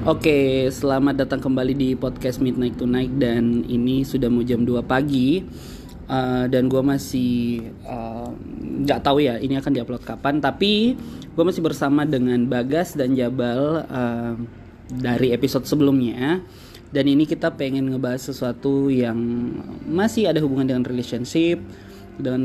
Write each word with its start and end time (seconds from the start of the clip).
Oke, 0.00 0.64
selamat 0.72 1.28
datang 1.28 1.44
kembali 1.44 1.76
di 1.76 1.92
podcast 1.92 2.40
Midnight 2.40 2.80
Tonight 2.80 3.20
dan 3.20 3.68
ini 3.68 4.00
sudah 4.00 4.32
mau 4.32 4.40
jam 4.40 4.64
2 4.64 4.80
pagi. 4.80 5.44
Uh, 6.08 6.48
dan 6.48 6.72
gue 6.72 6.80
masih 6.80 7.68
uh, 7.84 8.32
nggak 8.80 8.96
uh, 8.96 9.04
tahu 9.04 9.20
ya 9.20 9.36
ini 9.36 9.60
akan 9.60 9.70
diupload 9.76 10.02
kapan 10.02 10.42
tapi 10.42 10.98
gue 11.36 11.44
masih 11.44 11.62
bersama 11.62 12.02
dengan 12.02 12.48
Bagas 12.48 12.96
dan 12.96 13.12
Jabal 13.12 13.84
uh, 13.84 14.40
dari 14.88 15.36
episode 15.36 15.68
sebelumnya. 15.68 16.40
Dan 16.88 17.04
ini 17.04 17.28
kita 17.28 17.52
pengen 17.52 17.92
ngebahas 17.92 18.32
sesuatu 18.32 18.88
yang 18.88 19.20
masih 19.84 20.32
ada 20.32 20.40
hubungan 20.40 20.64
dengan 20.64 20.88
relationship 20.88 21.60
dan 22.20 22.42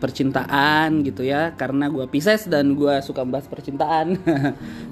percintaan 0.00 1.04
gitu 1.04 1.22
ya. 1.22 1.54
Karena 1.54 1.88
gue 1.88 2.04
Pisces 2.08 2.48
dan 2.48 2.74
gue 2.74 2.94
suka 3.04 3.22
bahas 3.22 3.46
percintaan. 3.48 4.16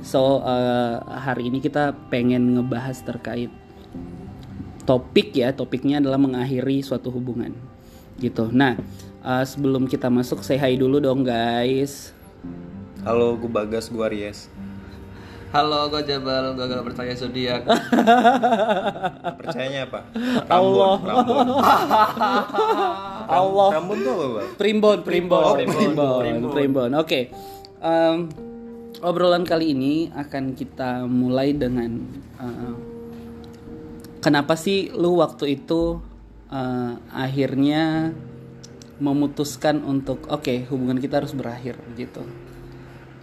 So 0.05 0.45
uh, 0.45 1.01
hari 1.01 1.49
ini 1.49 1.65
kita 1.65 1.97
pengen 2.13 2.61
ngebahas 2.61 3.01
terkait 3.01 3.49
topik 4.85 5.33
ya. 5.33 5.57
Topiknya 5.57 5.99
adalah 5.99 6.21
mengakhiri 6.21 6.85
suatu 6.85 7.09
hubungan 7.09 7.57
gitu. 8.21 8.53
Nah 8.53 8.77
uh, 9.25 9.45
sebelum 9.45 9.89
kita 9.89 10.13
masuk 10.13 10.45
say 10.45 10.61
hi 10.61 10.77
dulu 10.77 11.01
dong 11.01 11.25
guys. 11.25 12.13
Halo 13.05 13.37
gue 13.41 13.49
Bagas 13.49 13.89
gue 13.89 14.01
Aries 14.01 14.49
Halo, 15.55 15.87
gue 15.87 16.03
Jabal, 16.03 16.59
gue 16.59 16.67
gak 16.67 16.83
percaya 16.83 17.15
zodiak. 17.15 17.63
Percayanya 19.39 19.87
apa? 19.87 20.01
Rambon, 20.51 20.51
Allah. 20.51 20.95
Rambon. 20.99 21.47
Allah. 23.39 23.69
Rambon 23.79 23.99
tuh 24.03 24.13
apa, 24.19 24.27
Bang? 24.35 24.49
Primbon, 24.59 24.99
primbon, 25.07 25.43
Oh, 25.47 25.55
primbon, 25.55 25.79
primbon. 25.79 26.19
primbon. 26.27 26.51
primbon. 26.51 26.91
Oke. 26.99 27.31
Em, 27.79 28.17
obrolan 28.99 29.47
kali 29.47 29.79
ini 29.79 30.11
akan 30.11 30.59
kita 30.59 31.07
mulai 31.07 31.55
dengan 31.55 32.03
eh, 32.43 32.75
kenapa 34.27 34.59
sih 34.59 34.91
lu 34.91 35.23
waktu 35.23 35.55
itu 35.55 36.03
eh, 36.51 36.93
akhirnya 37.15 38.11
memutuskan 38.99 39.87
untuk 39.87 40.27
oke 40.27 40.67
hubungan 40.67 40.99
kita 40.99 41.23
harus 41.23 41.31
berakhir 41.31 41.79
gitu 41.95 42.27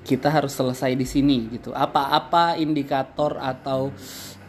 kita 0.02 0.34
harus 0.34 0.54
selesai 0.54 0.98
di 0.98 1.06
sini 1.06 1.50
gitu. 1.54 1.72
Apa-apa 1.74 2.58
indikator 2.58 3.38
atau 3.38 3.94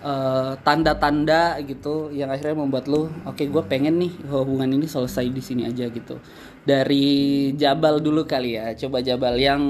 eh, 0.03 0.53
tanda-tanda 0.64 1.61
gitu 1.64 2.08
yang 2.11 2.33
akhirnya 2.33 2.56
membuat 2.56 2.89
lu, 2.89 3.08
oke 3.28 3.45
gue 3.45 3.62
pengen 3.69 4.00
nih 4.00 4.12
hubungan 4.33 4.69
ini 4.73 4.89
selesai 4.89 5.28
di 5.28 5.42
sini 5.45 5.62
aja 5.69 5.86
gitu. 5.89 6.19
Dari 6.62 7.50
Jabal 7.58 7.98
dulu 7.98 8.23
kali 8.25 8.55
ya, 8.56 8.73
coba 8.78 9.03
Jabal 9.03 9.34
yang 9.36 9.62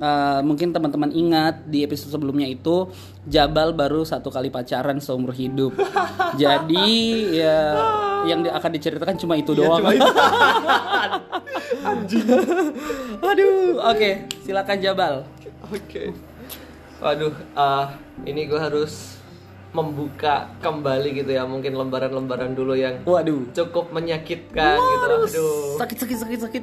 eh, 0.00 0.40
mungkin 0.44 0.72
teman-teman 0.72 1.10
ingat 1.12 1.64
di 1.68 1.84
episode 1.84 2.12
sebelumnya 2.12 2.46
itu 2.48 2.88
Jabal 3.26 3.74
baru 3.74 4.06
satu 4.06 4.30
kali 4.30 4.48
pacaran 4.52 5.02
seumur 5.02 5.34
hidup. 5.34 5.74
Jadi 6.42 7.34
ya 7.34 7.58
yang 8.26 8.42
akan 8.46 8.70
diceritakan 8.76 9.16
cuma 9.18 9.34
itu 9.38 9.54
doang. 9.54 9.82
Aduh, 13.26 13.80
oke, 13.82 14.10
silakan 14.46 14.78
Jabal. 14.78 15.14
Oke. 15.66 16.14
Waduh, 16.96 17.34
ah 17.52 17.92
ini 18.24 18.48
gue 18.48 18.56
harus 18.56 19.20
membuka 19.76 20.48
kembali 20.64 21.20
gitu 21.20 21.36
ya, 21.36 21.44
mungkin 21.44 21.76
lembaran-lembaran 21.76 22.56
dulu 22.56 22.72
yang 22.72 23.04
Waduh. 23.04 23.52
cukup 23.52 23.92
menyakitkan 23.92 24.80
gitu. 24.80 25.04
Aduh. 25.04 25.76
Sakit 25.76 25.96
sakit 26.00 26.18
sakit 26.24 26.40
sakit. 26.40 26.62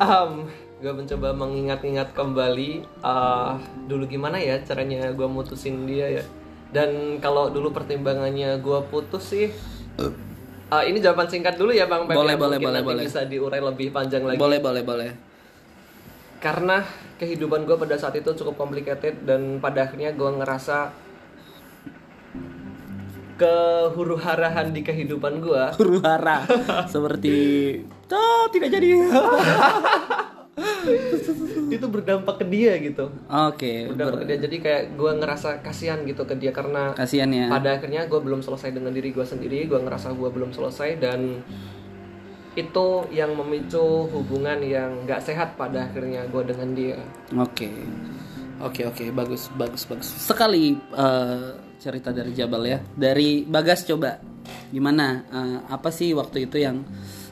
Um, 0.00 0.48
gue 0.78 0.92
mencoba 0.94 1.34
mengingat-ingat 1.34 2.14
kembali 2.14 2.86
ah 3.02 3.58
dulu 3.90 4.06
gimana 4.06 4.38
ya 4.38 4.62
caranya 4.62 5.10
gue 5.10 5.26
mutusin 5.26 5.84
dia 5.84 6.22
ya. 6.22 6.24
Dan 6.68 7.16
kalau 7.18 7.48
dulu 7.48 7.72
pertimbangannya 7.72 8.60
gue 8.60 8.78
putus 8.92 9.32
sih 9.32 9.48
ah, 10.68 10.84
ini 10.84 11.00
jawaban 11.00 11.26
singkat 11.26 11.56
dulu 11.56 11.72
ya 11.72 11.88
Bang 11.88 12.04
Boleh, 12.04 12.36
ya. 12.36 12.38
boleh, 12.38 12.58
boleh, 12.60 12.80
boleh. 12.84 13.02
bisa 13.08 13.24
diurai 13.24 13.58
lebih 13.58 13.88
panjang 13.88 14.22
lagi. 14.22 14.36
Boleh 14.38 14.60
boleh 14.60 14.82
boleh. 14.84 15.10
karena 16.38 16.86
kehidupan 17.18 17.66
gue 17.66 17.74
pada 17.74 17.98
saat 17.98 18.14
itu 18.14 18.30
cukup 18.30 18.54
complicated 18.54 19.26
dan 19.26 19.58
pada 19.58 19.90
akhirnya 19.90 20.14
gue 20.14 20.30
ngerasa 20.38 20.94
kehuru-harahan 23.34 24.70
di 24.70 24.86
kehidupan 24.86 25.42
gue 25.42 25.62
Huru 25.74 25.98
hara 25.98 26.46
seperti 26.94 27.34
oh, 28.14 28.46
tidak 28.54 28.70
jadi. 28.70 29.02
itu 31.74 31.86
berdampak 31.86 32.42
ke 32.42 32.46
dia 32.48 32.76
gitu 32.82 33.10
Oke, 33.28 33.88
berdampak 33.92 34.24
ke 34.24 34.26
dia 34.28 34.38
jadi 34.42 34.56
kayak 34.58 34.82
gue 34.98 35.12
ngerasa 35.22 35.48
kasihan 35.62 36.02
gitu 36.04 36.26
ke 36.26 36.34
dia 36.34 36.50
karena 36.50 36.92
kasihan 36.98 37.30
ya. 37.30 37.46
pada 37.48 37.78
akhirnya 37.78 38.06
gue 38.10 38.20
belum 38.20 38.42
selesai 38.42 38.74
dengan 38.74 38.90
diri 38.90 39.14
gue 39.14 39.26
sendiri 39.26 39.64
gue 39.70 39.80
ngerasa 39.80 40.12
gue 40.12 40.28
belum 40.28 40.50
selesai 40.52 40.98
dan 40.98 41.42
itu 42.58 42.88
yang 43.14 43.38
memicu 43.38 44.10
hubungan 44.10 44.58
yang 44.66 45.06
gak 45.06 45.22
sehat 45.22 45.54
pada 45.54 45.86
akhirnya 45.86 46.26
gue 46.26 46.42
dengan 46.42 46.68
dia 46.74 46.98
Oke. 47.38 47.70
Oke 48.58 48.82
oke 48.82 49.14
bagus 49.14 49.46
bagus 49.54 49.86
bagus. 49.86 50.10
Sekali 50.10 50.74
eh, 50.74 51.48
cerita 51.78 52.10
dari 52.10 52.34
Jabal 52.34 52.66
ya. 52.66 52.78
Dari 52.82 53.46
Bagas 53.46 53.86
coba. 53.86 54.18
Gimana? 54.74 55.22
Eh, 55.30 55.58
apa 55.70 55.94
sih 55.94 56.10
waktu 56.10 56.50
itu 56.50 56.58
yang 56.58 56.82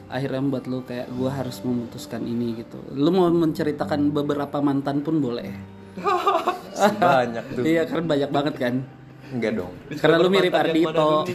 akhirnya 0.07 0.39
membuat 0.39 0.65
lu 0.71 0.83
kayak 0.87 1.11
gua 1.15 1.31
harus 1.35 1.59
memutuskan 1.63 2.23
ini 2.23 2.63
gitu. 2.63 2.79
Lu 2.95 3.11
mau 3.11 3.27
menceritakan 3.27 4.11
beberapa 4.11 4.63
mantan 4.63 5.03
pun 5.03 5.19
boleh. 5.19 5.51
Banyak 7.01 7.45
tuh. 7.57 7.63
Iya 7.65 7.89
kan 7.89 8.05
banyak 8.05 8.29
banget 8.29 8.55
kan. 8.61 8.73
Enggak 9.33 9.59
dong. 9.59 9.73
Karena 9.97 10.15
lu 10.21 10.29
mirip 10.29 10.53
Ardito. 10.53 11.25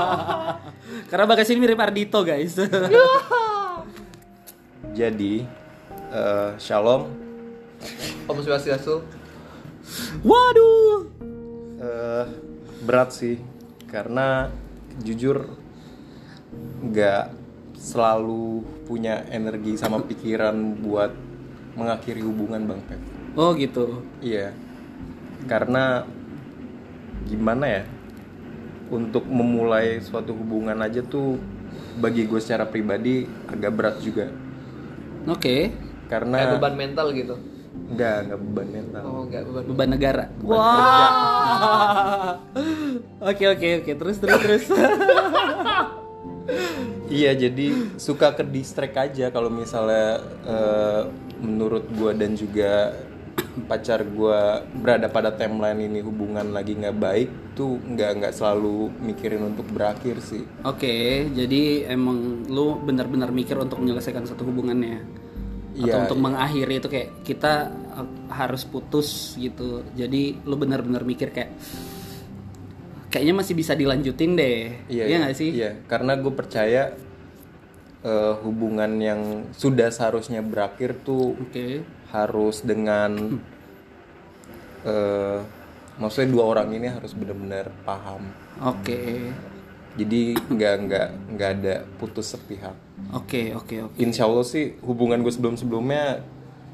Karena 1.10 1.24
Bagas 1.24 1.48
ini 1.50 1.58
mirip 1.64 1.80
Ardito 1.80 2.20
guys. 2.20 2.52
Jadi 4.92 5.40
eh, 6.12 6.50
Shalom 6.60 7.08
Om 8.28 8.38
Swastiastu 8.44 9.00
Waduh. 10.20 11.08
eh, 11.80 12.24
berat 12.84 13.16
sih 13.16 13.40
karena 13.88 14.52
jujur 15.00 15.48
nggak 16.84 17.41
selalu 17.82 18.62
punya 18.86 19.26
energi 19.26 19.74
sama 19.74 19.98
pikiran 20.06 20.54
buat 20.78 21.10
mengakhiri 21.74 22.22
hubungan 22.22 22.62
Bang 22.70 22.80
Pep. 22.86 23.02
Oh 23.34 23.50
gitu. 23.58 24.06
Iya. 24.22 24.54
Karena 25.50 26.06
gimana 27.26 27.66
ya? 27.66 27.82
Untuk 28.92 29.26
memulai 29.26 29.98
suatu 29.98 30.30
hubungan 30.30 30.78
aja 30.78 31.02
tuh 31.02 31.42
bagi 31.98 32.30
gue 32.30 32.38
secara 32.38 32.70
pribadi 32.70 33.26
agak 33.50 33.72
berat 33.74 33.96
juga. 33.98 34.30
Oke. 35.26 35.74
kayak 36.06 36.28
Karena 36.28 36.36
beban 36.54 36.76
mental 36.76 37.08
gitu 37.16 37.34
enggak 37.92 38.16
enggak 38.28 38.38
beban 38.40 38.68
mental. 38.68 39.02
oh 39.04 39.22
enggak 39.24 39.42
beban 39.48 39.62
Beban 39.68 39.88
negara. 39.96 40.24
Wah. 40.44 42.36
Oke 43.32 43.44
oke 43.48 43.68
oke. 43.80 43.92
Terus 43.94 44.16
terus 44.18 44.38
terus. 44.42 44.64
Iya, 47.12 47.36
jadi 47.36 47.96
suka 48.00 48.32
ke 48.32 48.42
distract 48.46 48.96
aja 48.96 49.28
kalau 49.28 49.52
misalnya 49.52 50.22
eh, 50.48 51.02
menurut 51.42 51.84
gue 51.92 52.12
dan 52.16 52.32
juga 52.32 52.96
pacar 53.70 54.00
gue 54.04 54.40
berada 54.80 55.12
pada 55.12 55.32
timeline 55.32 55.88
ini 55.88 56.00
hubungan 56.00 56.52
lagi 56.52 56.72
nggak 56.72 56.96
baik 56.96 57.28
tuh 57.52 57.76
nggak 57.76 58.10
nggak 58.22 58.32
selalu 58.32 58.88
mikirin 59.04 59.44
untuk 59.52 59.68
berakhir 59.68 60.20
sih. 60.24 60.44
Oke, 60.64 61.28
jadi 61.36 61.92
emang 61.92 62.48
lu 62.48 62.80
benar-benar 62.80 63.28
mikir 63.28 63.60
untuk 63.60 63.80
menyelesaikan 63.80 64.24
satu 64.24 64.48
hubungannya. 64.48 65.04
Atau 65.72 65.88
Iya, 65.88 66.04
untuk 66.04 66.18
iya. 66.20 66.24
mengakhiri 66.28 66.74
itu 66.84 66.88
kayak 66.92 67.08
kita 67.24 67.52
uh, 67.96 68.08
harus 68.28 68.64
putus 68.68 69.36
gitu. 69.40 69.80
Jadi 69.96 70.36
lu 70.44 70.56
benar-benar 70.60 71.00
mikir 71.04 71.32
kayak 71.32 71.56
kayaknya 73.12 73.34
masih 73.36 73.54
bisa 73.54 73.76
dilanjutin 73.76 74.32
deh. 74.34 74.72
Iya 74.88 75.04
Iya 75.04 75.16
nggak 75.20 75.36
sih? 75.36 75.50
Iya, 75.52 75.70
karena 75.84 76.16
gue 76.16 76.32
percaya 76.32 76.96
eh, 78.02 78.34
hubungan 78.40 78.96
yang 78.96 79.20
sudah 79.52 79.92
seharusnya 79.92 80.40
berakhir 80.40 80.96
tuh 81.04 81.36
Oke. 81.36 81.84
harus 82.08 82.64
dengan 82.64 83.38
eh 84.82 85.38
maksudnya 86.00 86.32
dua 86.32 86.44
orang 86.56 86.72
ini 86.72 86.88
harus 86.88 87.12
benar-benar 87.12 87.68
paham. 87.84 88.32
Oke. 88.64 89.30
Jadi 89.92 90.32
nggak 90.34 90.74
nggak 90.88 91.08
nggak 91.36 91.50
ada 91.60 91.74
putus 92.00 92.32
sepihak. 92.32 92.72
Oke, 93.12 93.52
oke, 93.52 93.92
oke. 93.92 93.96
Insya 94.00 94.24
Allah 94.24 94.46
sih 94.48 94.80
hubungan 94.80 95.20
gue 95.20 95.28
sebelum 95.28 95.60
sebelumnya 95.60 96.24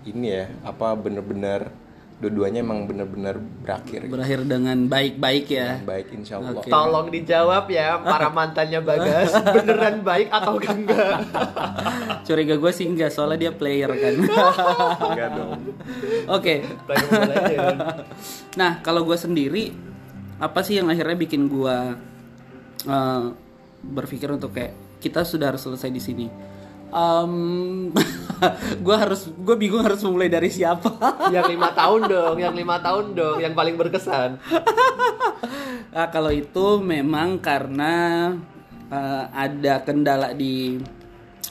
ini 0.06 0.30
ya 0.30 0.46
apa 0.62 0.94
bener-bener 0.94 1.68
dua-duanya 2.18 2.66
emang 2.66 2.90
bener-bener 2.90 3.38
berakhir 3.38 4.02
gitu. 4.02 4.10
berakhir 4.10 4.42
dengan 4.42 4.90
baik-baik 4.90 5.46
ya 5.54 5.78
baik 5.86 6.10
insya 6.18 6.42
Allah 6.42 6.58
Oke. 6.58 6.66
Tolong 6.66 7.06
dijawab 7.14 7.70
ya 7.70 7.94
para 8.02 8.26
mantannya 8.36 8.82
Bagas 8.82 9.30
beneran 9.38 10.02
baik 10.02 10.26
atau 10.26 10.58
enggak? 10.58 11.22
curiga 12.26 12.58
gue 12.58 12.72
sih 12.74 12.90
enggak 12.90 13.14
soalnya 13.14 13.46
dia 13.46 13.52
player 13.54 13.86
kan 13.94 14.14
enggak 15.14 15.28
dong 15.30 15.62
oke 16.26 16.54
Legends. 16.90 17.86
nah 18.58 18.82
kalau 18.82 19.06
gue 19.06 19.14
sendiri 19.14 19.70
apa 20.42 20.66
sih 20.66 20.82
yang 20.82 20.90
akhirnya 20.90 21.14
bikin 21.14 21.46
gue 21.46 21.76
eh, 22.82 23.24
berpikir 23.78 24.26
untuk 24.34 24.58
kayak 24.58 24.74
kita 24.98 25.22
sudah 25.22 25.54
harus 25.54 25.62
selesai 25.62 25.90
di 25.94 26.02
sini 26.02 26.26
um, 26.92 27.34
gue 28.86 28.96
harus 28.96 29.28
gue 29.28 29.56
bingung 29.58 29.82
harus 29.82 30.00
memulai 30.04 30.30
dari 30.30 30.48
siapa 30.48 30.94
yang 31.34 31.48
lima 31.50 31.74
tahun 31.74 32.00
dong, 32.06 32.36
yang 32.38 32.54
lima 32.54 32.76
tahun 32.78 33.14
dong, 33.14 33.38
yang 33.42 33.54
paling 33.54 33.74
berkesan. 33.76 34.38
Nah, 35.88 36.14
kalau 36.14 36.28
itu 36.30 36.78
memang 36.78 37.40
karena 37.42 38.30
eh, 38.92 39.24
ada 39.34 39.82
kendala 39.82 40.30
di 40.36 40.78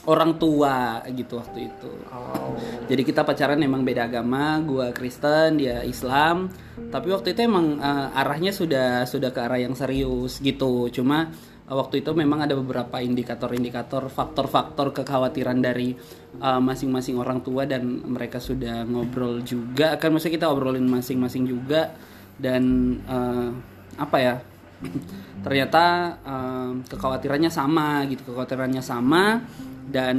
orang 0.08 0.40
tua 0.40 1.04
gitu 1.10 1.36
waktu 1.36 1.68
itu. 1.68 1.90
Oh. 2.08 2.56
Jadi 2.88 3.02
kita 3.04 3.28
pacaran 3.28 3.60
emang 3.60 3.84
beda 3.84 4.08
agama, 4.08 4.56
gua 4.64 4.94
Kristen, 4.94 5.60
dia 5.60 5.84
Islam. 5.84 6.48
Tapi 6.88 7.08
waktu 7.12 7.36
itu 7.36 7.44
emang 7.44 7.76
eh, 7.76 8.18
arahnya 8.24 8.54
sudah 8.54 9.04
sudah 9.04 9.34
ke 9.34 9.40
arah 9.42 9.60
yang 9.60 9.76
serius 9.76 10.40
gitu. 10.40 10.88
Cuma 10.88 11.28
waktu 11.68 12.00
itu 12.00 12.10
memang 12.16 12.44
ada 12.44 12.56
beberapa 12.56 13.00
indikator-indikator, 13.00 14.08
faktor-faktor 14.08 14.96
kekhawatiran 14.96 15.60
dari 15.60 15.92
eh, 16.40 16.60
masing-masing 16.60 17.20
orang 17.20 17.44
tua 17.44 17.68
dan 17.68 17.84
mereka 18.08 18.40
sudah 18.40 18.84
ngobrol 18.88 19.44
juga. 19.44 20.00
Kan 20.00 20.16
maksudnya 20.16 20.40
kita 20.40 20.48
obrolin 20.48 20.88
masing-masing 20.88 21.44
juga 21.44 21.92
dan 22.40 22.62
eh, 23.04 23.48
apa 23.98 24.18
ya? 24.20 24.36
ternyata 25.42 26.14
eh, 26.22 26.70
kekhawatirannya 26.86 27.50
sama 27.50 28.06
gitu 28.06 28.30
kekhawatirannya 28.30 28.78
sama 28.78 29.42
dan 29.88 30.16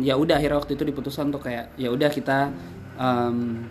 ya 0.00 0.16
udah 0.16 0.40
akhirnya 0.40 0.58
waktu 0.64 0.74
itu 0.80 0.84
diputuskan 0.88 1.28
untuk 1.28 1.44
kayak 1.44 1.76
ya 1.76 1.92
udah 1.92 2.08
kita 2.08 2.48
em, 2.96 3.68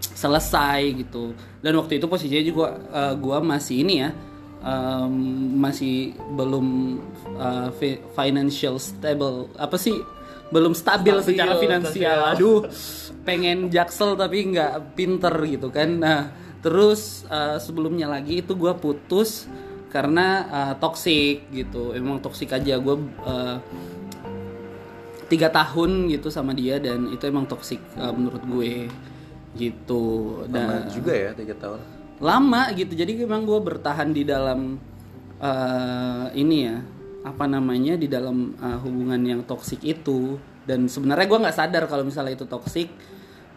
selesai 0.00 0.80
gitu 1.04 1.36
dan 1.60 1.76
waktu 1.76 2.00
itu 2.00 2.06
posisinya 2.08 2.44
juga 2.44 2.66
eh, 2.88 3.14
gua 3.20 3.44
masih 3.44 3.84
ini 3.84 3.94
ya 4.00 4.10
em, 4.60 5.14
masih 5.56 6.12
belum 6.32 6.98
fi- 7.76 8.00
financial 8.12 8.76
stable. 8.76 9.48
Apa 9.56 9.74
sih? 9.74 9.96
Belum 10.50 10.74
stabil, 10.74 11.14
Stabil, 11.14 11.26
secara 11.30 11.54
finansial. 11.62 12.18
stabil. 12.20 12.34
aduh 12.34 12.60
pengen 13.22 13.70
jaksel 13.70 14.18
tapi 14.18 14.50
nggak 14.50 14.98
pinter 14.98 15.30
gitu 15.46 15.70
kan. 15.70 15.88
Nah 15.96 16.20
terus 16.60 17.22
eh, 17.30 17.56
sebelumnya 17.56 18.10
lagi 18.10 18.42
itu 18.42 18.58
gua 18.58 18.74
putus 18.74 19.46
karena 19.94 20.26
eh, 20.50 20.74
toxic 20.82 21.46
gitu. 21.54 21.94
Emang 21.94 22.18
toxic 22.18 22.50
aja. 22.50 22.76
Gue 22.82 22.98
tiga 25.30 25.46
tahun 25.46 26.10
gitu 26.10 26.26
sama 26.26 26.50
dia 26.50 26.82
dan 26.82 27.06
itu 27.14 27.22
emang 27.30 27.46
toxic 27.46 27.78
eh, 27.94 28.10
menurut 28.10 28.42
gue 28.42 28.90
gitu. 29.54 30.02
Lama 30.50 30.50
dan 30.50 30.90
juga 30.90 31.14
ya 31.14 31.30
tiga 31.30 31.54
tahun 31.54 31.78
lama 32.20 32.68
gitu. 32.76 32.92
Jadi 32.92 33.24
memang 33.24 33.48
gue 33.48 33.58
bertahan 33.58 34.12
di 34.12 34.22
dalam 34.28 34.76
eh, 35.40 36.26
ini 36.36 36.56
ya 36.68 36.76
apa 37.24 37.44
namanya 37.48 37.96
di 37.96 38.06
dalam 38.06 38.54
eh, 38.60 38.78
hubungan 38.84 39.20
yang 39.24 39.40
toksik 39.48 39.80
itu. 39.82 40.36
Dan 40.68 40.86
sebenarnya 40.86 41.26
gue 41.26 41.38
nggak 41.42 41.56
sadar 41.56 41.84
kalau 41.88 42.04
misalnya 42.04 42.36
itu 42.36 42.44
toksik 42.44 42.88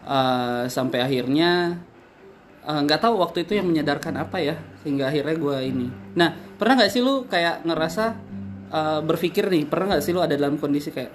eh, 0.08 0.64
sampai 0.66 0.98
akhirnya 1.04 1.78
nggak 2.64 2.96
tahu 2.96 3.20
waktu 3.20 3.44
itu 3.44 3.60
yang 3.60 3.68
menyadarkan 3.68 4.24
apa 4.24 4.40
ya 4.40 4.56
sehingga 4.80 5.12
akhirnya 5.12 5.36
gue 5.36 5.56
ini. 5.68 5.86
Nah 6.16 6.32
pernah 6.56 6.80
nggak 6.80 6.92
sih 6.96 7.04
lu 7.04 7.28
kayak 7.28 7.68
ngerasa 7.68 8.04
eh, 8.72 9.00
berpikir 9.04 9.52
nih 9.52 9.68
pernah 9.68 9.92
nggak 9.94 10.04
sih 10.04 10.16
lu 10.16 10.24
ada 10.24 10.32
dalam 10.32 10.56
kondisi 10.56 10.88
kayak 10.88 11.12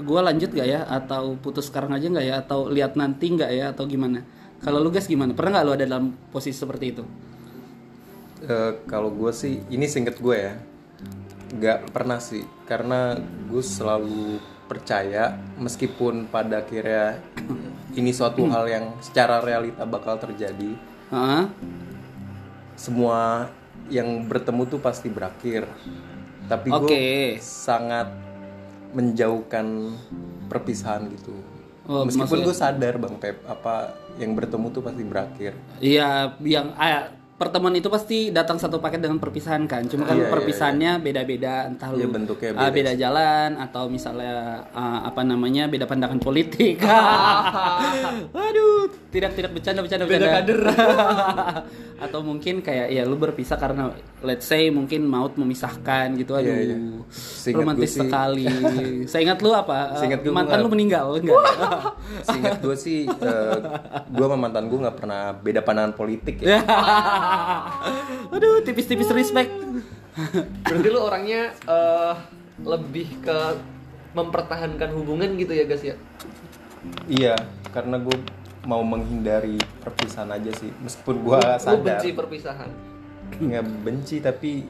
gue 0.00 0.20
lanjut 0.20 0.52
gak 0.52 0.68
ya? 0.68 0.84
Atau 0.84 1.40
putus 1.40 1.72
sekarang 1.72 1.96
aja 1.96 2.04
nggak 2.08 2.26
ya? 2.28 2.34
Atau 2.44 2.68
lihat 2.68 3.00
nanti 3.00 3.32
nggak 3.32 3.50
ya? 3.52 3.64
Atau 3.72 3.88
gimana 3.88 4.20
kalau 4.60 4.78
lu 4.84 4.92
guys 4.92 5.08
gimana? 5.08 5.32
Pernah 5.32 5.60
nggak 5.60 5.66
lu 5.66 5.72
ada 5.72 5.84
dalam 5.88 6.12
posisi 6.28 6.56
seperti 6.56 6.84
itu? 6.92 7.04
Eh, 8.44 8.72
kalau 8.88 9.12
gue 9.12 9.32
sih 9.32 9.60
ini 9.72 9.88
singkat 9.88 10.20
gue 10.20 10.36
ya. 10.36 10.54
Nggak 11.50 11.92
pernah 11.92 12.20
sih 12.20 12.44
karena 12.68 13.16
gue 13.48 13.64
selalu 13.64 14.38
percaya 14.68 15.34
meskipun 15.58 16.30
pada 16.30 16.62
akhirnya 16.62 17.18
ini 17.98 18.14
suatu 18.14 18.46
hal 18.46 18.70
yang 18.70 18.84
secara 19.02 19.42
realita 19.42 19.82
bakal 19.82 20.14
terjadi 20.14 20.78
Heeh. 21.10 21.44
semua 22.78 23.50
yang 23.90 24.22
bertemu 24.30 24.62
tuh 24.70 24.80
pasti 24.80 25.10
berakhir. 25.10 25.66
Tapi 26.46 26.70
gue 26.70 27.38
sangat 27.42 28.14
menjauhkan 28.94 29.94
perpisahan 30.50 31.06
gitu 31.14 31.34
Oh, 31.90 32.06
meskipun 32.06 32.46
gue 32.46 32.54
sadar 32.54 33.02
bang 33.02 33.18
Pep 33.18 33.42
apa 33.50 33.98
yang 34.14 34.38
bertemu 34.38 34.70
tuh 34.70 34.78
pasti 34.78 35.02
berakhir. 35.02 35.58
Iya, 35.82 36.38
yang 36.38 36.70
ah, 36.78 37.10
pertemuan 37.40 37.72
itu 37.72 37.88
pasti 37.88 38.28
datang 38.28 38.60
satu 38.60 38.84
paket 38.84 39.00
dengan 39.00 39.16
perpisahan 39.16 39.64
kan. 39.64 39.80
Cuma 39.88 40.04
kan 40.04 40.12
Iya, 40.12 40.28
iya, 40.28 40.32
perpisahannya 40.36 40.92
beda-beda, 41.00 41.64
entah 41.64 41.88
lu 41.88 42.04
Iya, 42.04 42.08
bentuknya 42.12 42.52
ah, 42.52 42.68
beda 42.68 42.76
beda 42.76 42.92
jalan 43.00 43.50
atau 43.56 43.88
misalnya 43.88 44.68
ah, 44.76 45.08
apa 45.08 45.24
namanya 45.24 45.64
beda 45.64 45.88
pandangan 45.88 46.20
politik. 46.20 46.84
Aduh, 48.36 48.92
tidak 49.08 49.32
tidak 49.32 49.56
bercanda 49.56 49.80
bercanda 49.80 50.04
Beda 50.04 50.20
bercanda. 50.20 50.36
kader. 50.44 50.60
atau 52.04 52.20
mungkin 52.24 52.64
kayak 52.64 52.92
ya 52.92 53.04
lu 53.04 53.16
berpisah 53.16 53.60
karena 53.60 53.92
let's 54.24 54.48
say 54.48 54.68
mungkin 54.68 55.04
maut 55.08 55.36
memisahkan 55.40 56.12
gitu 56.20 56.36
aduh. 56.36 56.52
Iya, 56.52 56.76
iya. 56.76 56.76
Seingat 57.08 57.64
Romantis 57.64 57.96
sih- 57.96 58.00
sekali. 58.04 58.44
Saya 59.10 59.20
ingat 59.24 59.40
lu 59.40 59.56
apa? 59.56 59.96
Seingat 59.96 60.20
gue 60.20 60.32
mantan 60.32 60.60
lu 60.60 60.68
meninggal 60.68 61.16
enggak? 61.16 61.40
Seingat 62.20 62.60
gue 62.60 62.76
sih, 62.76 63.08
gue 64.12 64.24
sama 64.28 64.36
mantan 64.36 64.68
gue 64.68 64.76
nggak 64.76 64.96
pernah 65.00 65.32
beda 65.32 65.64
pandangan 65.64 65.96
politik 65.96 66.44
ya. 66.44 66.60
Aduh, 68.34 68.60
tipis-tipis 68.62 69.10
respect. 69.10 69.50
Berarti 70.66 70.88
lu 70.90 71.00
orangnya 71.00 71.54
eh, 71.54 72.14
lebih 72.62 73.08
ke 73.22 73.38
mempertahankan 74.10 74.90
hubungan 74.92 75.38
gitu 75.38 75.54
ya 75.54 75.64
guys 75.64 75.84
ya? 75.86 75.96
Iya, 77.06 77.34
karena 77.70 78.00
gue 78.00 78.16
mau 78.66 78.82
menghindari 78.82 79.56
perpisahan 79.80 80.34
aja 80.34 80.50
sih. 80.58 80.70
Meskipun 80.82 81.16
gue 81.24 81.40
sadar 81.56 81.80
benci 82.00 82.08
perpisahan. 82.12 82.70
nggak 83.30 83.64
benci 83.86 84.18
tapi 84.18 84.66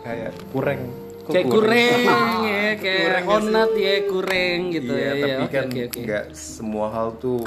kayak 0.00 0.32
kurang. 0.50 0.80
Kok 1.28 1.32
kayak 1.36 1.46
kurang 1.52 2.00
ya, 2.48 2.68
kayak 2.80 3.00
Kurang 3.04 3.24
onat 3.28 3.70
ya, 3.76 3.94
kurang 4.08 4.58
gitu 4.72 4.92
iya, 4.96 5.12
ya. 5.12 5.12
tapi 5.20 5.44
Oke, 5.44 5.52
kan 5.52 5.66
oke, 5.68 5.80
oke. 5.84 6.00
nggak 6.08 6.24
semua 6.32 6.86
hal 6.88 7.08
tuh 7.20 7.44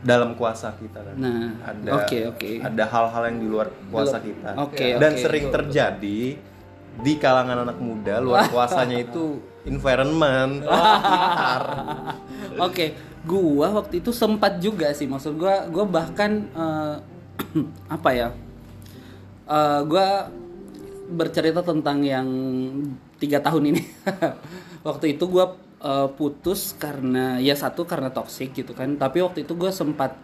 dalam 0.00 0.32
kuasa 0.32 0.72
kita 0.80 1.04
kan. 1.04 1.16
Nah, 1.16 1.60
ada 1.60 1.90
oke, 2.00 2.18
oke. 2.32 2.50
ada 2.64 2.84
hal-hal 2.88 3.22
yang 3.28 3.38
di 3.38 3.48
luar 3.48 3.68
kuasa 3.92 4.16
kita. 4.20 4.56
Oke, 4.56 4.96
Dan 4.96 5.12
oke. 5.16 5.20
sering 5.20 5.46
terjadi 5.52 6.20
di 7.00 7.12
kalangan 7.16 7.64
anak 7.68 7.78
muda 7.78 8.18
luar 8.20 8.48
kuasanya 8.52 9.00
itu 9.04 9.40
environment, 9.68 10.64
sekitar. 10.64 11.62
Oke, 12.66 12.96
gua 13.28 13.68
waktu 13.76 14.00
itu 14.00 14.10
sempat 14.10 14.56
juga 14.58 14.88
sih 14.96 15.04
maksud 15.04 15.36
gua 15.36 15.68
gua 15.68 15.84
bahkan 15.84 16.48
eh, 16.48 16.96
apa 17.96 18.10
ya? 18.16 18.28
Eh, 19.44 19.80
gua 19.84 20.32
bercerita 21.10 21.60
tentang 21.60 22.00
yang 22.00 22.28
tiga 23.20 23.38
tahun 23.44 23.76
ini. 23.76 23.82
waktu 24.88 25.12
itu 25.16 25.28
gua 25.28 25.52
eh, 25.82 26.08
putus 26.14 26.76
karena 26.76 27.36
ya 27.40 27.54
satu 27.56 27.84
karena 27.88 28.12
toxic 28.12 28.52
gitu 28.56 28.72
kan. 28.76 28.96
Tapi 28.96 29.24
waktu 29.24 29.44
itu 29.48 29.52
gua 29.58 29.72
sempat 29.74 30.16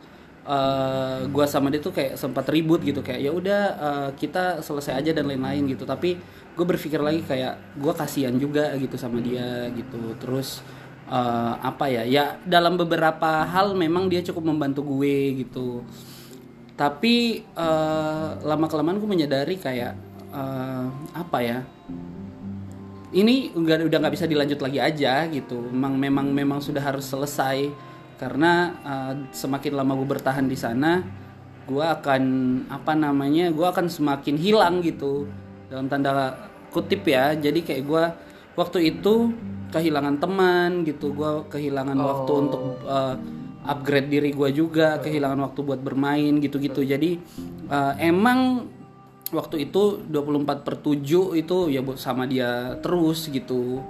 eh, 0.46 1.20
gua 1.32 1.46
sama 1.48 1.68
dia 1.72 1.80
tuh 1.82 1.92
kayak 1.96 2.14
sempat 2.20 2.46
ribut 2.52 2.80
gitu 2.84 3.00
kayak 3.04 3.20
ya 3.24 3.30
udah 3.34 3.62
eh, 3.76 4.08
kita 4.20 4.60
selesai 4.62 5.00
aja 5.00 5.10
dan 5.16 5.26
lain-lain 5.28 5.64
gitu. 5.72 5.84
Tapi 5.88 6.16
gue 6.56 6.64
berpikir 6.64 7.00
lagi 7.04 7.20
kayak 7.20 7.76
gua 7.76 7.92
kasihan 7.92 8.32
juga 8.40 8.72
gitu 8.80 8.96
sama 8.96 9.20
dia 9.20 9.68
gitu. 9.76 10.16
Terus 10.20 10.64
eh, 11.10 11.54
apa 11.62 11.86
ya 11.90 12.02
ya 12.06 12.24
dalam 12.46 12.74
beberapa 12.78 13.46
hal 13.46 13.74
memang 13.78 14.10
dia 14.10 14.22
cukup 14.26 14.50
membantu 14.50 14.82
gue 14.98 15.46
gitu 15.46 15.86
tapi 16.76 17.40
eh, 17.42 18.28
lama 18.44 18.66
kelamaan 18.68 19.00
gue 19.00 19.08
menyadari 19.08 19.56
kayak 19.56 19.94
eh, 20.34 20.86
apa 21.16 21.38
ya 21.40 21.58
ini 23.14 23.54
udah 23.54 23.86
udah 23.86 23.98
nggak 24.02 24.14
bisa 24.14 24.26
dilanjut 24.26 24.58
lagi 24.58 24.78
aja 24.82 25.30
gitu. 25.30 25.62
Memang 25.70 25.94
memang 25.94 26.26
memang 26.34 26.58
sudah 26.58 26.82
harus 26.82 27.06
selesai. 27.06 27.70
Karena 28.16 28.72
eh, 28.82 29.12
semakin 29.30 29.72
lama 29.76 29.92
gue 29.94 30.08
bertahan 30.08 30.46
di 30.48 30.56
sana 30.56 31.04
gue 31.66 31.82
akan 31.82 32.22
apa 32.70 32.94
namanya 32.94 33.50
gue 33.50 33.66
akan 33.66 33.86
semakin 33.86 34.34
hilang 34.40 34.82
gitu. 34.82 35.30
Dalam 35.70 35.86
tanda 35.86 36.34
kutip 36.74 37.06
ya. 37.06 37.36
Jadi 37.38 37.62
kayak 37.62 37.82
gue 37.86 38.04
waktu 38.58 38.90
itu 38.90 39.30
kehilangan 39.70 40.18
teman 40.18 40.82
gitu. 40.82 41.14
Gue 41.14 41.46
kehilangan 41.46 41.98
waktu 41.98 42.32
untuk 42.34 42.62
eh, 42.82 43.14
upgrade 43.70 44.10
diri 44.10 44.30
gue 44.34 44.50
juga. 44.50 44.98
Kehilangan 44.98 45.38
waktu 45.46 45.60
buat 45.62 45.78
bermain 45.78 46.42
gitu-gitu. 46.42 46.82
Jadi 46.82 47.22
eh, 47.70 47.92
emang 48.02 48.66
waktu 49.36 49.68
itu 49.68 50.00
24 50.08 50.64
per 50.64 50.80
7 50.80 51.36
itu 51.36 51.58
ya 51.68 51.84
buat 51.84 52.00
sama 52.00 52.24
dia 52.24 52.80
terus 52.80 53.28
gitu. 53.28 53.84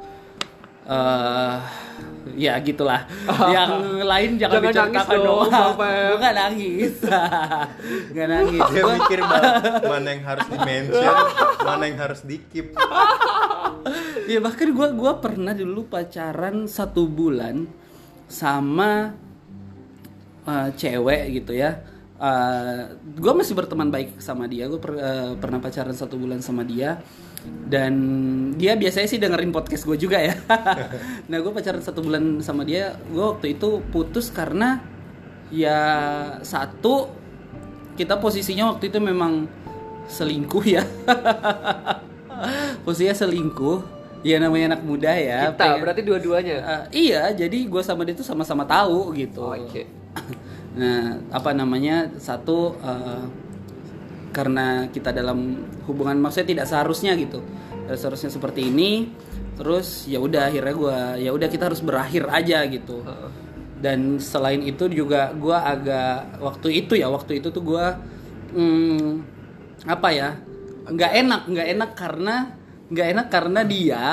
Eh 0.86 1.58
ya 2.34 2.58
gitulah. 2.58 3.06
Yang 3.54 3.72
lain 4.02 4.30
jangan, 4.36 4.58
Jangan 4.58 4.62
nangis 4.66 4.74
diceritakan 4.74 5.18
dong, 5.22 5.48
gue 5.78 6.18
gak 6.18 6.34
nangis. 6.34 6.94
Gak 8.16 8.28
nangis. 8.28 8.60
Dia 8.74 8.82
mikir 8.82 9.20
banget 9.22 9.82
mana 9.86 10.08
yang 10.10 10.24
harus 10.26 10.46
di 10.50 10.58
mention, 10.58 11.14
mana 11.62 11.82
yang 11.86 11.98
harus 12.02 12.20
di 12.26 12.36
keep. 12.50 12.66
ya 14.30 14.38
bahkan 14.42 14.74
gua 14.74 14.90
gua 14.90 15.22
pernah 15.22 15.54
dulu 15.54 15.86
pacaran 15.86 16.66
satu 16.66 17.06
bulan 17.06 17.70
sama 18.26 19.14
uh, 20.42 20.68
cewek 20.74 21.42
gitu 21.42 21.54
ya 21.54 21.78
Uh, 22.16 22.96
gue 23.12 23.28
masih 23.36 23.52
berteman 23.52 23.92
baik 23.92 24.16
sama 24.24 24.48
dia 24.48 24.64
gue 24.66 24.80
pernah 25.36 25.60
pacaran 25.60 25.92
satu 25.92 26.16
bulan 26.16 26.40
sama 26.40 26.64
dia 26.64 26.96
dan 27.68 27.92
dia 28.56 28.72
biasanya 28.72 29.04
sih 29.04 29.20
dengerin 29.20 29.52
podcast 29.52 29.84
gue 29.84 30.00
juga 30.00 30.24
ya 30.24 30.32
nah 31.28 31.36
gue 31.36 31.52
pacaran 31.52 31.84
satu 31.84 32.00
bulan 32.00 32.40
sama 32.40 32.64
dia 32.64 32.96
gue 33.12 33.20
waktu 33.20 33.60
itu 33.60 33.84
putus 33.92 34.32
karena 34.32 34.80
ya 35.52 35.76
satu 36.40 37.12
kita 38.00 38.16
posisinya 38.16 38.72
waktu 38.72 38.88
itu 38.88 38.96
memang 38.96 39.44
selingkuh 40.08 40.64
ya 40.64 40.88
posisinya 42.88 43.12
selingkuh 43.12 43.78
ya 44.24 44.40
namanya 44.40 44.74
anak 44.74 44.82
muda 44.82 45.12
ya 45.12 45.52
Kita 45.52 45.60
pengen- 45.60 45.80
berarti 45.84 46.00
dua-duanya. 46.02 46.56
Uh, 46.64 46.84
iya, 46.90 47.30
jadi 47.30 47.68
gue 47.68 47.82
sama 47.84 48.02
dia 48.02 48.16
tuh 48.16 48.26
sama-sama 48.26 48.66
tahu 48.66 49.14
gitu. 49.14 49.38
Oh, 49.38 49.54
Oke. 49.54 49.86
Nah, 50.76 51.20
apa 51.32 51.50
namanya? 51.56 52.12
Satu 52.20 52.76
uh, 52.80 53.24
karena 54.30 54.88
kita 54.92 55.16
dalam 55.16 55.64
hubungan 55.88 56.20
maksudnya 56.20 56.56
tidak 56.56 56.66
seharusnya 56.68 57.16
gitu. 57.16 57.40
Tidak 57.84 57.96
seharusnya 57.96 58.30
seperti 58.30 58.68
ini. 58.68 59.08
Terus 59.56 60.04
ya 60.04 60.20
udah 60.20 60.52
akhirnya 60.52 60.74
gue 60.76 60.98
ya 61.24 61.30
udah 61.32 61.48
kita 61.48 61.72
harus 61.72 61.80
berakhir 61.80 62.28
aja 62.28 62.60
gitu. 62.68 63.00
Dan 63.80 64.20
selain 64.20 64.60
itu 64.64 64.88
juga 64.92 65.32
gue 65.32 65.56
agak 65.56 66.40
waktu 66.40 66.84
itu 66.84 66.96
ya 66.96 67.08
waktu 67.08 67.40
itu 67.40 67.48
tuh 67.48 67.64
gue 67.64 67.86
hmm, 68.56 69.08
apa 69.88 70.08
ya 70.12 70.30
nggak 70.86 71.12
enak 71.24 71.42
nggak 71.50 71.68
enak 71.76 71.90
karena 71.98 72.36
nggak 72.90 73.08
enak 73.16 73.26
karena 73.26 73.60
dia 73.66 74.04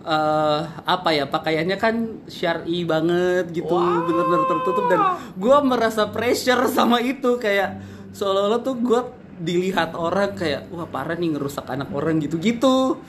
eh 0.00 0.60
apa 0.88 1.08
ya 1.12 1.28
pakaiannya 1.28 1.76
kan 1.76 2.24
syari 2.24 2.88
banget 2.88 3.52
gitu 3.52 3.76
bener-bener 3.76 4.48
tertutup. 4.48 4.84
Dan 4.88 5.00
gue 5.36 5.56
merasa 5.60 6.08
pressure 6.08 6.64
sama 6.72 7.04
itu 7.04 7.36
kayak 7.36 7.80
seolah-olah 8.16 8.60
tuh 8.64 8.76
gue 8.80 9.00
dilihat 9.40 9.96
orang 9.96 10.36
kayak 10.36 10.68
wah 10.72 10.88
parah 10.88 11.16
nih 11.16 11.36
ngerusak 11.36 11.68
anak 11.68 11.92
orang 11.92 12.20
gitu-gitu. 12.20 13.00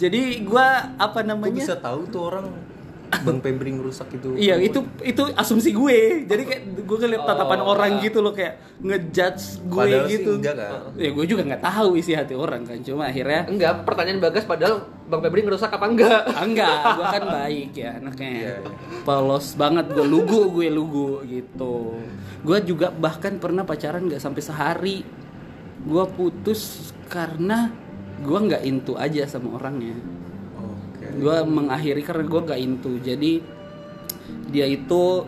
Jadi 0.00 0.40
gue 0.42 0.66
apa 0.96 1.20
namanya? 1.20 1.62
bisa 1.62 1.76
tahu 1.76 2.08
tuh 2.08 2.22
orang 2.32 2.71
Bang 3.20 3.38
Febri 3.38 3.76
ngerusak 3.76 4.08
itu? 4.16 4.32
Iya 4.34 4.56
itu 4.56 4.80
itu 5.04 5.22
asumsi 5.36 5.70
gue. 5.70 6.24
Jadi 6.24 6.42
kayak 6.48 6.62
gue 6.80 6.96
ngeliat 6.96 7.22
tatapan 7.22 7.60
Oh, 7.60 7.76
orang 7.76 8.00
gitu 8.00 8.18
loh 8.18 8.32
kayak 8.32 8.56
ngejudge 8.80 9.60
gue 9.62 9.76
Padahal 9.84 10.06
sih 10.08 10.16
gitu. 10.16 10.30
enggak 10.40 10.54
kan? 10.56 10.70
Ya 10.96 11.10
gue 11.12 11.24
juga 11.28 11.42
nggak 11.44 11.62
tahu 11.62 11.88
isi 11.94 12.12
hati 12.16 12.32
orang 12.32 12.64
kan. 12.64 12.80
Cuma 12.80 13.06
akhirnya 13.06 13.44
Enggak, 13.44 13.84
pertanyaan 13.84 14.18
Bagas 14.18 14.44
padahal 14.44 14.74
Bang 15.06 15.20
Febri 15.20 15.44
ngerusak 15.44 15.68
apa 15.68 15.86
enggak? 15.86 16.20
ah, 16.24 16.42
enggak, 16.42 16.76
gue 16.96 17.06
kan 17.06 17.24
baik 17.28 17.70
ya 17.76 17.90
anaknya. 18.00 18.30
Iya, 18.30 18.54
iya. 18.64 18.72
Polos 19.02 19.46
banget 19.54 19.86
gue 19.92 20.06
lugu 20.06 20.48
gue 20.50 20.68
lugu 20.72 21.20
gitu. 21.28 22.00
Gue 22.40 22.58
juga 22.64 22.88
bahkan 22.88 23.36
pernah 23.36 23.62
pacaran 23.62 24.08
nggak 24.08 24.18
sampai 24.18 24.40
sehari. 24.40 24.98
Gue 25.82 26.04
putus 26.08 26.90
karena 27.06 27.68
gue 28.18 28.38
nggak 28.40 28.62
into 28.62 28.96
aja 28.96 29.26
sama 29.26 29.58
orangnya. 29.58 29.98
Gue 31.16 31.36
mengakhiri 31.44 32.02
karena 32.04 32.24
gue 32.24 32.40
gak 32.44 32.60
into. 32.60 32.92
Jadi 33.00 33.32
dia 34.52 34.66
itu 34.68 35.26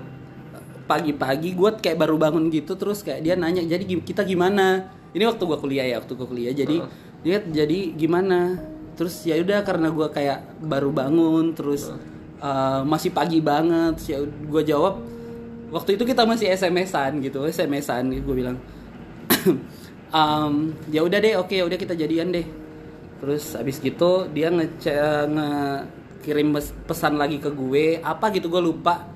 pagi-pagi 0.84 1.56
gue 1.56 1.70
kayak 1.80 1.96
baru 1.96 2.20
bangun 2.20 2.52
gitu 2.52 2.76
terus 2.76 3.00
kayak 3.00 3.24
dia 3.24 3.34
nanya 3.34 3.64
jadi 3.64 3.84
kita 3.84 4.22
gimana? 4.24 4.92
Ini 5.16 5.24
waktu 5.30 5.42
gue 5.46 5.58
kuliah 5.58 5.86
ya 5.88 5.96
waktu 6.00 6.12
gue 6.14 6.28
kuliah. 6.28 6.52
Jadi 6.52 6.76
dia 7.24 7.40
jadi 7.40 7.78
gimana? 7.96 8.60
Terus 8.94 9.24
ya 9.26 9.40
udah 9.40 9.64
karena 9.64 9.88
gue 9.90 10.08
kayak 10.12 10.60
baru 10.62 10.92
bangun 10.92 11.56
terus 11.56 11.90
uh, 12.38 12.84
masih 12.84 13.10
pagi 13.10 13.40
banget 13.40 13.96
terus 13.98 14.08
ya 14.12 14.18
gue 14.22 14.62
jawab 14.62 15.00
waktu 15.74 15.98
itu 15.98 16.04
kita 16.06 16.22
masih 16.28 16.52
SMS-an 16.52 17.18
gitu 17.24 17.42
SMS-an 17.48 18.12
gue 18.12 18.34
bilang. 18.34 18.58
Um, 20.14 20.70
ya 20.94 21.02
udah 21.02 21.18
deh 21.18 21.34
oke 21.34 21.58
udah 21.58 21.74
kita 21.74 21.98
jadian 21.98 22.30
deh 22.30 22.46
terus 23.25 23.57
abis 23.57 23.81
gitu 23.81 24.28
dia 24.28 24.52
ngece 24.52 24.93
ngekirim 25.33 26.49
mes- 26.52 26.76
pesan 26.85 27.16
lagi 27.16 27.40
ke 27.40 27.49
gue. 27.49 28.04
Apa 28.04 28.28
gitu 28.31 28.52
gue 28.52 28.61
lupa. 28.61 29.09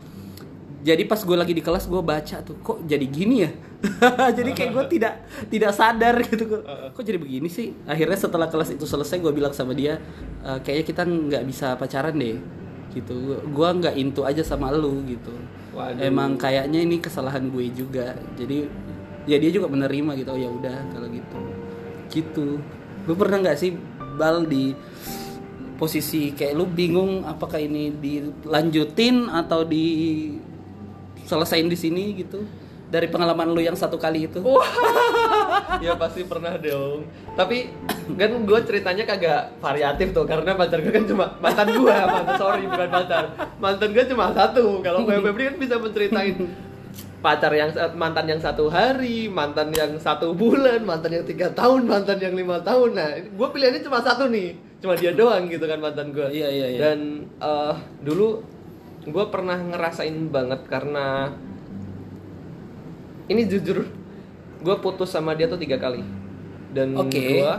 Jadi 0.79 1.05
pas 1.05 1.21
gue 1.21 1.37
lagi 1.37 1.53
di 1.53 1.61
kelas 1.61 1.85
gue 1.85 2.01
baca 2.01 2.41
tuh 2.41 2.57
kok 2.65 2.79
jadi 2.89 3.05
gini 3.05 3.45
ya? 3.45 3.51
Jadi 4.39 4.51
kayak 4.59 4.71
gue 4.75 4.85
tidak 4.99 5.15
tidak 5.53 5.71
sadar 5.77 6.19
gitu. 6.23 6.51
Kok 6.51 6.63
kok 6.99 7.03
jadi 7.05 7.19
begini 7.19 7.47
sih? 7.47 7.71
Akhirnya 7.87 8.19
setelah 8.19 8.51
kelas 8.51 8.75
itu 8.75 8.83
selesai 8.83 9.23
gue 9.23 9.31
bilang 9.31 9.55
sama 9.55 9.71
dia 9.71 10.03
"E, 10.43 10.51
kayaknya 10.67 10.85
kita 10.87 11.03
nggak 11.07 11.43
bisa 11.47 11.79
pacaran 11.79 12.15
deh. 12.19 12.39
Gitu. 12.91 13.39
Gue 13.55 13.69
nggak 13.69 13.95
into 13.95 14.27
aja 14.27 14.43
sama 14.43 14.75
lu 14.75 15.03
gitu. 15.07 15.31
Waduh. 15.79 16.01
emang 16.03 16.35
kayaknya 16.35 16.83
ini 16.83 16.99
kesalahan 16.99 17.47
gue 17.55 17.71
juga. 17.71 18.19
Jadi 18.35 18.67
ya 19.31 19.37
dia 19.39 19.51
juga 19.55 19.71
menerima 19.71 20.11
gitu 20.19 20.31
oh 20.35 20.41
ya 20.41 20.51
udah 20.51 20.79
kalau 20.91 21.07
gitu. 21.15 21.39
Gitu. 22.11 22.47
Lu 23.07 23.15
pernah 23.15 23.39
nggak 23.47 23.59
sih 23.59 23.79
bal 24.19 24.43
di 24.43 24.75
posisi 25.79 26.35
kayak 26.35 26.59
lu 26.59 26.67
bingung 26.67 27.23
apakah 27.23 27.63
ini 27.63 27.95
dilanjutin 27.95 29.31
atau 29.31 29.63
di 29.63 29.87
selesain 31.23 31.71
di 31.71 31.79
sini 31.79 32.19
gitu 32.19 32.43
dari 32.91 33.07
pengalaman 33.07 33.55
lu 33.55 33.63
yang 33.63 33.79
satu 33.79 33.95
kali 33.95 34.27
itu 34.27 34.43
ya 35.79 35.95
pasti 35.95 36.25
pernah 36.25 36.57
dong. 36.57 37.05
Tapi 37.37 37.71
kan 38.17 38.31
gue 38.33 38.61
ceritanya 38.65 39.05
kagak 39.05 39.61
variatif 39.61 40.11
tuh 40.17 40.25
karena 40.25 40.57
pacar 40.57 40.81
gue 40.81 40.91
kan 40.91 41.05
cuma 41.07 41.37
mantan 41.39 41.69
gue, 41.77 41.93
mantan 41.93 42.35
sorry 42.41 42.65
bukan 42.67 42.89
pacar. 42.89 43.25
Mantan 43.61 43.91
gue 43.93 44.05
cuma 44.09 44.33
satu. 44.33 44.81
Kalau 44.81 45.05
gue 45.05 45.21
kan 45.21 45.55
bisa 45.61 45.77
menceritain 45.79 46.49
pacar 47.19 47.51
yang 47.51 47.75
mantan 47.99 48.31
yang 48.31 48.39
satu 48.39 48.71
hari, 48.71 49.27
mantan 49.27 49.75
yang 49.75 49.99
satu 49.99 50.31
bulan, 50.35 50.87
mantan 50.87 51.19
yang 51.19 51.27
tiga 51.27 51.51
tahun, 51.51 51.87
mantan 51.87 52.19
yang 52.23 52.35
lima 52.39 52.63
tahun. 52.63 52.95
Nah, 52.95 53.11
gue 53.27 53.49
pilihannya 53.51 53.83
cuma 53.83 53.99
satu 53.99 54.31
nih, 54.31 54.55
cuma 54.79 54.95
dia 54.95 55.11
doang 55.11 55.51
gitu 55.51 55.67
kan 55.67 55.83
mantan 55.83 56.15
gue. 56.15 56.31
Iya, 56.31 56.49
iya, 56.49 56.67
iya. 56.71 56.79
Dan 56.79 57.27
eh, 57.43 57.75
dulu 58.07 58.43
gue 59.09 59.25
pernah 59.33 59.59
ngerasain 59.59 60.31
banget 60.31 60.61
karena 60.69 61.33
ini 63.29 63.43
jujur 63.49 63.85
gue 64.59 64.77
putus 64.83 65.11
sama 65.15 65.39
dia 65.39 65.47
tuh 65.47 65.61
tiga 65.61 65.79
kali 65.79 66.03
dan 66.75 66.95
Oke. 66.99 67.17
gue 67.17 67.53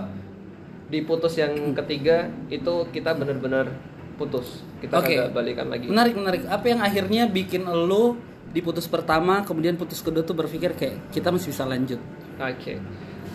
di 0.90 1.00
putus 1.06 1.38
yang 1.38 1.54
ketiga 1.78 2.28
itu 2.50 2.86
kita 2.90 3.14
bener-bener 3.14 3.70
putus 4.18 4.66
kita 4.84 5.00
kagak 5.00 5.32
balikan 5.32 5.70
lagi 5.72 5.88
menarik 5.88 6.18
menarik 6.18 6.42
apa 6.50 6.66
yang 6.66 6.82
akhirnya 6.84 7.24
bikin 7.30 7.64
lu 7.64 8.20
di 8.50 8.60
putus 8.66 8.90
pertama 8.90 9.46
kemudian 9.46 9.78
putus 9.78 10.02
kedua 10.02 10.26
tuh 10.26 10.34
berpikir 10.34 10.74
kayak 10.74 11.14
kita 11.14 11.30
masih 11.30 11.54
bisa 11.54 11.64
lanjut. 11.70 12.02
Oke. 12.42 12.82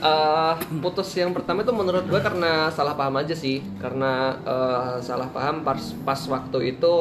Eh, 0.04 0.54
putus 0.82 1.14
yang 1.14 1.30
pertama 1.30 1.62
itu 1.62 1.70
menurut 1.70 2.04
gue 2.10 2.20
karena 2.20 2.68
salah 2.74 2.98
paham 2.98 3.22
aja 3.22 3.32
sih. 3.32 3.62
Karena 3.78 4.34
eh, 4.42 4.94
salah 5.00 5.30
paham 5.30 5.62
pas 5.62 5.80
pas 6.02 6.20
waktu 6.26 6.76
itu 6.76 6.92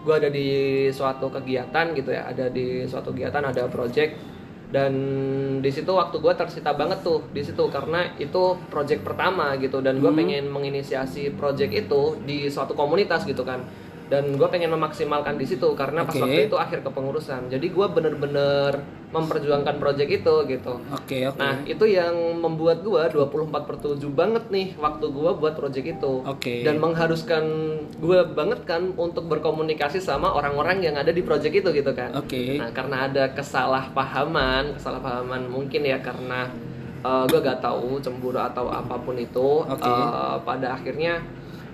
gue 0.00 0.14
ada 0.16 0.32
di 0.32 0.48
suatu 0.90 1.28
kegiatan 1.30 1.92
gitu 1.94 2.10
ya, 2.10 2.26
ada 2.26 2.50
di 2.50 2.88
suatu 2.90 3.14
kegiatan 3.14 3.44
ada 3.54 3.70
project. 3.70 4.18
Dan 4.70 4.94
di 5.58 5.70
situ 5.70 5.90
waktu 5.90 6.22
gue 6.22 6.30
tersita 6.34 6.74
banget 6.74 7.02
tuh 7.06 7.22
di 7.30 7.42
situ. 7.42 7.70
Karena 7.70 8.18
itu 8.18 8.58
project 8.66 9.06
pertama 9.06 9.54
gitu. 9.62 9.78
Dan 9.78 10.02
gue 10.02 10.10
pengen 10.10 10.50
menginisiasi 10.50 11.38
project 11.38 11.70
itu 11.70 12.18
di 12.26 12.50
suatu 12.50 12.74
komunitas 12.74 13.22
gitu 13.26 13.46
kan 13.46 13.62
dan 14.10 14.34
gue 14.34 14.48
pengen 14.50 14.74
memaksimalkan 14.74 15.38
di 15.38 15.46
situ 15.46 15.70
karena 15.78 16.02
pas 16.02 16.18
Oke. 16.18 16.26
waktu 16.26 16.50
itu 16.50 16.56
akhir 16.58 16.82
kepengurusan 16.82 17.46
jadi 17.46 17.66
gue 17.70 17.86
bener-bener 17.94 18.82
memperjuangkan 19.10 19.82
project 19.82 20.10
itu 20.22 20.34
gitu 20.46 20.74
oke 20.90 21.18
oke 21.34 21.38
Nah, 21.40 21.56
itu 21.66 21.82
yang 21.88 22.14
membuat 22.38 22.84
gua 22.86 23.10
24 23.10 23.66
per 23.66 23.76
7 23.82 23.98
banget 24.12 24.44
nih 24.54 24.78
waktu 24.78 25.08
gua 25.10 25.34
buat 25.34 25.58
project 25.58 25.98
itu. 25.98 26.22
Oke. 26.22 26.62
Dan 26.62 26.78
mengharuskan 26.78 27.42
gua 27.98 28.22
banget 28.22 28.62
kan 28.68 28.94
untuk 28.94 29.26
berkomunikasi 29.26 29.98
sama 29.98 30.30
orang-orang 30.30 30.84
yang 30.84 30.94
ada 30.94 31.10
di 31.10 31.24
project 31.24 31.64
itu 31.64 31.68
gitu 31.74 31.90
kan. 31.90 32.14
Oke. 32.14 32.60
Nah, 32.60 32.70
karena 32.70 33.10
ada 33.10 33.32
kesalahpahaman, 33.34 34.78
kesalahpahaman 34.78 35.48
mungkin 35.50 35.82
ya 35.82 35.98
karena 35.98 36.46
uh, 37.02 37.24
gua 37.26 37.40
gak 37.42 37.60
tahu 37.64 37.98
cemburu 37.98 38.38
atau 38.38 38.70
apa 38.70 38.94
pun 39.00 39.16
itu 39.18 39.64
Oke. 39.66 39.82
uh, 39.82 40.38
pada 40.44 40.78
akhirnya 40.78 41.18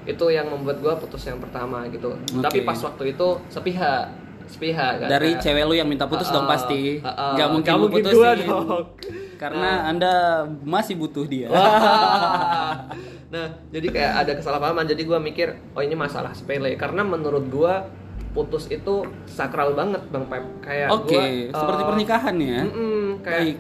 itu 0.07 0.25
yang 0.29 0.47
membuat 0.47 0.79
gua 0.79 0.95
putus 0.95 1.23
yang 1.23 1.37
pertama 1.37 1.85
gitu. 1.87 2.15
Tapi 2.39 2.63
pas 2.63 2.79
waktu 2.79 3.11
itu 3.11 3.29
sepihak 3.47 4.07
sepihak 4.47 5.03
kan 5.03 5.11
Dari 5.11 5.35
cewek 5.37 5.67
lu 5.67 5.75
yang 5.75 5.85
minta 5.85 6.07
putus 6.07 6.31
dong 6.31 6.47
Ah, 6.47 6.55
pasti. 6.55 7.03
ah, 7.03 7.11
ah. 7.11 7.33
Gak 7.35 7.49
mungkin 7.51 7.67
Gak 7.67 7.75
lu 7.75 7.83
mungkin 7.85 7.99
putusin. 8.01 8.15
gua 8.17 8.31
dong. 8.33 8.67
Karena 9.37 9.71
Anda 9.85 10.13
masih 10.63 10.95
butuh 10.97 11.27
dia. 11.27 11.51
Nah 13.27 13.47
jadi 13.69 13.87
kayak 13.91 14.13
ada 14.17 14.33
kesalahpahaman 14.35 14.87
jadi 14.87 15.03
gua 15.03 15.19
mikir 15.19 15.51
oh 15.75 15.83
ini 15.83 15.93
masalah 15.93 16.31
sepele 16.31 16.79
karena 16.79 17.03
menurut 17.03 17.51
gua 17.51 17.83
putus 18.31 18.69
itu 18.69 19.03
sakral 19.27 19.75
banget 19.75 19.99
bang 20.07 20.25
Pep 20.27 20.45
kayak 20.63 20.89
Oke, 20.93 21.17
gua, 21.17 21.27
seperti 21.53 21.83
eh, 21.83 21.89
pernikahan 21.89 22.37
ya. 22.37 22.61
Mm-mm, 22.63 23.03
kayak 23.21 23.41
Baik. 23.43 23.57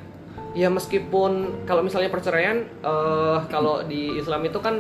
ya 0.54 0.68
meskipun 0.70 1.32
kalau 1.64 1.82
misalnya 1.82 2.08
perceraian 2.08 2.62
eh 2.62 3.38
kalau 3.48 3.82
di 3.82 4.14
Islam 4.14 4.44
itu 4.44 4.58
kan 4.60 4.78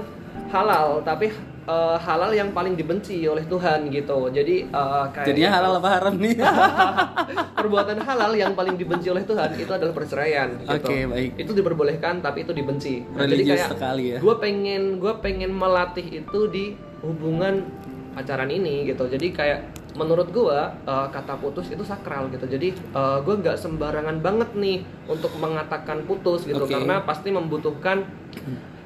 halal 0.50 1.02
tapi 1.02 1.32
eh, 1.66 1.96
halal 2.00 2.30
yang 2.32 2.50
paling 2.54 2.78
dibenci 2.78 3.26
oleh 3.26 3.44
Tuhan 3.44 3.90
gitu 3.90 4.30
jadi 4.30 4.56
eh, 4.70 5.04
kayak 5.10 5.26
Jadinya 5.26 5.50
halal 5.60 5.72
apa 5.82 5.88
haram 6.00 6.14
nih? 6.16 6.34
perbuatan 7.66 7.98
halal 8.06 8.32
yang 8.38 8.52
paling 8.54 8.78
dibenci 8.78 9.10
oleh 9.10 9.26
Tuhan 9.26 9.58
itu 9.58 9.72
adalah 9.74 9.90
perceraian 9.90 10.54
gitu. 10.62 10.70
Oke, 10.78 10.96
baik. 11.10 11.30
Itu 11.40 11.50
diperbolehkan 11.56 12.22
tapi 12.22 12.46
itu 12.46 12.52
dibenci. 12.54 13.02
Nah, 13.02 13.26
Religius 13.26 13.66
sekali 13.66 14.14
ya. 14.14 14.18
Gue 14.22 14.38
pengen 14.38 15.02
gue 15.02 15.12
pengen 15.18 15.50
melatih 15.50 16.06
itu 16.22 16.40
di 16.46 16.78
hubungan 17.02 17.66
pacaran 18.14 18.48
ini 18.52 18.86
gitu. 18.86 19.10
Jadi 19.10 19.34
kayak 19.34 19.60
menurut 19.96 20.28
gue 20.28 20.58
uh, 20.86 21.08
kata 21.10 21.40
putus 21.40 21.66
itu 21.72 21.82
sakral 21.82 22.30
gitu. 22.30 22.46
Jadi 22.46 22.76
uh, 22.94 23.18
gue 23.24 23.34
nggak 23.34 23.58
sembarangan 23.58 24.22
banget 24.22 24.54
nih 24.54 24.84
untuk 25.10 25.34
mengatakan 25.42 26.06
putus 26.06 26.46
gitu 26.46 26.64
Oke. 26.68 26.72
karena 26.76 27.02
pasti 27.02 27.34
membutuhkan 27.34 28.04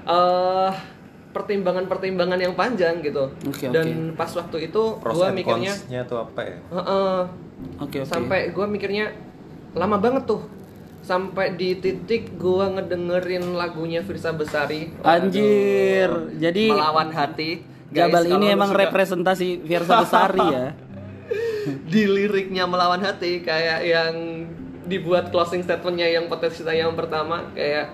uh, 0.09 0.73
pertimbangan-pertimbangan 1.31 2.39
yang 2.43 2.55
panjang 2.59 2.99
gitu. 3.07 3.31
Oke, 3.47 3.71
Dan 3.71 4.19
pas 4.19 4.31
waktu 4.35 4.67
itu 4.67 4.83
pros 4.99 5.15
gue 5.15 5.29
mikirnya 5.31 6.03
tuh 6.07 6.27
apa 6.27 6.41
ya 6.43 6.57
Heeh. 6.75 7.19
Oke, 7.79 7.99
oke. 8.03 8.09
sampai 8.09 8.51
gue 8.51 8.67
mikirnya 8.67 9.15
lama 9.79 9.97
banget 10.03 10.27
tuh 10.27 10.43
sampai 11.01 11.57
di 11.57 11.79
titik 11.79 12.37
gue 12.37 12.67
ngedengerin 12.77 13.57
lagunya 13.57 14.05
Firsa 14.05 14.37
Besari. 14.37 14.93
Anjir. 15.01 16.37
Jadi 16.37 16.69
melawan 16.69 17.09
hati 17.11 17.65
Guys, 17.91 18.07
Jabal 18.07 18.25
ini 18.39 18.47
emang 18.55 18.71
suka 18.71 18.87
representasi 18.87 19.49
Fiersa 19.67 20.07
Besari 20.07 20.45
ya. 20.47 20.67
di 21.93 22.03
liriknya 22.07 22.65
melawan 22.65 23.03
hati 23.03 23.43
kayak 23.43 23.81
yang 23.83 24.15
dibuat 24.87 25.31
closing 25.35 25.63
statementnya 25.63 26.07
yang 26.07 26.27
potensi 26.31 26.63
yang 26.67 26.95
pertama 26.95 27.51
kayak 27.55 27.91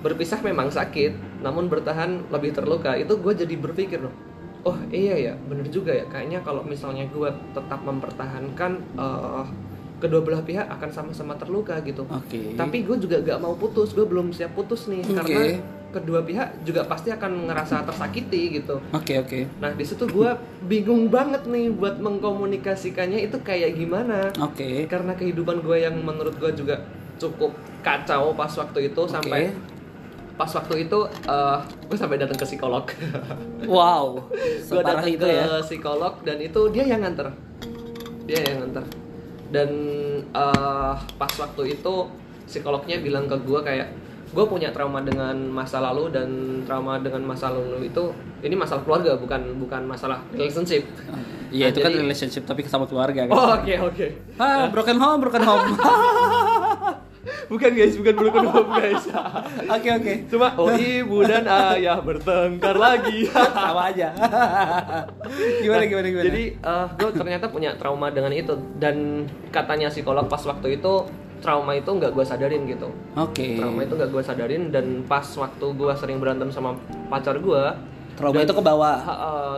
berpisah 0.00 0.40
memang 0.40 0.72
sakit 0.72 1.44
namun 1.44 1.68
bertahan 1.68 2.28
lebih 2.32 2.56
terluka 2.56 2.96
itu 2.96 3.16
gue 3.16 3.32
jadi 3.44 3.54
berpikir 3.60 4.00
loh 4.00 4.12
oh 4.64 4.76
iya 4.92 5.16
ya 5.16 5.32
bener 5.48 5.68
juga 5.68 5.92
ya 5.92 6.04
kayaknya 6.08 6.40
kalau 6.44 6.64
misalnya 6.64 7.08
gue 7.08 7.30
tetap 7.56 7.80
mempertahankan 7.84 8.72
eh, 8.96 9.44
kedua 10.00 10.20
belah 10.24 10.40
pihak 10.40 10.64
akan 10.64 10.90
sama-sama 10.90 11.36
terluka 11.36 11.76
gitu 11.84 12.08
Oke. 12.08 12.56
tapi 12.56 12.82
gue 12.82 12.96
juga 12.96 13.20
gak 13.20 13.40
mau 13.40 13.52
putus 13.54 13.92
gue 13.92 14.04
belum 14.08 14.32
siap 14.32 14.56
putus 14.56 14.88
nih 14.88 15.04
Oke. 15.04 15.14
karena 15.20 15.40
kedua 15.90 16.22
pihak 16.22 16.64
juga 16.64 16.86
pasti 16.86 17.10
akan 17.12 17.50
ngerasa 17.50 17.84
tersakiti 17.84 18.62
gitu 18.62 18.80
Oke, 18.96 19.20
oke. 19.20 19.60
nah 19.60 19.68
di 19.74 19.84
situ 19.84 20.08
gue 20.08 20.30
bingung 20.64 21.12
banget 21.12 21.44
nih 21.44 21.68
buat 21.68 22.00
mengkomunikasikannya 22.00 23.28
itu 23.28 23.36
kayak 23.44 23.76
gimana 23.76 24.32
Oke. 24.40 24.88
karena 24.88 25.12
kehidupan 25.12 25.60
gue 25.60 25.76
yang 25.84 26.00
menurut 26.00 26.32
gue 26.40 26.50
juga 26.56 26.80
cukup 27.20 27.52
kacau 27.84 28.32
pas 28.32 28.48
waktu 28.48 28.88
itu 28.88 29.02
sampai 29.04 29.52
pas 30.40 30.48
waktu 30.50 30.88
itu 30.88 30.98
gue 31.84 31.98
sampai 31.98 32.16
datang 32.16 32.32
ke 32.34 32.46
psikolog 32.46 32.88
Wow. 33.68 34.24
gue 34.32 34.80
datang 34.80 35.04
itu 35.06 35.20
ke 35.20 35.28
ya. 35.28 35.60
psikolog 35.60 36.16
dan 36.22 36.40
itu 36.40 36.60
dia 36.70 36.84
yang 36.86 37.04
nganter 37.04 37.28
dia 38.24 38.40
yang 38.42 38.64
nganter 38.64 38.84
dan 39.50 39.68
eh, 40.24 40.92
pas 40.96 41.32
waktu 41.36 41.76
itu 41.76 41.94
psikolognya 42.46 42.96
bilang 42.98 43.26
ke 43.26 43.36
gue 43.38 43.60
kayak 43.60 43.88
gue 44.30 44.44
punya 44.44 44.70
trauma 44.70 45.02
dengan 45.02 45.34
masa 45.44 45.82
lalu 45.82 46.08
dan 46.08 46.28
trauma 46.62 46.96
dengan 46.96 47.20
masa 47.26 47.50
lalu 47.50 47.84
itu 47.84 48.04
ini 48.40 48.54
masalah 48.54 48.80
keluarga 48.80 49.12
bukan 49.14 49.58
bukan 49.58 49.82
masalah 49.84 50.24
relationship 50.32 50.88
Iya, 51.50 51.66
Nah, 51.66 51.68
itu 51.68 51.78
kan 51.80 51.90
jadi- 51.90 52.00
relationship 52.00 52.42
tapi 52.46 52.62
sama 52.62 52.86
keluarga 52.86 53.26
kan. 53.26 53.34
oh 53.34 53.58
oke 53.58 53.74
oke 53.84 54.06
Ah, 54.38 54.70
broken 54.70 54.96
home, 54.96 55.18
broken 55.20 55.42
home. 55.42 55.66
bukan 57.50 57.70
guys 57.74 57.98
bukan 57.98 58.14
broken 58.14 58.46
home 58.46 58.70
guys 58.78 59.04
Oke, 59.66 59.88
oke. 59.90 60.12
cuma 60.30 60.54
oh 60.54 60.70
ibu 60.70 61.26
dan 61.26 61.42
ayah 61.44 61.98
bertengkar 61.98 62.78
lagi 62.78 63.26
Sama 63.58 63.90
aja. 63.90 64.14
gimana 65.60 65.82
gimana 65.84 66.06
gimana? 66.08 66.26
Jadi 66.30 66.44
gue 66.96 67.10
ternyata 67.10 67.46
punya 67.50 67.74
trauma 67.74 68.08
dengan 68.08 68.30
itu 68.30 68.54
dan 68.78 69.26
katanya 69.50 69.90
psikolog 69.90 70.26
pas 70.26 70.40
waktu 70.42 70.78
itu 70.78 71.06
trauma 71.40 71.72
itu 71.72 71.88
nggak 71.88 72.12
gue 72.12 72.24
sadarin 72.24 72.62
gitu. 72.68 72.88
Oke. 73.16 73.58
Trauma 73.58 73.80
itu 73.82 73.94
nggak 73.96 74.10
gue 74.12 74.22
sadarin 74.22 74.62
dan 74.70 74.86
pas 75.04 75.24
waktu 75.24 75.66
gue 75.74 75.92
sering 75.96 76.20
berantem 76.20 76.52
sama 76.52 76.76
pacar 77.08 77.40
gue, 77.40 77.64
Trauma 78.14 78.44
itu 78.44 78.52
ke 78.52 78.60
bawah. 78.60 78.96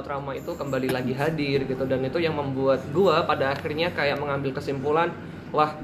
trauma 0.07 0.33
itu 0.33 0.55
kembali 0.55 0.95
lagi 0.95 1.11
hadir 1.11 1.67
gitu 1.67 1.83
dan 1.83 1.99
itu 2.07 2.23
yang 2.23 2.39
membuat 2.39 2.79
gue 2.95 3.17
pada 3.27 3.51
akhirnya 3.51 3.91
kayak 3.91 4.23
mengambil 4.23 4.55
kesimpulan, 4.55 5.11
wah 5.51 5.75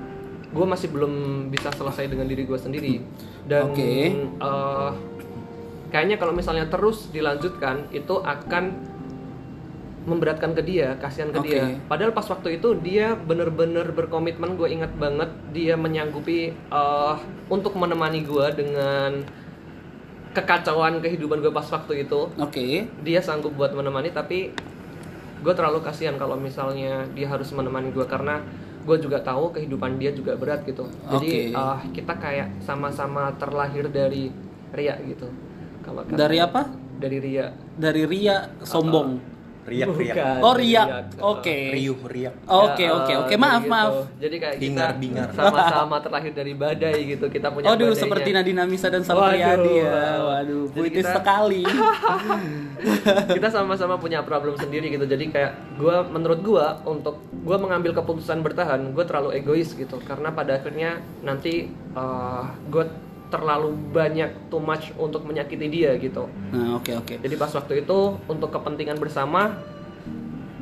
gue 0.48 0.66
masih 0.66 0.88
belum 0.88 1.46
bisa 1.52 1.68
selesai 1.72 2.08
dengan 2.08 2.24
diri 2.24 2.48
gue 2.48 2.56
sendiri 2.56 3.04
dan 3.44 3.68
Oke. 3.68 4.16
eh, 4.16 4.90
kayaknya 5.92 6.16
kalau 6.16 6.32
misalnya 6.32 6.68
terus 6.68 7.12
dilanjutkan 7.12 7.88
itu 7.92 8.20
akan 8.20 8.96
memberatkan 10.08 10.56
ke 10.56 10.64
dia, 10.64 10.96
kasihan 10.96 11.28
ke 11.28 11.40
Oke. 11.44 11.48
dia. 11.52 11.76
Padahal 11.84 12.16
pas 12.16 12.24
waktu 12.24 12.56
itu 12.56 12.72
dia 12.80 13.12
bener-bener 13.12 13.92
berkomitmen, 13.92 14.56
gue 14.56 14.72
ingat 14.72 14.96
banget 14.96 15.28
dia 15.52 15.76
menyanggupi 15.76 16.56
eh, 16.56 17.14
untuk 17.52 17.76
menemani 17.76 18.24
gue 18.24 18.46
dengan 18.56 19.20
kekacauan 20.32 21.04
kehidupan 21.04 21.44
gue 21.44 21.52
pas 21.52 21.68
waktu 21.68 22.08
itu. 22.08 22.32
Oke. 22.40 22.88
Dia 23.04 23.20
sanggup 23.20 23.52
buat 23.52 23.76
menemani, 23.76 24.08
tapi 24.08 24.56
gue 25.38 25.54
terlalu 25.54 25.84
kasihan 25.84 26.16
kalau 26.16 26.40
misalnya 26.40 27.06
dia 27.12 27.28
harus 27.30 27.52
menemani 27.52 27.92
gue 27.94 28.06
karena 28.08 28.42
gue 28.88 28.96
juga 29.04 29.20
tahu 29.20 29.52
kehidupan 29.52 30.00
dia 30.00 30.16
juga 30.16 30.32
berat 30.40 30.64
gitu. 30.64 30.88
Jadi 31.12 31.52
Oke. 31.52 31.60
eh, 31.60 31.78
kita 31.92 32.16
kayak 32.16 32.48
sama-sama 32.64 33.28
terlahir 33.36 33.92
dari 33.92 34.32
ria 34.72 34.96
gitu. 35.04 35.28
Kalau 35.84 36.08
Dari 36.08 36.40
apa? 36.40 36.64
Dari 36.98 37.18
ria. 37.20 37.52
Dari 37.76 38.02
Ria 38.08 38.48
sombong. 38.64 39.37
Riak 39.68 39.88
riak 39.92 40.16
Bukan, 40.16 40.40
Oh, 40.40 40.54
riak. 40.54 40.88
Oke. 41.18 41.56
riuh 41.70 42.00
riak 42.02 42.34
Oke, 42.44 42.82
Ya, 42.82 42.90
oke, 42.90 43.12
eh, 43.12 43.18
oke. 43.18 43.34
Maaf, 43.36 43.60
gitu. 43.60 43.70
maaf. 43.70 43.92
Jadi 44.16 44.36
kayak 44.36 44.56
kita 44.56 44.64
Bingar-bingar. 44.64 45.28
sama-sama 45.30 45.96
terlahir 45.98 46.32
dari 46.32 46.52
badai 46.52 46.98
gitu. 47.06 47.26
Kita 47.26 47.48
punya 47.48 47.66
Aduh, 47.68 47.88
badainya. 47.88 48.00
seperti 48.00 48.28
Nadine 48.32 48.60
Amisa 48.60 48.88
dan. 48.88 49.00
Salpriadi 49.00 49.72
ya. 49.78 49.92
Waduh, 50.18 50.64
Jadi 50.66 50.74
puitis 50.74 51.00
kita- 51.02 51.14
sekali. 51.14 51.62
kita 53.30 53.48
sama-sama 53.48 53.96
punya 53.96 54.22
problem 54.22 54.54
sendiri 54.54 54.88
gitu. 54.88 55.04
Jadi 55.04 55.28
kayak 55.28 55.52
gua 55.76 56.02
menurut 56.04 56.40
gua 56.40 56.66
untuk 56.84 57.16
gua 57.40 57.56
mengambil 57.56 57.92
keputusan 57.92 58.40
bertahan, 58.40 58.92
gua 58.92 59.04
terlalu 59.04 59.36
egois 59.36 59.70
gitu. 59.70 59.98
Karena 60.00 60.30
pada 60.30 60.56
akhirnya 60.56 60.96
nanti 61.20 61.66
eh, 61.70 62.42
gua 62.66 62.84
terlalu 63.28 63.76
banyak 63.92 64.48
too 64.48 64.60
much 64.60 64.92
untuk 64.96 65.24
menyakiti 65.28 65.68
dia 65.68 65.96
gitu. 66.00 66.28
Nah, 66.52 66.80
oke, 66.80 66.92
oke. 66.96 67.14
Jadi 67.20 67.34
pas 67.36 67.52
waktu 67.52 67.84
itu 67.84 67.98
untuk 68.28 68.48
kepentingan 68.48 68.96
bersama 68.96 69.56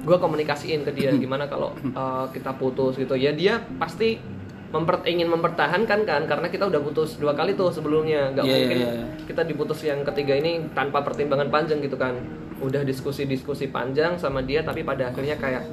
gue 0.06 0.16
komunikasiin 0.22 0.86
ke 0.86 0.94
dia 0.94 1.10
gimana 1.18 1.50
kalau 1.50 1.74
uh, 1.98 2.30
kita 2.30 2.54
putus 2.54 2.94
gitu 2.94 3.18
ya 3.18 3.34
dia 3.34 3.58
pasti 3.74 4.22
memper 4.70 5.02
ingin 5.02 5.26
mempertahankan 5.26 6.06
kan 6.06 6.22
karena 6.30 6.46
kita 6.46 6.70
udah 6.70 6.78
putus 6.78 7.18
dua 7.18 7.34
kali 7.34 7.58
tuh 7.58 7.74
sebelumnya 7.74 8.30
nggak 8.34 8.44
Iya, 8.46 8.54
mungkin 8.54 8.78
iya, 8.78 8.90
iya. 9.02 9.06
kita 9.26 9.42
diputus 9.42 9.82
yang 9.82 10.06
ketiga 10.06 10.38
ini 10.38 10.62
tanpa 10.78 11.02
pertimbangan 11.02 11.50
panjang 11.50 11.82
gitu 11.82 11.98
kan 11.98 12.14
udah 12.62 12.86
diskusi-diskusi 12.86 13.66
panjang 13.70 14.14
sama 14.14 14.46
dia 14.46 14.62
tapi 14.62 14.86
pada 14.86 15.10
akhirnya 15.10 15.34
kayak 15.38 15.66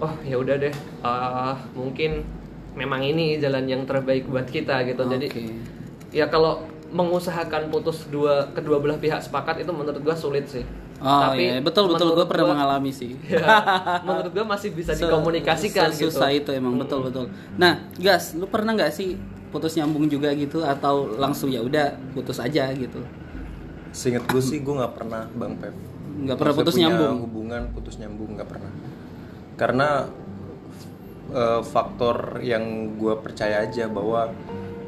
oh 0.00 0.12
ya 0.24 0.40
udah 0.40 0.56
deh 0.56 0.74
uh, 1.04 1.54
mungkin 1.76 2.24
memang 2.76 3.04
ini 3.04 3.36
jalan 3.36 3.68
yang 3.68 3.82
terbaik 3.84 4.24
buat 4.24 4.48
kita 4.48 4.88
gitu 4.88 5.04
jadi 5.04 5.26
Oke. 5.28 5.44
Ya 6.10 6.26
kalau 6.26 6.60
mengusahakan 6.90 7.70
putus 7.70 8.06
dua 8.06 8.50
kedua 8.50 8.78
belah 8.78 8.96
pihak 8.96 9.18
sepakat 9.20 9.60
itu 9.60 9.70
menurut 9.70 9.98
gua 9.98 10.14
sulit 10.14 10.46
sih 10.46 10.66
Oh 11.00 11.32
iya, 11.32 11.56
betul 11.58 11.88
betul 11.88 12.12
gue 12.12 12.28
pernah 12.28 12.44
gua- 12.44 12.52
mengalami 12.52 12.92
sih. 12.92 13.16
ya, 13.24 13.40
menurut 14.04 14.36
gua 14.36 14.52
masih 14.52 14.68
bisa 14.70 14.92
Se- 14.92 15.00
dikomunikasikan 15.00 15.88
gitu 15.88 16.12
Susah 16.12 16.28
itu 16.28 16.52
emang 16.52 16.76
betul 16.76 17.00
betul. 17.00 17.24
Nah, 17.56 17.88
gas, 17.96 18.36
lu 18.36 18.44
pernah 18.44 18.76
nggak 18.76 18.92
sih 18.92 19.16
putus 19.48 19.72
nyambung 19.74 20.04
juga 20.06 20.28
gitu 20.30 20.60
atau 20.60 21.08
langsung 21.10 21.48
ya 21.48 21.64
udah 21.64 21.96
putus 22.12 22.36
aja 22.36 22.68
gitu? 22.70 23.00
Seinget 23.90 24.28
gue 24.28 24.38
sih 24.38 24.60
gue 24.60 24.70
nggak 24.70 24.92
pernah 24.92 25.24
bang 25.30 25.56
Pep 25.56 25.72
Nggak 26.20 26.36
pernah 26.36 26.54
putus 26.54 26.74
punya 26.76 26.84
nyambung? 26.86 27.16
hubungan 27.24 27.62
putus 27.72 27.94
nyambung 27.96 28.30
nggak 28.36 28.48
pernah 28.50 28.72
karena 29.56 29.88
eh, 31.30 31.60
faktor 31.62 32.16
yang 32.40 32.60
gue 32.94 33.14
percaya 33.16 33.62
aja 33.62 33.86
bahwa 33.86 34.28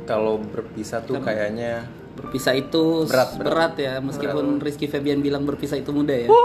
kalau 0.03 0.39
berpisah 0.39 1.01
tuh 1.01 1.19
kayaknya 1.19 1.87
Berpisah 2.13 2.53
itu 2.53 3.09
Berat, 3.09 3.41
berat, 3.41 3.73
berat. 3.73 3.73
ya, 3.81 3.93
meskipun 3.99 4.61
Rizky 4.61 4.85
Febian 4.85 5.19
bilang 5.19 5.49
berpisah 5.49 5.81
itu 5.81 5.91
mudah 5.91 6.13
ya. 6.13 6.29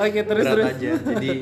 Oke, 0.00 0.20
terus 0.24 0.44
berat 0.44 0.56
terus. 0.56 0.66
aja 0.72 0.90
jadi 1.12 1.34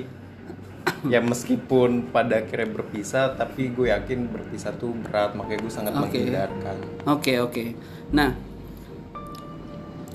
ya 1.06 1.22
meskipun 1.22 2.10
pada 2.10 2.42
akhirnya 2.42 2.74
berpisah 2.74 3.34
tapi 3.34 3.70
gue 3.70 3.90
yakin 3.90 4.26
berpisah 4.26 4.74
tuh 4.74 4.90
berat 4.98 5.34
makanya 5.34 5.62
gue 5.62 5.72
sangat 5.72 5.92
Oke. 5.94 6.18
menghindarkan 6.18 6.76
Oke 7.06 7.32
oke. 7.38 7.64
Nah, 8.10 8.34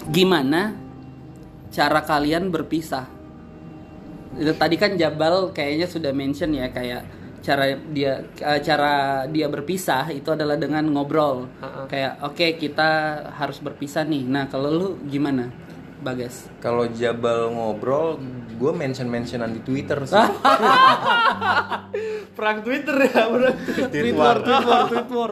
gimana 0.08 0.76
cara 1.72 2.04
kalian 2.04 2.52
berpisah? 2.52 3.08
Itu 4.36 4.54
Tadi 4.54 4.76
kan 4.76 4.96
Jabal 4.96 5.52
kayaknya 5.52 5.88
sudah 5.88 6.12
mention 6.12 6.52
ya 6.52 6.68
kayak 6.68 7.04
cara 7.48 7.64
dia 7.88 8.28
eh, 8.28 8.60
cara 8.60 8.94
dia 9.26 9.48
berpisah 9.48 10.10
itu 10.10 10.28
adalah 10.28 10.54
dengan 10.54 10.86
ngobrol. 10.86 11.48
Ha-ha. 11.58 11.88
Kayak 11.88 12.14
oke 12.22 12.46
kita 12.58 12.90
harus 13.32 13.58
berpisah 13.58 14.04
nih. 14.04 14.22
Nah 14.22 14.46
kalau 14.46 14.68
lu 14.68 14.88
gimana, 15.02 15.50
Bagas? 15.98 16.46
kalau 16.58 16.86
Jabal 16.90 17.50
ngobrol 17.50 18.18
gue 18.52 18.72
mention 18.72 19.06
mentionan 19.06 19.50
di 19.50 19.62
Twitter 19.62 19.98
sih 20.04 20.18
Perang 22.34 22.58
Twitter 22.62 22.96
ya, 23.06 23.22
bro. 23.28 23.50
Tweet 23.88 24.14
war. 24.14 24.38
tweet 24.86 25.10
war. 25.10 25.32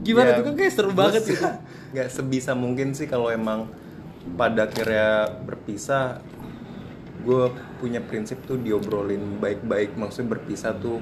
Gimana 0.00 0.26
Ya, 0.26 0.36
tuh 0.36 0.42
kan 0.46 0.54
kayak 0.56 0.72
seru 0.72 0.90
banget 0.90 1.22
se- 1.26 1.58
nggak 1.90 2.08
sebisa 2.08 2.50
mungkin 2.54 2.90
sih 2.90 3.04
kalau 3.04 3.28
emang 3.28 3.66
pada 4.32 4.64
akhirnya 4.64 5.26
berpisah 5.42 6.22
gue 7.20 7.44
punya 7.76 8.00
prinsip 8.00 8.40
tuh 8.42 8.56
diobrolin 8.56 9.36
baik-baik 9.36 9.94
maksudnya 9.94 10.34
berpisah 10.34 10.72
tuh 10.74 10.98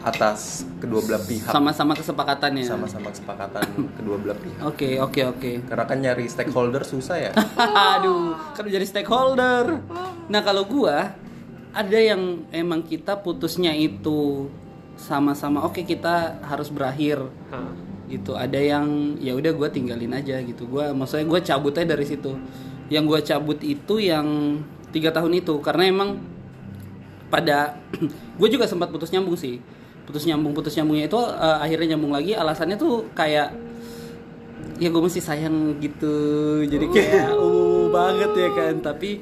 atas 0.00 0.68
kedua 0.78 1.00
belah 1.00 1.16
pihak 1.18 1.48
Sama-sama 1.48 1.96
kesepakatannya. 1.96 2.60
sama-sama 2.62 3.08
kesepakatan 3.08 3.64
kedua 3.98 4.20
belah 4.20 4.36
pihak 4.36 4.60
Oke 4.60 5.00
oke 5.00 5.20
oke. 5.26 5.52
karena 5.64 5.84
kan 5.84 5.98
nyari 5.98 6.28
stakeholder 6.28 6.84
susah 6.84 7.16
ya 7.18 7.32
Aduh, 7.96 8.36
kan 8.52 8.64
jadi 8.64 8.84
stakeholder. 8.84 9.80
Nah, 10.24 10.40
kalau 10.40 10.64
gua 10.64 11.16
ada 11.72 11.98
yang 11.98 12.44
emang 12.50 12.80
kita 12.80 13.16
putusnya 13.16 13.72
itu 13.72 14.52
sama-sama 14.94 15.64
oke 15.64 15.80
kita 15.82 16.36
harus 16.44 16.68
berakhir 16.68 17.24
Hah. 17.48 17.72
gitu. 18.06 18.36
Ada 18.36 18.60
yang 18.60 19.16
ya 19.18 19.32
udah 19.32 19.52
gua 19.52 19.68
tinggalin 19.68 20.12
aja 20.12 20.36
gitu. 20.38 20.68
Gua 20.68 20.92
maksudnya 20.92 21.24
gua 21.24 21.40
cabutnya 21.40 21.96
dari 21.96 22.04
situ. 22.04 22.36
Yang 22.86 23.04
gua 23.08 23.20
cabut 23.20 23.58
itu 23.58 23.94
yang 23.98 24.60
tiga 24.94 25.10
tahun 25.10 25.42
itu 25.42 25.58
karena 25.58 25.90
emang 25.90 26.22
pada 27.26 27.82
gue 28.38 28.48
juga 28.48 28.70
sempat 28.70 28.94
putus 28.94 29.10
nyambung 29.10 29.34
sih. 29.34 29.58
Putus 30.06 30.22
nyambung 30.22 30.54
putus 30.54 30.78
nyambungnya 30.78 31.10
itu 31.10 31.18
eh, 31.18 31.58
akhirnya 31.58 31.98
nyambung 31.98 32.14
lagi. 32.14 32.38
Alasannya 32.38 32.78
tuh 32.78 33.10
kayak 33.18 33.50
ya 34.78 34.88
gue 34.94 35.02
masih 35.02 35.18
sayang 35.18 35.82
gitu. 35.82 36.14
Jadi 36.62 36.86
kayak 36.94 37.34
uh 37.42 37.90
banget 37.90 38.30
ya 38.38 38.50
kan. 38.54 38.74
Tapi 38.78 39.18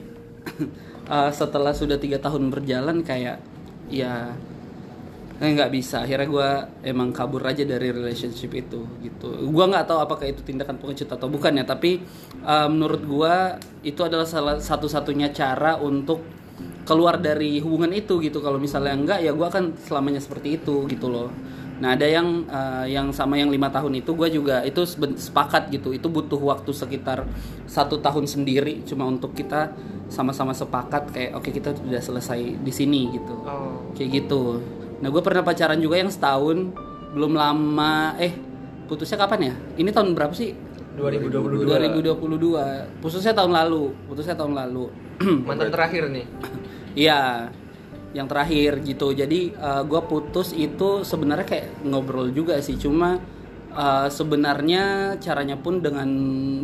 eh, 1.16 1.30
setelah 1.32 1.72
sudah 1.72 1.96
tiga 1.96 2.20
tahun 2.20 2.52
berjalan 2.52 3.00
kayak 3.00 3.40
ya 3.88 4.36
nggak 5.50 5.74
bisa. 5.74 6.06
Akhirnya 6.06 6.28
gue 6.30 6.50
emang 6.86 7.10
kabur 7.10 7.42
aja 7.42 7.66
dari 7.66 7.90
relationship 7.90 8.54
itu 8.54 8.86
gitu. 9.02 9.50
Gue 9.50 9.64
nggak 9.66 9.90
tahu 9.90 9.98
apakah 9.98 10.30
itu 10.30 10.46
tindakan 10.46 10.78
pengecut 10.78 11.10
atau 11.10 11.26
bukan 11.26 11.58
ya 11.58 11.66
tapi 11.66 11.98
eh, 12.46 12.68
menurut 12.70 13.02
gue 13.02 13.34
itu 13.82 13.98
adalah 14.06 14.22
salah 14.22 14.62
satu-satunya 14.62 15.34
cara 15.34 15.82
untuk 15.82 16.22
keluar 16.86 17.18
dari 17.18 17.58
hubungan 17.58 17.90
itu 17.90 18.22
gitu. 18.22 18.38
Kalau 18.38 18.62
misalnya 18.62 18.94
enggak 18.94 19.18
ya 19.26 19.34
gue 19.34 19.46
akan 19.46 19.74
selamanya 19.82 20.22
seperti 20.22 20.62
itu 20.62 20.86
gitu 20.86 21.10
loh. 21.10 21.34
Nah 21.82 21.98
ada 21.98 22.06
yang 22.06 22.46
eh, 22.46 22.94
yang 22.94 23.10
sama 23.10 23.34
yang 23.34 23.50
lima 23.50 23.66
tahun 23.66 23.98
itu 23.98 24.14
gue 24.14 24.28
juga 24.30 24.62
itu 24.62 24.86
sepakat 25.18 25.74
gitu. 25.74 25.90
Itu 25.90 26.06
butuh 26.06 26.38
waktu 26.38 26.70
sekitar 26.70 27.26
satu 27.66 27.98
tahun 27.98 28.30
sendiri 28.30 28.86
cuma 28.86 29.10
untuk 29.10 29.34
kita 29.34 29.74
sama-sama 30.06 30.54
sepakat 30.54 31.10
kayak 31.10 31.30
oke 31.34 31.50
kita 31.50 31.74
sudah 31.74 31.98
selesai 31.98 32.62
di 32.62 32.70
sini 32.70 33.10
gitu. 33.10 33.34
Oh. 33.42 33.90
kayak 33.96 34.22
gitu 34.22 34.62
nah 35.02 35.10
gue 35.10 35.22
pernah 35.22 35.42
pacaran 35.42 35.82
juga 35.82 35.98
yang 35.98 36.08
setahun 36.08 36.70
belum 37.12 37.34
lama 37.34 38.16
eh 38.22 38.32
putusnya 38.86 39.18
kapan 39.18 39.52
ya 39.52 39.54
ini 39.82 39.90
tahun 39.90 40.14
berapa 40.14 40.32
sih 40.32 40.54
2022. 40.92 41.64
2022 41.64 43.02
putusnya 43.02 43.32
tahun 43.32 43.52
lalu 43.52 43.96
putusnya 44.06 44.36
tahun 44.36 44.54
lalu 44.54 45.02
Mantan 45.48 45.70
terakhir 45.72 46.10
nih. 46.10 46.26
Iya, 46.92 47.48
yang 48.12 48.28
terakhir 48.28 48.84
gitu. 48.84 49.16
Jadi 49.16 49.56
gue 49.56 50.00
putus 50.04 50.52
itu 50.52 51.00
sebenarnya 51.08 51.48
kayak 51.48 51.68
ngobrol 51.88 52.28
juga 52.28 52.60
sih. 52.60 52.76
Cuma 52.76 53.16
eh, 53.72 54.08
sebenarnya 54.12 55.16
caranya 55.16 55.56
pun 55.56 55.80
dengan 55.80 56.08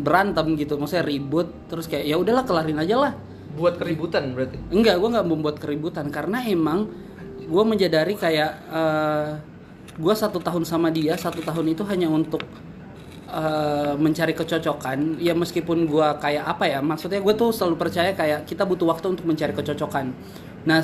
berantem 0.05 0.53
gitu. 0.61 0.77
Maksudnya 0.77 1.09
ribut 1.09 1.49
terus 1.73 1.89
kayak 1.89 2.05
ya 2.05 2.21
udahlah 2.21 2.45
kelarin 2.45 2.77
aja 2.77 2.97
lah. 3.01 3.13
Buat 3.57 3.81
keributan 3.81 4.37
berarti. 4.37 4.61
Enggak, 4.69 5.01
gue 5.01 5.09
nggak 5.17 5.29
membuat 5.33 5.57
keributan 5.57 6.13
karena 6.13 6.45
emang 6.45 6.93
gue 7.49 7.63
menyadari 7.65 8.13
kayak 8.13 8.53
gue 9.99 10.15
satu 10.15 10.39
tahun 10.39 10.63
sama 10.63 10.95
dia 10.95 11.19
satu 11.19 11.43
tahun 11.43 11.75
itu 11.75 11.83
hanya 11.89 12.07
untuk 12.07 12.45
eh, 13.29 13.95
mencari 13.99 14.33
kecocokan. 14.33 15.19
Ya 15.19 15.35
meskipun 15.35 15.89
gue 15.89 16.09
kayak 16.23 16.45
apa 16.47 16.65
ya, 16.71 16.79
maksudnya 16.85 17.19
gue 17.19 17.35
tuh 17.35 17.51
selalu 17.51 17.77
percaya 17.77 18.15
kayak 18.15 18.47
kita 18.47 18.63
butuh 18.63 18.87
waktu 18.89 19.17
untuk 19.19 19.27
mencari 19.27 19.53
kecocokan. 19.57 20.15
Nah 20.69 20.81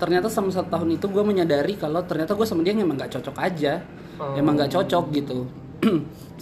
ternyata 0.00 0.32
sama 0.32 0.48
satu 0.52 0.68
tahun 0.72 0.96
itu 0.96 1.06
gue 1.12 1.24
menyadari 1.24 1.76
kalau 1.76 2.00
ternyata 2.04 2.32
gue 2.32 2.46
sama 2.48 2.64
dia 2.64 2.72
emang 2.76 2.96
nggak 3.00 3.12
cocok 3.16 3.36
aja, 3.40 3.80
Oh. 4.20 4.36
emang 4.36 4.52
nggak 4.52 4.76
cocok 4.76 5.04
gitu. 5.16 5.48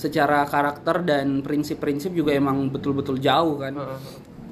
Secara 0.02 0.42
karakter 0.50 1.06
dan 1.06 1.46
prinsip-prinsip 1.46 2.10
juga 2.10 2.34
emang 2.34 2.66
betul-betul 2.74 3.22
jauh 3.22 3.54
kan 3.62 3.74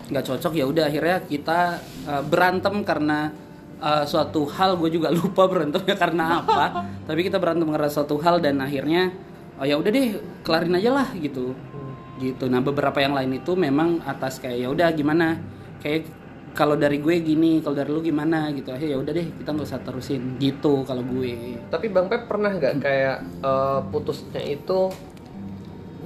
nggak 0.06 0.22
cocok 0.22 0.52
ya 0.54 0.64
udah 0.70 0.86
akhirnya 0.86 1.18
kita 1.26 1.82
uh, 2.06 2.22
berantem 2.22 2.86
karena 2.86 3.34
uh, 3.80 4.04
suatu 4.04 4.46
hal 4.48 4.76
gue 4.80 4.90
juga 4.92 5.12
lupa 5.18 5.48
berantemnya 5.48 5.96
karena 5.96 6.42
apa. 6.42 6.64
Tapi 7.04 7.20
kita 7.26 7.40
berantem 7.40 7.68
karena 7.68 7.90
suatu 7.90 8.16
hal 8.20 8.40
dan 8.40 8.60
akhirnya 8.60 9.12
oh 9.56 9.64
ya 9.64 9.80
udah 9.80 9.90
deh 9.90 10.18
kelarin 10.44 10.76
aja 10.76 10.90
lah 10.92 11.08
gitu. 11.16 11.56
Gitu. 12.16 12.44
Nah 12.48 12.60
beberapa 12.64 12.96
yang 13.00 13.12
lain 13.12 13.40
itu 13.40 13.52
memang 13.56 14.00
atas 14.04 14.40
kayak 14.40 14.58
ya 14.64 14.68
udah 14.72 14.88
gimana? 14.92 15.36
Kayak 15.80 16.08
kalau 16.56 16.72
dari 16.72 16.96
gue 16.96 17.20
gini 17.20 17.60
kalau 17.60 17.76
dari 17.76 17.90
lu 17.92 18.00
gimana? 18.00 18.48
Gitu. 18.52 18.68
Akhirnya 18.72 18.96
ya 18.96 18.98
udah 19.00 19.12
deh 19.12 19.26
kita 19.40 19.48
nggak 19.52 19.68
usah 19.68 19.80
terusin. 19.84 20.40
Gitu 20.40 20.84
kalau 20.88 21.04
gue. 21.04 21.60
Tapi 21.68 21.86
Bang 21.92 22.08
Pep 22.08 22.28
pernah 22.28 22.52
nggak 22.52 22.74
kayak 22.80 23.16
eh, 23.44 23.80
putusnya 23.92 24.40
itu 24.40 24.88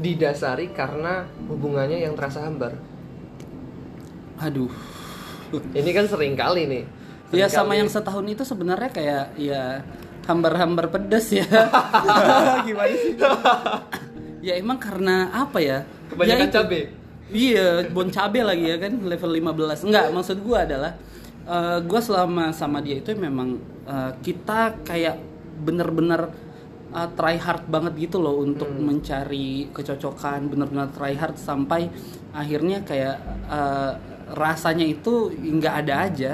didasari 0.01 0.73
karena 0.73 1.29
hubungannya 1.45 2.01
yang 2.01 2.17
terasa 2.17 2.49
hambar? 2.49 2.73
aduh. 4.41 4.73
Ini 5.77 5.91
kan 5.93 6.09
sering 6.09 6.35
kali 6.35 6.65
nih. 6.65 6.85
Ya 7.31 7.47
sama 7.47 7.79
yang 7.79 7.87
setahun 7.87 8.27
itu 8.27 8.43
sebenarnya 8.43 8.91
kayak 8.91 9.25
ya 9.39 9.87
hambar-hambar 10.27 10.91
pedas 10.91 11.31
ya. 11.31 11.47
Gimana 12.67 12.95
sih? 12.95 13.15
ya 14.47 14.55
emang 14.59 14.79
karena 14.83 15.31
apa 15.31 15.59
ya? 15.63 15.79
Kebanyakan 16.11 16.49
Ya 16.49 16.51
cabe. 16.51 16.81
Iya, 17.31 17.87
bon 17.95 18.11
cabe 18.11 18.43
lagi 18.43 18.67
ya 18.67 18.77
kan 18.83 18.99
level 19.07 19.31
15. 19.31 19.87
Enggak, 19.87 20.07
maksud 20.11 20.39
gua 20.43 20.67
adalah 20.67 20.93
eh, 21.47 21.79
gua 21.87 22.01
selama 22.03 22.51
sama 22.51 22.83
dia 22.83 22.99
itu 22.99 23.15
memang 23.15 23.59
eh, 23.87 24.13
kita 24.19 24.83
kayak 24.83 25.15
bener-bener 25.63 26.35
eh, 26.91 27.09
try 27.15 27.39
hard 27.39 27.71
banget 27.71 28.11
gitu 28.11 28.19
loh 28.19 28.43
untuk 28.43 28.67
mencari 28.75 29.71
kecocokan, 29.71 30.51
bener-bener 30.51 30.91
try 30.91 31.15
hard 31.15 31.39
sampai 31.39 31.87
akhirnya 32.35 32.83
kayak 32.83 33.17
eh, 33.47 33.93
rasanya 34.35 34.87
itu 34.87 35.31
nggak 35.31 35.75
ada 35.87 35.95
aja, 36.11 36.33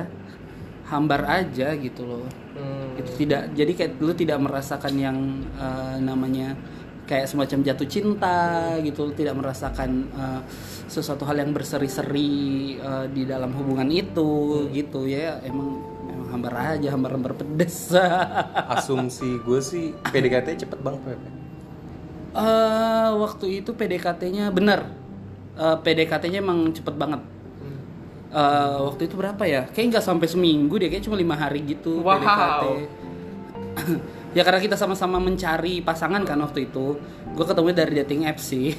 hambar 0.87 1.27
aja 1.27 1.75
gitu 1.75 2.07
loh. 2.07 2.27
Hmm. 2.57 2.97
itu 2.97 3.29
tidak 3.29 3.53
jadi 3.53 3.73
kayak 3.77 3.93
lu 4.01 4.17
tidak 4.17 4.41
merasakan 4.41 4.95
yang 4.97 5.19
eh, 5.61 5.97
namanya 6.01 6.57
kayak 7.05 7.29
semacam 7.29 7.59
jatuh 7.63 7.89
cinta 7.89 8.39
gitu. 8.81 9.11
Lu 9.11 9.15
tidak 9.15 9.37
merasakan 9.37 10.09
eh, 10.09 10.41
sesuatu 10.87 11.27
hal 11.29 11.43
yang 11.43 11.53
berseri-seri 11.53 12.33
eh, 12.81 13.07
di 13.13 13.23
dalam 13.29 13.53
hubungan 13.53 13.87
itu 13.93 14.65
gitu. 14.73 15.05
Ya 15.05 15.43
emang 15.45 15.83
emang 16.09 16.29
hambar 16.33 16.55
aja 16.79 16.89
hambar-hambar 16.95 17.37
pedes. 17.37 17.93
Asumsi 18.75 19.43
gue 19.43 19.61
sih 19.61 19.93
PDKT 20.11 20.67
cepet 20.67 20.79
banget 20.81 21.03
Pep. 21.05 21.21
Eh, 22.37 23.11
waktu 23.17 23.47
itu 23.61 23.71
PDKT-nya 23.77 24.49
bener. 24.49 24.89
Eh, 25.57 25.77
PDKT-nya 25.83 26.41
emang 26.41 26.73
cepet 26.73 26.95
banget 26.97 27.36
Eh, 28.37 28.79
waktu 28.85 29.09
itu 29.09 29.17
berapa 29.17 29.43
ya? 29.49 29.65
Kayak 29.73 29.97
nggak 29.97 30.05
sampai 30.05 30.29
seminggu 30.29 30.77
deh, 30.77 30.93
kayak 30.93 31.09
cuma 31.09 31.17
lima 31.17 31.33
hari 31.33 31.65
gitu 31.65 32.05
Wow. 32.05 32.21
PDKT. 32.21 32.65
ya 34.37 34.43
karena 34.45 34.61
kita 34.61 34.77
sama-sama 34.77 35.17
mencari 35.17 35.81
pasangan 35.81 36.21
kan 36.21 36.37
waktu 36.45 36.69
itu. 36.69 37.01
Gue 37.33 37.45
ketemu 37.49 37.73
dari 37.73 37.93
dating 38.05 38.29
apps 38.29 38.45
sih. 38.53 38.77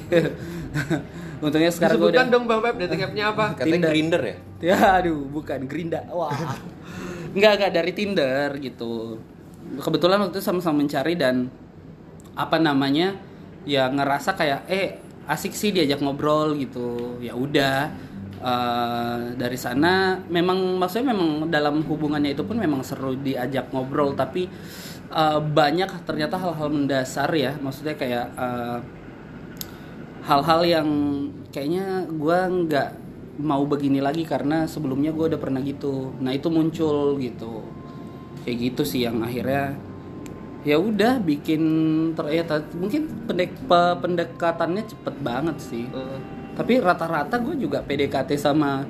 Untungnya 1.42 1.74
sekarang 1.74 1.98
gue 1.98 2.10
udah. 2.14 2.30
dong 2.30 2.46
Bang 2.46 2.62
Pep 2.62 2.78
dating 2.78 3.02
app-nya 3.02 3.24
apa? 3.34 3.44
katanya 3.58 3.74
Tinder. 3.78 3.90
grinder 3.90 4.22
ya 4.22 4.36
Ya 4.58 4.78
aduh, 5.02 5.26
bukan 5.26 5.66
Gerinda. 5.66 6.06
Wah. 6.10 6.30
Enggak, 7.34 7.52
enggak 7.58 7.72
dari 7.74 7.92
Tinder 7.94 8.48
gitu. 8.62 9.18
Kebetulan 9.78 10.22
waktu 10.22 10.38
itu 10.38 10.42
sama-sama 10.42 10.86
mencari 10.86 11.18
dan 11.18 11.50
apa 12.38 12.62
namanya? 12.62 13.18
Ya 13.66 13.90
ngerasa 13.90 14.38
kayak 14.38 14.70
eh 14.70 15.02
asik 15.26 15.50
sih 15.50 15.74
diajak 15.74 15.98
ngobrol 15.98 16.54
gitu. 16.54 17.18
Ya 17.18 17.34
udah. 17.34 17.90
Eh, 18.38 19.18
dari 19.34 19.58
sana 19.58 20.14
memang 20.30 20.78
maksudnya 20.78 21.10
memang 21.10 21.50
dalam 21.50 21.82
hubungannya 21.82 22.38
itu 22.38 22.46
pun 22.46 22.54
memang 22.54 22.86
seru 22.86 23.18
diajak 23.18 23.74
ngobrol 23.74 24.14
tapi 24.14 24.46
eh, 25.10 25.40
banyak 25.42 25.90
ternyata 26.06 26.38
hal-hal 26.38 26.68
mendasar 26.70 27.30
ya. 27.34 27.52
Maksudnya 27.58 27.94
kayak 27.98 28.26
eh, 28.38 28.78
hal-hal 30.28 30.60
yang 30.66 30.88
kayaknya 31.50 32.06
gua 32.14 32.46
nggak 32.50 32.88
mau 33.42 33.62
begini 33.66 34.02
lagi 34.02 34.26
karena 34.26 34.66
sebelumnya 34.66 35.10
gua 35.14 35.30
udah 35.34 35.40
pernah 35.40 35.60
gitu. 35.62 36.14
Nah 36.22 36.32
itu 36.34 36.48
muncul 36.50 37.18
gitu. 37.18 37.62
Kayak 38.44 38.58
gitu 38.70 38.82
sih 38.86 39.00
yang 39.06 39.20
akhirnya 39.22 39.76
ya 40.66 40.76
udah 40.76 41.22
bikin 41.22 41.62
ternyata 42.18 42.60
mungkin 42.74 43.02
pendek 43.26 43.50
pe- 43.70 43.98
pendekatannya 44.02 44.82
cepet 44.90 45.14
banget 45.22 45.56
sih. 45.62 45.84
Eh, 45.90 46.18
tapi 46.58 46.82
rata-rata 46.82 47.38
gue 47.38 47.54
juga 47.54 47.78
PDKT 47.86 48.34
sama 48.34 48.82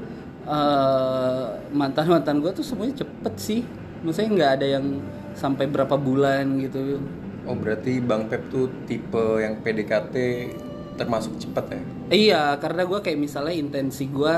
mantan 1.77 2.09
mantan 2.09 2.41
gue 2.41 2.49
tuh 2.57 2.65
semuanya 2.65 3.05
cepet 3.05 3.35
sih. 3.37 3.61
Maksudnya 4.01 4.31
nggak 4.33 4.53
ada 4.57 4.67
yang 4.81 4.87
sampai 5.37 5.69
berapa 5.69 5.93
bulan 6.01 6.57
gitu. 6.65 6.97
Oh 7.45 7.53
berarti 7.53 8.01
Bang 8.01 8.33
Pep 8.33 8.49
tuh 8.49 8.73
tipe 8.89 9.45
yang 9.45 9.61
PDKT 9.61 10.17
termasuk 10.99 11.39
cepat 11.39 11.65
ya? 11.71 11.81
iya 12.11 12.43
karena 12.59 12.83
gue 12.85 12.99
kayak 12.99 13.17
misalnya 13.23 13.55
intensi 13.55 14.11
gue 14.11 14.35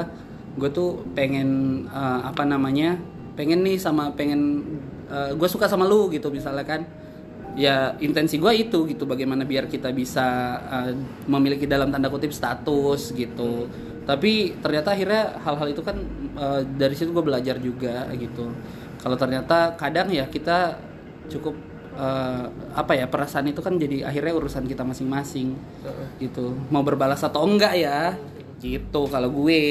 gue 0.60 0.70
tuh 0.70 1.00
pengen 1.16 1.82
eh, 1.88 2.20
apa 2.28 2.44
namanya 2.44 3.00
pengen 3.34 3.64
nih 3.64 3.80
sama 3.80 4.12
pengen 4.12 4.62
gue 5.10 5.48
suka 5.50 5.66
sama 5.66 5.90
lu 5.90 6.06
gitu 6.14 6.30
misalnya 6.30 6.62
kan 6.62 6.86
ya 7.58 7.94
intensi 7.98 8.38
gue 8.38 8.52
itu 8.54 8.86
gitu 8.86 9.04
bagaimana 9.06 9.42
biar 9.46 9.66
kita 9.66 9.90
bisa 9.90 10.26
eh, 10.60 10.92
memiliki 11.26 11.66
dalam 11.66 11.90
tanda 11.90 12.10
kutip 12.10 12.30
status 12.34 13.14
gitu. 13.14 13.70
Tapi 14.04 14.58
ternyata 14.58 14.96
akhirnya 14.96 15.38
hal-hal 15.42 15.68
itu 15.70 15.82
kan 15.82 15.96
eh, 16.36 16.62
dari 16.76 16.94
situ 16.94 17.10
gue 17.10 17.24
belajar 17.24 17.56
juga 17.58 18.08
gitu. 18.14 18.50
Kalau 19.00 19.16
ternyata 19.16 19.74
kadang 19.80 20.12
ya 20.12 20.28
kita 20.28 20.76
cukup 21.30 21.54
eh, 21.96 22.44
apa 22.74 22.92
ya 22.94 23.06
perasaan 23.06 23.50
itu 23.50 23.62
kan 23.62 23.78
jadi 23.78 24.06
akhirnya 24.06 24.34
urusan 24.36 24.66
kita 24.66 24.82
masing-masing 24.82 25.54
gitu. 26.18 26.56
Mau 26.68 26.82
berbalas 26.82 27.22
atau 27.22 27.46
enggak 27.46 27.74
ya 27.76 28.14
gitu 28.60 29.08
kalau 29.08 29.32
gue. 29.32 29.62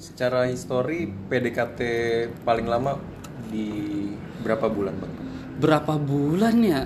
Secara 0.00 0.50
histori 0.50 1.06
PDKT 1.06 1.80
paling 2.42 2.66
lama 2.66 2.98
di 3.46 3.70
berapa 4.42 4.66
bulan 4.66 4.94
Bang? 4.98 5.26
berapa 5.56 5.96
bulan 5.96 6.56
ya 6.60 6.80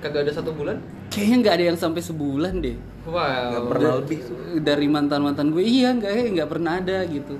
kagak 0.00 0.26
ada 0.26 0.32
satu 0.32 0.50
bulan? 0.56 0.80
Kayaknya 1.12 1.36
nggak 1.44 1.54
ada 1.54 1.64
yang 1.72 1.78
sampai 1.78 2.02
sebulan 2.02 2.54
deh. 2.64 2.76
Wow. 3.04 3.48
Nggak 3.52 3.64
pernah 3.68 3.92
lebih 4.00 4.18
tuh. 4.24 4.36
dari 4.60 4.86
mantan 4.88 5.20
mantan 5.24 5.52
gue 5.52 5.64
iya 5.64 5.92
nggak 5.92 6.12
eh, 6.12 6.26
nggak 6.36 6.48
pernah 6.48 6.72
ada 6.80 7.04
gitu. 7.04 7.36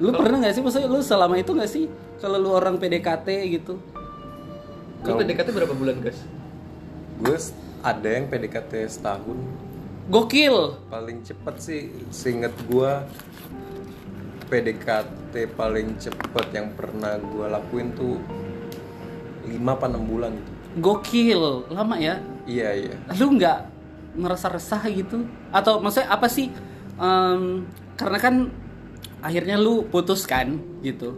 Lu 0.00 0.10
pernah 0.14 0.38
nggak 0.40 0.54
sih? 0.54 0.62
Maksudnya 0.62 0.88
lu 0.88 1.00
selama 1.02 1.34
itu 1.36 1.50
nggak 1.52 1.70
sih? 1.70 1.84
Kalau 2.22 2.36
lu 2.38 2.50
orang 2.54 2.78
PDKT 2.78 3.28
gitu. 3.50 3.74
Lu 5.06 5.12
PDKT 5.16 5.48
berapa 5.56 5.72
bulan 5.72 5.96
guys 6.04 6.20
Gue 7.20 7.36
ada 7.80 8.08
yang 8.08 8.28
PDKT 8.28 8.72
setahun. 8.88 9.38
gokil. 10.10 10.74
Paling 10.90 11.22
cepet 11.22 11.54
sih 11.62 11.80
seinget 12.10 12.50
gue 12.66 12.92
PDKT 14.50 15.54
paling 15.54 15.94
cepet 16.02 16.46
yang 16.50 16.74
pernah 16.74 17.14
gue 17.16 17.46
lakuin 17.46 17.94
tuh 17.94 18.18
5 19.46 19.54
apa 19.62 19.86
6 19.86 20.10
bulan. 20.10 20.34
gitu. 20.34 20.59
Gokil 20.76 21.66
lama 21.68 21.96
ya 21.96 22.20
Iya 22.44 22.68
iya. 22.76 22.94
lu 23.16 23.34
nggak 23.34 23.58
ngerasa 24.14 24.46
resah 24.50 24.82
gitu 24.86 25.22
atau 25.48 25.78
maksudnya 25.78 26.10
apa 26.10 26.26
sih 26.26 26.50
Em, 26.94 27.64
karena 27.96 28.18
kan 28.18 28.34
akhirnya 29.20 29.56
lu 29.56 29.84
putus 29.84 30.24
kan 30.24 30.52
gitu 30.80 31.16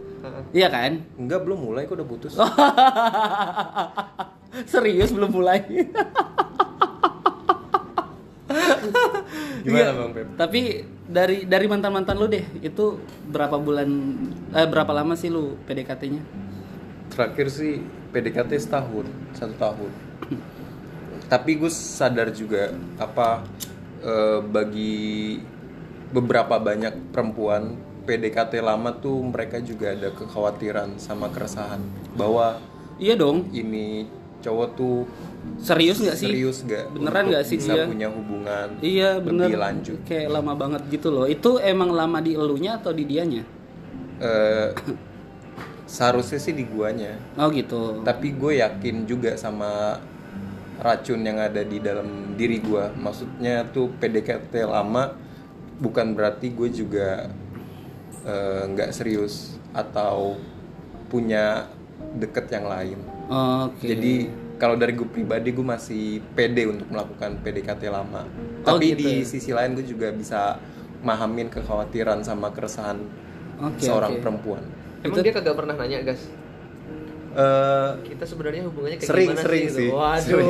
iya 0.51 0.67
kan 0.67 1.03
Enggak 1.15 1.43
belum 1.43 1.59
mulai 1.61 1.83
kok 1.83 1.95
udah 1.95 2.07
putus. 2.07 2.33
Serius 4.71 5.11
belum 5.11 5.31
mulai 5.33 5.59
Gimana 9.63 9.79
Iya. 9.81 9.95
Bang 9.95 10.11
Pep? 10.11 10.27
tapi 10.35 10.61
dari 11.03 11.43
dari 11.43 11.65
mantan 11.65 11.91
mantan 11.91 12.15
lu 12.15 12.27
deh 12.27 12.43
itu 12.59 12.99
berapa 13.25 13.55
bulan 13.55 13.87
eh, 14.51 14.67
berapa 14.67 14.91
lama 14.91 15.15
sih 15.15 15.27
lu 15.27 15.55
PDKT-nya 15.63 16.21
Terakhir 17.13 17.47
sih 17.53 17.77
PDKT 18.09 18.57
setahun, 18.57 19.05
satu 19.37 19.53
tahun. 19.61 19.91
Tapi 21.29 21.51
gue 21.61 21.71
sadar 21.71 22.33
juga 22.33 22.73
apa 22.97 23.45
eh, 24.01 24.41
bagi 24.41 25.37
beberapa 26.13 26.57
banyak 26.57 27.13
perempuan 27.13 27.77
PDKT 28.03 28.59
lama 28.61 28.91
tuh 28.97 29.23
mereka 29.23 29.63
juga 29.63 29.93
ada 29.95 30.11
kekhawatiran 30.11 30.99
sama 30.99 31.31
keresahan 31.31 31.79
bahwa 32.13 32.59
iya 32.99 33.15
dong. 33.15 33.49
ini 33.55 34.05
cowok 34.43 34.69
tuh 34.75 35.07
serius 35.63 36.03
nggak 36.03 36.17
sih? 36.19 36.27
serius 36.27 36.57
gak 36.67 36.91
Beneran 36.91 37.31
nggak 37.31 37.47
sih 37.47 37.55
bisa 37.63 37.79
dia? 37.79 37.85
punya 37.87 38.11
hubungan 38.11 38.67
iya 38.83 39.23
bener. 39.23 39.47
lebih 39.47 39.59
lanjut. 39.63 39.97
Kayak 40.03 40.27
lama 40.35 40.53
banget 40.53 40.81
gitu 40.91 41.09
loh. 41.15 41.25
Itu 41.25 41.63
emang 41.63 41.95
lama 41.95 42.19
di 42.19 42.35
elunya 42.35 42.75
atau 42.75 42.91
di 42.91 43.07
dianya? 43.07 43.43
Eh, 44.19 44.69
seharusnya 45.85 46.39
sih 46.39 46.55
di 46.55 46.65
guanya. 46.67 47.15
Oh 47.37 47.51
gitu. 47.51 48.03
Tapi 48.03 48.35
gue 48.35 48.63
yakin 48.63 49.05
juga 49.07 49.35
sama 49.35 49.99
racun 50.83 51.23
yang 51.23 51.39
ada 51.39 51.61
di 51.63 51.79
dalam 51.79 52.33
diri 52.35 52.59
gue 52.59 52.91
maksudnya 52.97 53.63
tuh 53.71 53.93
PDKT 54.01 54.67
lama 54.67 55.15
bukan 55.79 56.17
berarti 56.17 56.51
gue 56.51 56.67
juga 56.73 57.29
eh, 58.25 58.63
nggak 58.67 58.91
serius 58.91 59.55
atau 59.71 60.35
punya 61.07 61.69
deket 62.17 62.49
yang 62.51 62.65
lain. 62.67 62.99
Oke. 63.69 63.85
Jadi 63.85 64.13
kalau 64.57 64.75
dari 64.75 64.93
gue 64.95 65.07
pribadi 65.07 65.53
gue 65.53 65.65
masih 65.65 66.19
pede 66.33 66.67
untuk 66.67 66.87
melakukan 66.89 67.41
PDKT 67.41 67.83
lama. 67.89 68.25
Oh, 68.65 68.75
tapi 68.75 68.95
gitu 68.95 68.99
di 68.99 69.11
ya? 69.21 69.27
sisi 69.27 69.51
lain 69.51 69.75
gue 69.77 69.85
juga 69.85 70.09
bisa 70.13 70.57
mahamin 71.03 71.51
kekhawatiran 71.51 72.23
sama 72.23 72.49
keresahan 72.55 72.97
Oke, 73.59 73.83
seorang 73.83 74.17
oke. 74.17 74.21
perempuan 74.23 74.63
emang 75.03 75.19
dia 75.19 75.31
kagak 75.31 75.53
pernah 75.53 75.75
nanya 75.75 75.99
guys 76.03 76.23
Eh, 77.33 77.91
kita 78.05 78.29
sebenarnya 78.29 78.61
hubungannya 78.63 79.01
kayak 79.01 79.09
Sering, 79.09 79.29
gimana 79.33 79.41
sering 79.41 79.65
sih, 79.65 79.73
sih. 79.73 79.87
gitu? 79.89 79.97
waduh 79.97 80.21
Sering. 80.21 80.49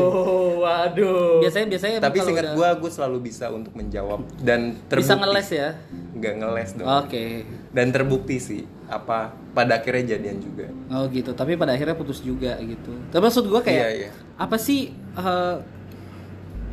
waduh 0.60 1.40
biasanya 1.40 1.68
biasanya 1.72 1.98
tapi 2.04 2.18
singkat 2.20 2.44
udah- 2.44 2.56
gue 2.60 2.70
gue 2.76 2.92
selalu 2.92 3.18
bisa 3.24 3.46
untuk 3.50 3.72
menjawab 3.72 4.20
dan 4.38 4.60
terbukti 4.84 5.00
bisa 5.00 5.16
ngeles 5.16 5.50
ya 5.50 5.70
nggak 6.14 6.34
ngeles 6.36 6.70
dong 6.76 6.88
oke 7.00 7.24
dan 7.72 7.88
terbukti 7.88 8.36
sih 8.36 8.62
apa 8.86 9.32
pada 9.56 9.80
akhirnya 9.80 10.12
jadian 10.14 10.38
juga 10.38 10.68
Oh 10.92 11.08
gitu, 11.08 11.32
tapi 11.32 11.56
pada 11.56 11.72
akhirnya 11.72 11.96
putus 11.96 12.20
juga 12.20 12.60
gitu. 12.60 12.92
Tapi 13.08 13.22
maksud 13.24 13.48
gue 13.48 13.62
kayak 13.64 13.80
Iya, 13.80 13.90
iya. 13.96 14.10
apa 14.36 14.58
sih 14.60 14.92
eh, 14.92 15.56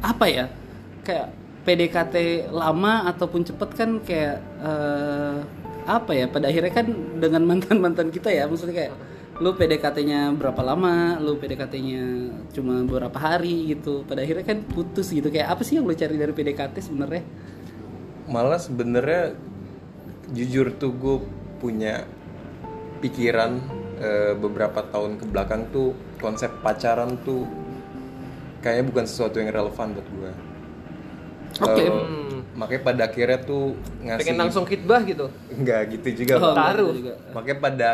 apa 0.03 0.25
ya 0.27 0.51
kayak 1.01 1.27
PDKT 1.63 2.15
lama 2.51 3.07
ataupun 3.07 3.41
cepet 3.43 3.71
kan 3.71 3.91
kayak 4.03 4.37
eh, 4.59 5.39
apa 5.89 6.13
ya 6.13 6.27
pada 6.29 6.49
akhirnya 6.51 6.73
kan 6.73 6.87
dengan 7.21 7.43
mantan 7.45 7.79
mantan 7.81 8.09
kita 8.13 8.29
ya 8.33 8.45
maksudnya 8.49 8.77
kayak 8.77 8.95
lu 9.41 9.57
PDKT-nya 9.57 10.37
berapa 10.37 10.61
lama, 10.61 11.17
lu 11.17 11.41
PDKT-nya 11.41 12.05
cuma 12.53 12.85
beberapa 12.85 13.17
hari 13.17 13.73
gitu. 13.73 14.05
Pada 14.05 14.21
akhirnya 14.21 14.45
kan 14.45 14.61
putus 14.69 15.09
gitu. 15.17 15.33
Kayak 15.33 15.57
apa 15.57 15.65
sih 15.65 15.81
yang 15.81 15.89
lu 15.89 15.97
cari 15.97 16.21
dari 16.21 16.29
PDKT 16.37 16.77
sebenarnya? 16.77 17.25
malah 18.31 18.63
sebenarnya 18.63 19.35
jujur 20.31 20.71
tuh 20.79 20.95
gue 20.95 21.17
punya 21.59 22.07
pikiran 23.03 23.59
eh, 23.99 24.33
beberapa 24.39 24.87
tahun 24.87 25.19
ke 25.19 25.25
belakang 25.35 25.67
tuh 25.75 25.99
konsep 26.23 26.49
pacaran 26.63 27.19
tuh 27.27 27.45
kayaknya 28.63 28.87
bukan 28.87 29.05
sesuatu 29.11 29.43
yang 29.43 29.51
relevan 29.51 29.99
buat 29.99 30.09
gue 30.15 30.33
Oke. 31.67 31.85
Makanya 32.61 32.83
pada 32.85 33.03
akhirnya 33.09 33.41
tuh 33.41 33.73
ngasih 33.99 34.21
pengen 34.23 34.37
langsung 34.39 34.65
kitbah 34.65 35.01
gitu 35.03 35.27
nggak 35.51 35.81
gitu 35.91 36.09
juga 36.21 36.33
Oh, 36.37 36.53
enggak 36.53 36.57
Taruh. 36.61 36.91
juga. 36.93 37.13
makanya 37.33 37.59
pada 37.59 37.89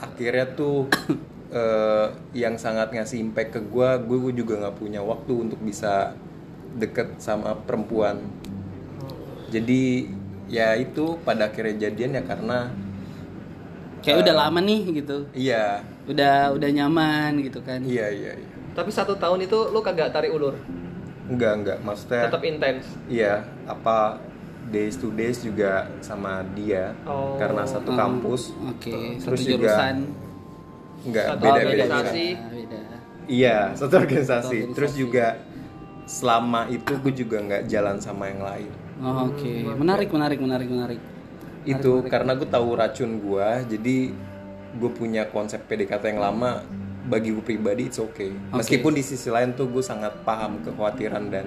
akhirnya 0.00 0.46
tuh 0.50 0.88
eh, 1.52 2.06
yang 2.32 2.56
sangat 2.56 2.88
ngasih 2.90 3.20
impact 3.20 3.50
ke 3.52 3.60
gue 3.62 3.88
gue 4.00 4.32
juga 4.34 4.54
nggak 4.58 4.76
punya 4.76 5.00
waktu 5.00 5.32
untuk 5.38 5.60
bisa 5.60 6.16
deket 6.72 7.18
sama 7.18 7.52
perempuan 7.58 8.16
jadi 9.48 10.06
ya 10.46 10.74
itu 10.74 11.18
pada 11.20 11.46
akhirnya 11.46 11.84
jadian 11.84 12.16
ya 12.16 12.24
karena 12.24 12.72
Kayak 14.00 14.24
udah 14.24 14.34
lama 14.40 14.60
nih 14.60 14.80
gitu. 14.96 15.28
iya 15.30 15.84
Udah 16.08 16.56
udah 16.56 16.70
nyaman 16.72 17.36
gitu 17.44 17.60
kan. 17.60 17.84
iya 17.84 18.08
iya, 18.08 18.32
iya. 18.32 18.48
tapi 18.72 18.88
satu 18.88 19.12
tahun 19.14 19.44
itu 19.44 19.58
lu 19.68 19.78
kagak 19.78 20.08
tarik 20.08 20.32
ulur 20.32 20.56
enggak 21.30 21.52
enggak 21.54 21.78
maksudnya 21.80 22.22
tetap 22.26 22.42
intens 22.42 22.84
iya 23.06 23.34
apa 23.64 24.18
days 24.68 24.94
to 24.94 25.08
days 25.10 25.38
juga 25.38 25.72
sama 26.00 26.42
dia 26.52 26.92
Oh. 27.02 27.34
karena 27.36 27.64
satu 27.64 27.90
Oh, 27.90 27.96
kampus 27.96 28.50
Oke, 28.68 29.16
Terus 29.16 29.40
satu 29.40 29.48
juga 29.48 29.56
jurusan. 29.66 29.96
enggak 31.00 31.26
Satu 31.26 31.40
beda 31.40 31.50
beda 31.50 31.64
organisasi. 31.64 32.26
Beda, 32.28 32.48
beda. 32.52 32.78
Iya, 33.24 33.58
satu 33.72 33.94
organisasi. 33.96 34.58
Satu 34.60 34.72
Terus 34.74 34.92
juga 34.92 35.26
selama 36.04 36.66
itu 36.68 36.92
gue 36.98 37.12
juga 37.16 37.36
nggak 37.40 37.62
jalan 37.64 37.96
sama 37.98 38.26
yang 38.26 38.42
lain. 38.42 38.70
Oh, 38.98 39.30
Oke, 39.30 39.64
menarik, 39.70 40.10
menarik, 40.10 40.38
menarik, 40.38 40.68
menarik. 40.68 41.00
itu 41.62 41.92
karena 42.04 42.32
gue 42.34 42.46
tahu 42.46 42.72
racun 42.72 43.10
gue 43.18 43.48
jadi 43.68 43.96
gue 44.72 44.90
punya 44.90 45.24
konsep 45.26 45.60
PDKT 45.62 46.10
yang 46.10 46.22
lama 46.22 46.64
bagi 47.02 47.30
gue 47.30 47.40
pribadi 47.40 47.86
it's 47.86 47.96
okay 47.96 48.28
meskipun 48.50 48.92
di 48.92 49.00
sisi 49.00 49.28
lain 49.28 49.52
tuh 49.52 49.66
gue 49.66 49.80
sangat 49.80 50.12
paham 50.22 50.60
kekhawatiran 50.60 51.24
dan 51.28 51.46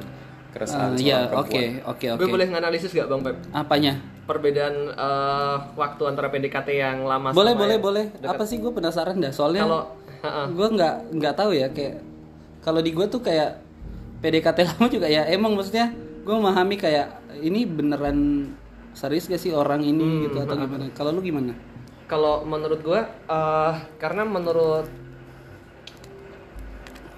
keresahan 0.50 0.94
Eh, 0.94 1.02
seorang 1.02 1.02
Iya, 1.02 1.18
perempuan. 1.24 1.42
oke, 1.42 1.64
oke, 1.84 2.06
oke. 2.08 2.20
Gue 2.20 2.30
boleh 2.30 2.48
nganalisis 2.48 2.92
gak 2.92 3.08
bang 3.08 3.22
Pep? 3.24 3.36
Apanya? 3.52 3.94
Perbedaan 4.24 4.76
eh, 4.88 5.56
waktu 5.74 6.04
antara 6.06 6.30
PDKT 6.30 6.70
yang 6.72 6.98
lama 7.04 7.34
Boleh, 7.34 7.52
sama 7.52 7.62
boleh, 7.66 7.78
boleh. 7.78 8.06
dekat. 8.14 8.32
Apa 8.32 8.44
sih 8.46 8.58
gue 8.58 8.70
penasaran 8.70 9.18
dah. 9.18 9.30
Soalnya 9.30 9.66
Kalau 9.66 9.82
ha-ha. 10.22 10.44
gue 10.48 10.68
nggak 10.70 10.96
nggak 11.12 11.34
tahu 11.34 11.52
ya 11.52 11.68
kayak 11.68 12.06
kalau 12.62 12.80
di 12.80 12.94
gue 12.94 13.06
tuh 13.08 13.18
kayak 13.20 13.66
PDKT 14.22 14.60
lama 14.70 14.86
juga 14.88 15.08
ya 15.08 15.26
emang 15.26 15.52
maksudnya 15.52 15.90
gue 16.22 16.32
memahami 16.32 16.78
kayak 16.78 17.08
ini 17.40 17.66
beneran 17.66 18.48
serius 18.94 19.26
gak 19.26 19.42
sih 19.42 19.50
orang 19.50 19.82
ini 19.82 20.30
gitu 20.30 20.38
atau 20.38 20.54
gimana? 20.56 20.86
Kalau 20.92 21.10
lu 21.10 21.20
gimana? 21.20 21.58
kalau 22.04 22.46
menurut 22.46 22.78
gue 22.80 23.00
eh 23.26 23.74
karena 23.98 24.22
menurut 24.22 24.86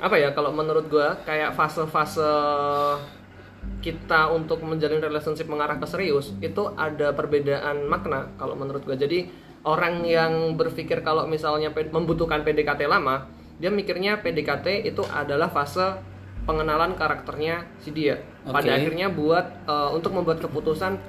apa 0.05 0.21
ya 0.21 0.37
kalau 0.37 0.53
menurut 0.53 0.85
gue 0.85 1.07
kayak 1.25 1.57
fase-fase 1.57 2.29
kita 3.81 4.29
untuk 4.29 4.61
menjalin 4.61 5.01
relationship 5.01 5.49
mengarah 5.49 5.81
ke 5.81 5.89
serius 5.89 6.29
itu 6.45 6.69
ada 6.77 7.09
perbedaan 7.17 7.89
makna 7.89 8.29
kalau 8.37 8.53
menurut 8.53 8.85
gue 8.85 8.93
jadi 8.93 9.19
orang 9.65 10.05
yang 10.05 10.53
berpikir 10.53 11.01
kalau 11.01 11.25
misalnya 11.25 11.73
membutuhkan 11.73 12.45
PDKT 12.45 12.85
lama 12.85 13.25
dia 13.57 13.73
mikirnya 13.73 14.21
PDKT 14.21 14.85
itu 14.85 15.01
adalah 15.09 15.49
fase 15.49 15.97
pengenalan 16.45 16.93
karakternya 16.93 17.65
si 17.81 17.89
dia 17.89 18.21
pada 18.45 18.77
Oke. 18.77 18.77
akhirnya 18.77 19.09
buat 19.09 19.65
eh, 19.65 19.89
untuk 19.89 20.13
membuat 20.13 20.37
keputusan 20.37 21.01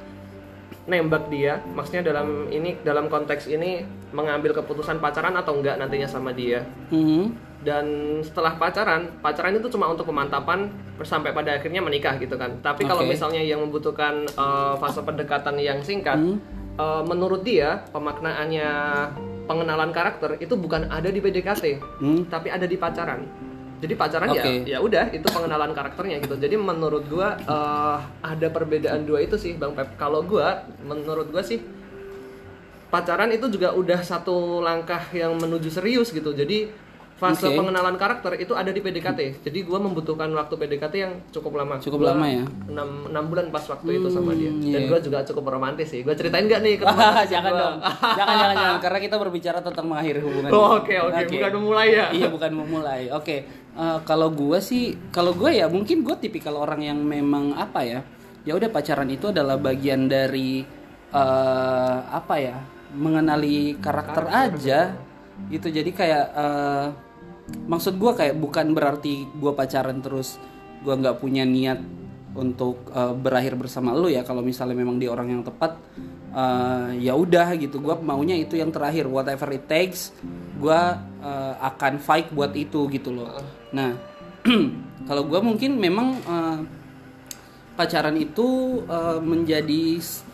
nembak 0.86 1.26
dia 1.26 1.58
maksudnya 1.68 2.02
dalam 2.04 2.46
ini 2.48 2.78
dalam 2.80 3.06
konteks 3.06 3.46
ini 3.46 3.82
mengambil 4.10 4.54
keputusan 4.54 4.98
pacaran 4.98 5.34
atau 5.34 5.58
enggak 5.58 5.76
nantinya 5.76 6.06
sama 6.06 6.30
dia 6.30 6.62
Hmm. 6.88 7.34
dan 7.60 7.86
setelah 8.22 8.54
pacaran 8.54 9.10
pacaran 9.18 9.54
itu 9.54 9.66
cuma 9.68 9.90
untuk 9.90 10.06
pemantapan 10.06 10.70
sampai 11.02 11.34
pada 11.34 11.58
akhirnya 11.58 11.82
menikah 11.82 12.14
gitu 12.16 12.34
kan 12.34 12.62
tapi 12.62 12.86
kalau 12.86 13.02
Oke. 13.02 13.10
misalnya 13.12 13.42
yang 13.42 13.60
membutuhkan 13.60 14.24
eh, 14.24 14.74
fase 14.78 15.02
pendekatan 15.02 15.58
yang 15.58 15.82
singkat 15.82 16.16
Hmm. 16.16 16.38
eh, 16.78 17.02
menurut 17.02 17.42
dia 17.42 17.82
pemaknaannya 17.90 18.70
pengenalan 19.46 19.90
karakter 19.90 20.38
itu 20.38 20.54
bukan 20.54 20.86
ada 20.86 21.10
di 21.10 21.18
PDKT 21.18 21.64
Hmm. 21.98 22.22
tapi 22.26 22.46
ada 22.48 22.64
di 22.64 22.78
pacaran 22.78 23.26
jadi 23.76 23.94
pacaran 23.94 24.28
Oke. 24.28 24.40
ya 24.64 24.76
ya 24.76 24.78
udah 24.80 25.04
itu 25.10 25.26
pengenalan 25.26 25.70
karakternya 25.70 26.16
gitu 26.18 26.34
jadi 26.34 26.54
menurut 26.54 27.04
gua 27.06 27.36
eh, 27.36 27.96
ada 28.22 28.48
perbedaan 28.48 29.04
dua 29.04 29.20
itu 29.20 29.36
sih 29.36 29.54
bang 29.54 29.72
Pep 29.72 29.94
kalau 29.94 30.22
gua 30.22 30.48
menurut 30.80 31.28
gua 31.28 31.40
sih 31.40 31.60
pacaran 32.86 33.28
itu 33.28 33.46
juga 33.48 33.72
udah 33.72 34.00
satu 34.00 34.60
langkah 34.60 35.02
yang 35.12 35.34
menuju 35.34 35.68
serius 35.68 36.08
gitu 36.08 36.30
jadi 36.30 36.70
fase 37.16 37.48
Oke. 37.48 37.56
pengenalan 37.56 37.96
karakter 37.96 38.36
itu 38.36 38.52
ada 38.52 38.68
di 38.68 38.76
PDKT 38.78 39.40
jadi 39.40 39.58
gua 39.64 39.80
membutuhkan 39.80 40.28
waktu 40.30 40.52
PDKT 40.54 40.94
yang 40.94 41.12
cukup 41.30 41.56
lama 41.56 41.80
Cukup 41.80 42.04
Gua 42.04 42.12
lama 42.12 42.28
ya? 42.28 42.44
enam 42.68 43.08
enam 43.08 43.24
bulan 43.26 43.48
pas 43.48 43.64
waktu 43.64 43.88
itu 43.96 44.08
sama 44.08 44.36
dia 44.36 44.52
Hmm, 44.52 44.68
dan 44.68 44.80
iya. 44.84 44.88
gua 44.88 45.00
juga 45.00 45.18
cukup 45.24 45.48
romantis 45.50 45.88
sih 45.88 46.04
gua 46.04 46.12
ceritain 46.12 46.44
nggak 46.44 46.60
nih 46.60 46.74
ke 46.76 46.84
jangan 47.32 47.50
gua? 47.50 47.60
dong. 47.64 47.76
jangan 47.80 48.34
jangan 48.36 48.54
jangan 48.54 48.76
karena 48.78 48.98
kita 49.00 49.16
berbicara 49.16 49.58
tentang 49.60 49.84
mengakhiri 49.88 50.20
hubungan. 50.20 50.50
Oh, 50.52 50.76
oke 50.78 50.94
oke 51.02 51.20
bukan 51.26 51.52
memulai 51.54 51.88
ya 51.90 52.06
iya 52.12 52.28
bukan 52.28 52.52
memulai. 52.54 53.02
Oke, 53.08 53.36
eh, 53.76 54.00
kalau 54.08 54.32
gue 54.32 54.58
sih, 54.58 54.96
kalau 55.12 55.36
gue 55.36 55.60
ya 55.60 55.68
mungkin 55.68 56.00
gue 56.02 56.16
tipikal 56.16 56.56
orang 56.56 56.80
yang 56.82 56.98
memang 56.98 57.52
apa 57.54 57.84
ya, 57.84 58.00
ya 58.42 58.56
udah 58.56 58.72
pacaran 58.72 59.06
itu 59.12 59.28
adalah 59.30 59.60
bagian 59.60 60.08
dari 60.08 60.64
eh, 61.12 61.98
apa 62.08 62.34
ya, 62.40 62.56
mengenali 62.96 63.76
karakter, 63.78 64.24
aja, 64.32 64.96
gitu. 65.52 65.68
Jadi 65.68 65.90
kayak 65.92 66.26
eh, 66.32 66.86
maksud 67.68 68.00
gue 68.00 68.12
kayak 68.16 68.36
bukan 68.40 68.72
berarti 68.72 69.28
gue 69.36 69.52
pacaran 69.54 70.02
terus 70.02 70.40
gue 70.82 70.94
nggak 70.94 71.18
punya 71.20 71.44
niat 71.44 71.78
untuk 72.36 72.88
eh, 72.92 73.14
berakhir 73.14 73.56
bersama 73.60 73.92
lu 73.92 74.08
ya. 74.08 74.24
Kalau 74.24 74.40
misalnya 74.40 74.76
memang 74.76 74.96
dia 74.96 75.12
orang 75.12 75.28
yang 75.36 75.42
tepat, 75.44 75.76
eh, 76.32 77.04
ya 77.04 77.12
udah 77.12 77.52
gitu. 77.60 77.80
Gue 77.82 77.96
maunya 78.00 78.36
itu 78.38 78.56
yang 78.56 78.72
terakhir, 78.72 79.04
whatever 79.08 79.52
it 79.52 79.68
takes 79.68 80.16
gue 80.56 80.80
akan 81.60 81.98
fight 81.98 82.30
buat 82.30 82.54
itu 82.54 82.86
gitu 82.86 83.10
loh. 83.10 83.34
Nah, 83.74 83.98
kalau 85.08 85.26
gue 85.26 85.40
mungkin 85.42 85.78
memang 85.78 86.08
eh, 86.22 86.58
pacaran 87.74 88.16
itu 88.16 88.80
eh, 88.86 89.18
menjadi 89.20 89.82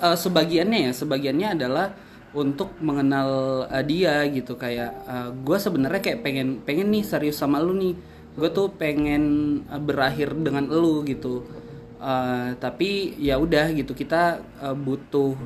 eh, 0.00 0.16
sebagiannya 0.16 0.90
ya, 0.90 0.92
sebagiannya 0.92 1.48
adalah 1.58 1.86
untuk 2.32 2.76
mengenal 2.80 3.64
eh, 3.68 3.84
dia 3.84 4.24
gitu 4.28 4.56
kayak 4.56 4.92
gue 5.44 5.58
sebenarnya 5.60 6.00
kayak 6.00 6.20
pengen 6.24 6.48
pengen 6.64 6.88
nih 6.92 7.04
serius 7.04 7.40
sama 7.40 7.60
lu 7.60 7.76
nih. 7.76 7.94
Gue 8.32 8.48
tuh 8.48 8.72
pengen 8.72 9.24
eh, 9.68 9.80
berakhir 9.80 10.32
dengan 10.36 10.68
lu 10.68 11.04
gitu. 11.04 11.44
Eh, 12.02 12.48
tapi 12.58 13.14
ya 13.20 13.38
udah 13.38 13.70
gitu 13.76 13.92
kita 13.94 14.42
eh, 14.62 14.76
butuh 14.76 15.36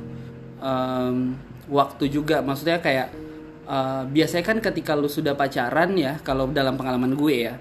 em, 0.57 1.37
waktu 1.69 2.09
juga 2.09 2.39
maksudnya 2.41 2.79
kayak 2.79 3.26
eh, 3.67 4.03
biasanya 4.07 4.45
kan 4.47 4.57
ketika 4.63 4.95
lu 4.95 5.11
sudah 5.11 5.35
pacaran 5.35 5.93
ya 5.99 6.17
kalau 6.23 6.47
dalam 6.49 6.79
pengalaman 6.79 7.13
gue 7.13 7.35
ya 7.51 7.55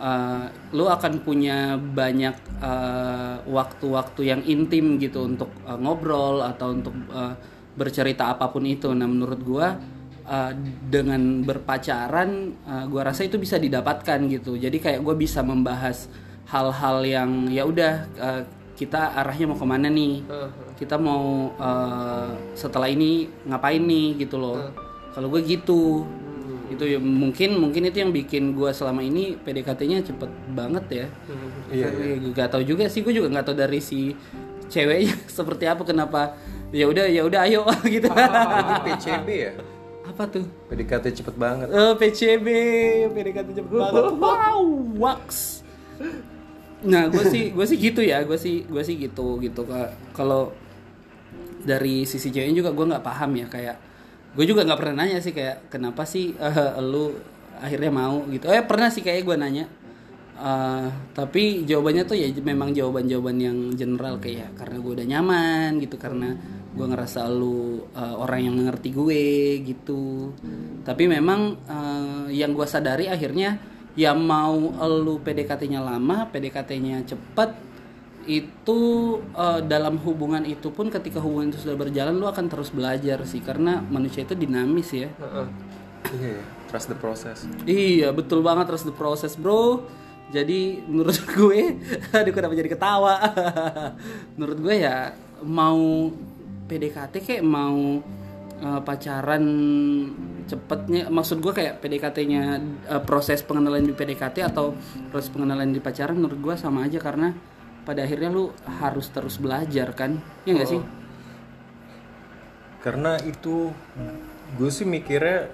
eh, 0.00 0.44
lu 0.72 0.88
akan 0.88 1.20
punya 1.20 1.76
banyak 1.76 2.36
eh, 2.64 3.36
waktu-waktu 3.44 4.20
yang 4.24 4.40
intim 4.48 4.96
gitu 4.96 5.28
untuk 5.28 5.52
eh, 5.68 5.76
ngobrol 5.76 6.40
atau 6.40 6.72
untuk 6.72 6.96
eh, 7.12 7.34
bercerita 7.70 8.34
apa 8.34 8.50
pun 8.50 8.66
itu. 8.66 8.90
Nah 8.92 9.06
menurut 9.06 9.40
gue 9.40 9.66
eh, 10.26 10.52
dengan 10.88 11.44
berpacaran 11.44 12.30
eh, 12.64 12.84
gue 12.88 13.00
rasa 13.04 13.28
itu 13.28 13.36
bisa 13.36 13.60
didapatkan 13.60 14.18
gitu. 14.32 14.56
Jadi 14.56 14.80
kayak 14.80 15.00
gue 15.04 15.14
bisa 15.16 15.44
membahas 15.44 16.08
hal-hal 16.50 17.04
yang 17.06 17.30
ya 17.52 17.62
udah 17.68 17.94
eh, 18.16 18.42
kita 18.80 19.12
arahnya 19.12 19.52
mau 19.52 19.60
ke 19.60 19.66
mana 19.68 19.92
nih? 19.92 20.24
Kita 20.80 20.96
mau 20.96 21.52
eh, 21.52 22.30
setelah 22.56 22.88
ini 22.88 23.28
ngapain 23.44 23.84
nih? 23.84 24.24
Gitu 24.24 24.40
loh 24.40 24.89
kalau 25.10 25.28
gue 25.28 25.40
gitu. 25.42 26.04
Itu 26.70 26.86
ya 26.86 27.02
mungkin 27.02 27.58
mungkin 27.58 27.90
itu 27.90 27.98
yang 27.98 28.14
bikin 28.14 28.54
gue 28.54 28.70
selama 28.70 29.02
ini 29.02 29.34
PDKT-nya 29.36 30.06
cepet 30.06 30.30
banget 30.54 30.84
ya. 30.88 31.06
Iya, 31.68 31.86
Tapi 31.90 32.04
gue 32.22 32.30
gak 32.30 32.50
tahu 32.54 32.62
juga 32.62 32.86
sih 32.86 33.02
gue 33.02 33.10
juga 33.10 33.26
nggak 33.26 33.42
tahu 33.42 33.56
dari 33.58 33.82
si 33.82 34.14
ceweknya 34.70 35.18
seperti 35.38 35.66
apa 35.66 35.82
kenapa 35.82 36.38
ya 36.70 36.86
udah 36.86 37.10
ya 37.10 37.26
udah 37.26 37.42
ayo 37.42 37.66
gitu. 37.90 38.06
Itu 38.06 38.74
PCB 38.86 39.28
ya? 39.28 39.52
Apa 40.06 40.30
tuh? 40.30 40.46
PDKT 40.70 41.22
cepet 41.22 41.34
banget. 41.34 41.68
Eh, 41.74 41.94
PCB 41.98 42.46
PDKT 43.10 43.48
cepet 43.50 43.70
banget. 43.70 44.14
Wow 44.14 44.62
wax. 44.94 45.60
Nah 46.86 47.10
gue 47.10 47.24
sih 47.26 47.50
gue 47.50 47.66
sih 47.66 47.76
gitu 47.76 48.00
ya 48.00 48.22
gue 48.22 48.38
sih 48.38 48.62
gue 48.62 48.82
sih 48.86 48.94
gitu 48.94 49.42
gitu. 49.42 49.66
Ka- 49.66 49.90
kalau 50.14 50.54
dari 51.60 52.06
sisi 52.06 52.30
ceweknya 52.30 52.62
juga 52.62 52.70
gue 52.70 52.86
nggak 52.94 53.04
paham 53.04 53.30
ya 53.36 53.50
kayak 53.50 53.76
gue 54.30 54.44
juga 54.46 54.62
nggak 54.62 54.78
pernah 54.78 55.04
nanya 55.04 55.18
sih 55.18 55.34
kayak 55.34 55.72
kenapa 55.72 56.06
sih 56.06 56.34
eh, 56.38 56.78
lu 56.82 57.14
akhirnya 57.60 57.92
mau? 57.92 58.24
gitu. 58.32 58.48
Eh 58.48 58.64
pernah 58.64 58.88
sih 58.88 59.04
kayak 59.04 59.22
gue 59.22 59.36
nanya. 59.36 59.66
Eh, 60.40 60.88
tapi 61.12 61.68
jawabannya 61.68 62.08
tuh 62.08 62.16
ya 62.16 62.32
memang 62.40 62.72
jawaban-jawaban 62.72 63.36
yang 63.36 63.58
general 63.76 64.16
kayak 64.16 64.56
karena 64.56 64.76
gue 64.80 64.92
udah 64.96 65.06
nyaman 65.06 65.70
gitu 65.84 66.00
karena 66.00 66.32
gue 66.72 66.86
ngerasa 66.88 67.28
lu 67.28 67.84
eh, 67.92 68.14
orang 68.16 68.40
yang 68.48 68.54
mengerti 68.56 68.88
gue 68.94 69.24
gitu. 69.66 70.32
Tapi 70.86 71.04
memang 71.04 71.60
eh, 71.68 72.26
yang 72.40 72.56
gue 72.56 72.64
sadari 72.64 73.12
akhirnya 73.12 73.60
ya 73.98 74.16
mau 74.16 74.56
lu 74.80 75.20
PDKT-nya 75.20 75.82
lama 75.82 76.30
PDKT-nya 76.32 77.04
cepet 77.04 77.69
itu 78.28 78.80
eh, 79.32 79.60
dalam 79.64 79.96
hubungan 80.02 80.44
itu 80.44 80.68
pun 80.72 80.92
ketika 80.92 81.20
hubungan 81.22 81.52
itu 81.52 81.64
sudah 81.64 81.76
berjalan 81.76 82.16
lu 82.16 82.26
akan 82.28 82.46
terus 82.50 82.72
belajar 82.74 83.22
sih 83.24 83.40
karena 83.40 83.80
manusia 83.80 84.24
itu 84.24 84.36
dinamis 84.36 84.90
ya. 84.92 85.08
Heeh. 85.08 85.46
Iya, 86.10 86.42
trust 86.72 86.88
the 86.90 86.96
process. 86.96 87.44
Iya 87.68 88.10
betul 88.10 88.40
banget 88.40 88.72
terus 88.72 88.84
the 88.88 88.94
process 88.94 89.36
bro. 89.36 89.84
Jadi 90.30 90.86
menurut 90.86 91.18
gue 91.34 91.60
Aduh 92.14 92.32
kenapa 92.34 92.54
jadi 92.54 92.70
ketawa? 92.70 93.18
Menurut 94.38 94.58
gue 94.62 94.74
ya 94.78 95.10
Mau 95.42 96.14
PDKT 96.70 97.14
kayak 97.18 97.44
mau 97.44 97.98
eh, 98.62 98.80
Pacaran 98.86 99.44
Cepetnya 100.46 101.10
Maksud 101.10 101.42
gue 101.42 101.50
kayak 101.50 101.82
PDKT-nya 101.82 102.42
eh, 102.86 103.02
Proses 103.02 103.42
pengenalan 103.42 103.82
di 103.82 103.90
PDKT 103.90 104.46
Atau 104.46 104.78
proses 105.10 105.34
pengenalan 105.34 105.74
di 105.74 105.82
pacaran 105.82 106.14
Menurut 106.14 106.38
gue 106.38 106.54
sama 106.54 106.86
aja 106.86 107.02
karena 107.02 107.34
Pada 107.80 108.02
akhirnya 108.02 108.28
lu 108.28 108.48
harus 108.62 109.08
terus 109.08 109.36
belajar 109.36 109.92
kan 109.92 110.20
Iya 110.44 110.52
gak 110.58 110.70
sih? 110.70 110.82
karena 112.80 113.20
itu 113.20 113.68
gue 114.56 114.70
sih 114.70 114.88
mikirnya 114.88 115.52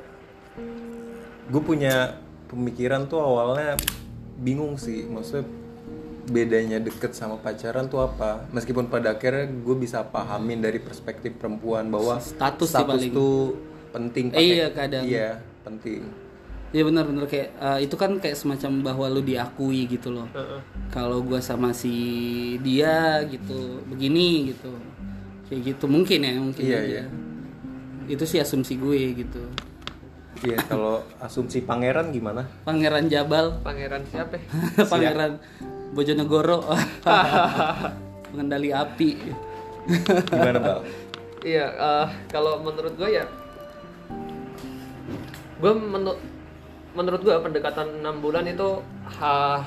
gue 1.45 1.59
punya 1.59 2.23
pemikiran 2.47 3.07
tuh 3.07 3.19
awalnya 3.19 3.75
bingung 4.37 4.79
sih 4.79 5.03
maksudnya 5.03 5.43
bedanya 6.27 6.79
deket 6.79 7.15
sama 7.15 7.35
pacaran 7.37 7.87
tuh 7.87 7.99
apa 8.01 8.47
meskipun 8.51 8.87
pada 8.87 9.11
akhirnya 9.11 9.47
gue 9.47 9.75
bisa 9.75 10.03
pahamin 10.03 10.59
dari 10.61 10.79
perspektif 10.79 11.35
perempuan 11.35 11.87
bahwa 11.87 12.19
Status 12.19 12.71
paling. 12.71 13.11
tuh 13.11 13.59
penting 13.91 14.31
Eh, 14.31 14.47
iya, 14.53 14.67
kadang. 14.71 15.03
iya 15.03 15.43
penting 15.63 16.07
Iya 16.77 16.85
benar-benar 16.85 17.25
kayak 17.25 17.57
eh, 17.57 17.79
itu 17.89 17.97
kan 17.97 18.21
kayak 18.21 18.37
semacam 18.37 18.85
bahwa 18.85 19.07
lu 19.09 19.25
diakui 19.25 19.89
gitu 19.89 20.13
loh. 20.13 20.29
Heeh. 20.29 20.61
Kalau 20.93 21.25
gua 21.25 21.41
sama 21.41 21.73
si 21.73 21.97
dia 22.61 23.25
gitu, 23.25 23.81
begini 23.89 24.53
gitu. 24.53 24.77
Kayak 25.49 25.73
gitu 25.73 25.85
mungkin 25.89 26.21
ya, 26.21 26.33
mungkin 26.37 26.61
Iya, 26.61 26.77
aja. 26.77 26.89
iya. 27.01 27.05
Itu 28.07 28.29
sih 28.29 28.37
asumsi 28.37 28.77
gue 28.77 29.01
gitu. 29.17 29.41
iya 30.45 30.61
kalau 30.61 31.01
asumsi 31.17 31.65
pangeran 31.65 32.13
gimana 32.13 32.45
Pangeran 32.61 33.09
Jabal, 33.09 33.57
Pangeran 33.65 34.05
siapa? 34.05 34.37
ya? 34.37 34.45
Pangeran 34.93 35.41
Bojonegoro, 35.97 36.61
pengendali 38.29 38.69
api. 38.69 39.17
gimana 40.29 40.59
bal 40.61 40.79
Iya, 41.41 41.67
eh, 41.73 42.07
kalau 42.29 42.61
menurut 42.61 42.93
gue 42.95 43.17
ya, 43.17 43.25
gue 45.57 45.73
menurut 45.73 46.21
menurut 46.97 47.21
gue 47.21 47.37
pendekatan 47.45 48.01
enam 48.01 48.25
bulan 48.25 48.49
itu 48.49 48.81
ha, 49.21 49.61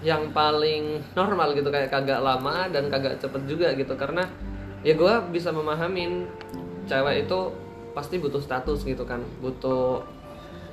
yang 0.00 0.32
paling 0.32 1.04
normal 1.12 1.52
gitu 1.52 1.68
kayak 1.68 1.92
kagak 1.92 2.24
lama 2.24 2.66
dan 2.72 2.88
kagak 2.88 3.20
cepet 3.20 3.44
juga 3.44 3.76
gitu 3.76 3.92
karena 3.94 4.24
ya 4.80 4.96
gue 4.96 5.14
bisa 5.32 5.52
memahamin 5.52 6.24
cewek 6.88 7.28
itu 7.28 7.40
pasti 7.92 8.18
butuh 8.18 8.42
status 8.42 8.82
gitu 8.82 9.04
kan, 9.06 9.22
butuh 9.38 10.02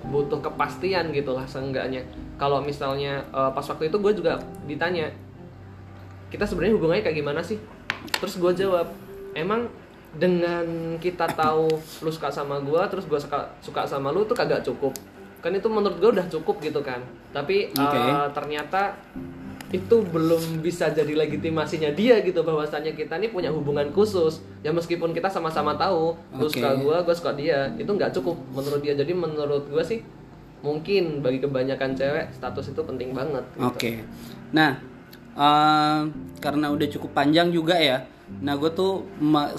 butuh 0.02 0.42
kepastian 0.42 1.14
gitu 1.14 1.38
lah 1.38 1.46
seenggaknya. 1.46 2.02
Kalau 2.42 2.64
misalnya 2.64 3.22
eh, 3.30 3.52
pas 3.54 3.64
waktu 3.64 3.92
itu 3.92 3.98
gue 4.02 4.14
juga 4.18 4.42
ditanya 4.66 5.12
kita 6.32 6.48
sebenarnya 6.48 6.80
hubungannya 6.80 7.04
kayak 7.04 7.18
gimana 7.20 7.44
sih? 7.44 7.60
Terus 8.18 8.40
gue 8.40 8.66
jawab, 8.66 8.88
emang 9.36 9.68
dengan 10.16 10.96
kita 10.98 11.28
tahu 11.36 11.68
lu 12.04 12.12
suka 12.12 12.32
sama 12.32 12.60
gue, 12.64 12.82
terus 12.88 13.06
gue 13.06 13.20
suka 13.20 13.52
suka 13.60 13.84
sama 13.84 14.10
lu 14.16 14.24
tuh 14.24 14.36
kagak 14.36 14.64
cukup. 14.64 14.96
Kan 15.42 15.58
itu 15.58 15.68
menurut 15.68 15.98
gue 15.98 16.12
udah 16.14 16.28
cukup 16.30 16.62
gitu 16.62 16.80
kan. 16.86 17.02
Tapi 17.34 17.74
eh, 17.74 18.28
ternyata 18.32 18.96
itu 19.72 20.04
belum 20.04 20.60
bisa 20.60 20.92
jadi 20.92 21.16
legitimasinya 21.16 21.96
dia 21.96 22.20
gitu 22.20 22.44
bahwasanya 22.44 22.92
kita 22.92 23.16
ini 23.16 23.32
punya 23.32 23.48
hubungan 23.56 23.88
khusus 23.96 24.44
ya 24.60 24.76
meskipun 24.76 25.16
kita 25.16 25.32
sama-sama 25.32 25.80
tahu 25.80 26.12
lu 26.36 26.44
Oke. 26.44 26.60
suka 26.60 26.76
gue 26.76 26.98
gue 27.08 27.16
suka 27.16 27.32
dia 27.40 27.72
itu 27.80 27.88
nggak 27.88 28.12
cukup 28.20 28.36
menurut 28.52 28.84
dia 28.84 29.00
jadi 29.00 29.16
menurut 29.16 29.72
gue 29.72 29.80
sih 29.80 30.04
mungkin 30.62 31.26
bagi 31.26 31.42
kebanyakan 31.42 31.98
cewek 31.98 32.26
status 32.38 32.72
itu 32.72 32.82
penting 32.86 33.12
banget 33.18 33.42
gitu. 33.58 33.66
Oke. 33.66 33.92
Nah, 34.54 34.78
eh, 35.34 36.00
karena 36.38 36.70
udah 36.70 36.88
cukup 36.88 37.12
panjang 37.18 37.50
juga 37.50 37.76
ya. 37.76 38.06
Nah, 38.40 38.56
gue 38.56 38.72
tuh 38.72 39.04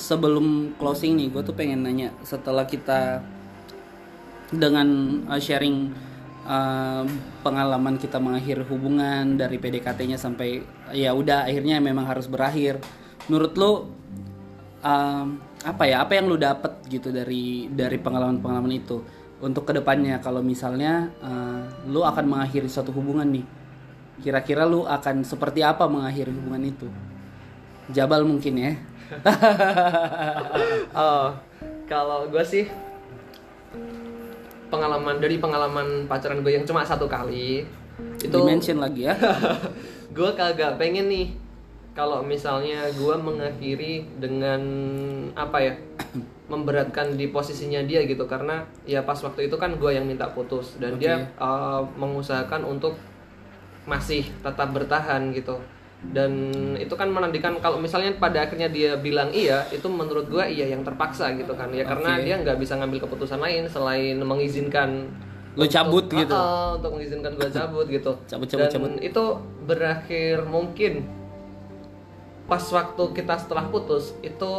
sebelum 0.01 0.73
closing 0.81 1.19
nih, 1.19 1.29
gue 1.29 1.43
tuh 1.45 1.53
pengen 1.53 1.85
nanya 1.85 2.09
setelah 2.25 2.65
kita 2.65 3.21
dengan 4.53 4.89
eh, 5.33 5.41
sharing 5.41 5.77
eh, 6.45 7.05
pengalaman 7.41 7.97
kita 7.97 8.21
mengakhiri 8.21 8.63
hubungan 8.69 9.41
dari 9.41 9.57
PDKT-nya 9.57 10.21
sampai 10.21 10.61
ya 10.93 11.17
udah 11.17 11.49
akhirnya 11.49 11.81
memang 11.81 12.05
harus 12.05 12.29
berakhir. 12.29 12.79
Menurut 13.27 13.53
lo 13.57 13.73
eh, 14.85 15.27
apa 15.63 15.85
ya? 15.89 16.05
Apa 16.05 16.21
yang 16.21 16.29
lu 16.29 16.37
dapet 16.37 16.85
gitu 16.93 17.09
dari 17.09 17.73
dari 17.73 17.97
pengalaman-pengalaman 17.97 18.73
itu? 18.77 19.01
Untuk 19.43 19.67
ke 19.67 19.75
depannya 19.75 20.23
kalau 20.23 20.45
misalnya 20.45 21.11
eh, 21.25 21.63
lu 21.89 22.05
akan 22.05 22.25
mengakhiri 22.29 22.69
suatu 22.69 22.93
hubungan 22.95 23.27
nih, 23.27 23.47
kira-kira 24.23 24.69
lu 24.69 24.85
akan 24.87 25.25
seperti 25.25 25.65
apa 25.65 25.89
mengakhiri 25.89 26.31
hubungan 26.31 26.63
itu? 26.69 26.87
Jabal 27.91 28.23
mungkin 28.29 28.55
ya. 28.61 28.73
Oh, 30.93 31.33
kalau 31.89 32.29
gue 32.29 32.45
sih 32.45 32.69
pengalaman 34.73 35.21
dari 35.21 35.37
pengalaman 35.37 36.09
pacaran 36.09 36.41
gue 36.41 36.57
yang 36.57 36.65
cuma 36.65 36.81
satu 36.81 37.05
kali 37.05 37.69
itu 38.25 38.33
Dimension 38.33 38.81
lagi 38.81 39.05
ya. 39.07 39.15
gue 40.17 40.31
kagak 40.33 40.81
pengen 40.81 41.13
nih 41.13 41.29
kalau 41.93 42.25
misalnya 42.25 42.89
gue 42.97 43.15
mengakhiri 43.21 44.09
dengan 44.17 44.63
apa 45.37 45.59
ya 45.61 45.75
memberatkan 46.53 47.21
di 47.21 47.29
posisinya 47.29 47.85
dia 47.85 48.05
gitu. 48.09 48.25
Karena 48.25 48.65
ya 48.89 49.05
pas 49.05 49.21
waktu 49.21 49.53
itu 49.53 49.57
kan 49.61 49.77
gue 49.77 49.91
yang 49.93 50.09
minta 50.09 50.33
putus 50.33 50.81
dan 50.81 50.97
dia 50.97 51.29
uh, 51.37 51.85
mengusahakan 52.01 52.65
untuk 52.65 52.97
masih 53.85 54.31
tetap 54.41 54.71
bertahan 54.71 55.35
gitu 55.35 55.59
dan 56.11 56.51
itu 56.75 56.91
kan 56.99 57.07
menandikan 57.07 57.63
kalau 57.63 57.79
misalnya 57.79 58.11
pada 58.19 58.43
akhirnya 58.43 58.67
dia 58.67 58.99
bilang 58.99 59.31
iya 59.31 59.63
itu 59.71 59.87
menurut 59.87 60.27
gue 60.27 60.43
iya 60.51 60.67
yang 60.75 60.83
terpaksa 60.83 61.31
gitu 61.39 61.55
kan. 61.55 61.71
Ya 61.71 61.87
karena 61.87 62.19
dia 62.19 62.43
nggak 62.43 62.59
bisa 62.59 62.75
ngambil 62.75 63.07
keputusan 63.07 63.39
lain 63.39 63.71
selain 63.71 64.19
mengizinkan 64.19 65.07
Lu 65.55 65.63
cabut 65.71 66.11
untuk- 66.11 66.19
gitu. 66.19 66.35
Ah, 66.35 66.75
untuk 66.75 66.99
mengizinkan 66.99 67.39
gue 67.39 67.47
cabut 67.55 67.87
gitu. 67.87 68.13
Cabut, 68.27 68.51
cabut, 68.51 68.67
dan 68.67 68.71
cabut. 68.75 68.91
itu 68.99 69.25
berakhir 69.63 70.43
mungkin 70.43 71.07
pas 72.51 72.65
waktu 72.67 73.03
kita 73.15 73.39
setelah 73.39 73.71
putus 73.71 74.19
itu 74.27 74.51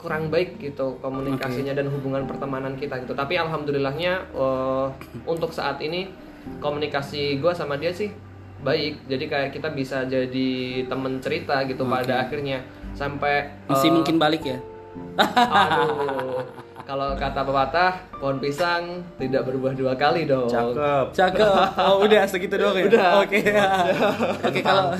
kurang 0.00 0.32
baik 0.32 0.56
gitu 0.56 0.96
komunikasinya 1.04 1.76
dan 1.76 1.92
hubungan 1.92 2.24
pertemanan 2.24 2.72
kita 2.80 3.04
gitu. 3.04 3.12
Tapi 3.12 3.36
alhamdulillahnya 3.36 4.32
eh, 4.32 4.86
untuk 5.28 5.52
saat 5.52 5.76
ini 5.84 6.08
komunikasi 6.64 7.36
gue 7.36 7.52
sama 7.52 7.76
dia 7.76 7.92
sih 7.92 8.08
baik 8.64 9.04
jadi 9.04 9.24
kayak 9.28 9.50
kita 9.52 9.68
bisa 9.72 10.04
jadi 10.04 10.50
temen 10.88 11.20
cerita 11.20 11.60
gitu 11.68 11.84
pada 11.84 12.24
akhirnya 12.24 12.64
sampai 12.96 13.52
Masih 13.68 13.92
eh, 13.92 13.94
mungkin 13.94 14.16
balik 14.16 14.42
ya. 14.48 14.58
aduh 15.16 16.40
kalau 16.88 17.18
kata 17.18 17.42
pepatah 17.42 17.92
pohon 18.16 18.38
pisang 18.38 19.02
tidak 19.18 19.42
berbuah 19.44 19.74
dua 19.74 19.92
kali 19.98 20.24
dong 20.24 20.46
cakep 20.46 21.10
Cakep. 21.12 21.50
Oh, 21.86 22.06
udah 22.06 22.22
segitu 22.30 22.54
doang 22.56 22.78
ya. 22.78 22.86
Udah. 22.86 23.10
Oke. 23.26 23.42
Oke, 24.48 24.60
kalau 24.62 24.94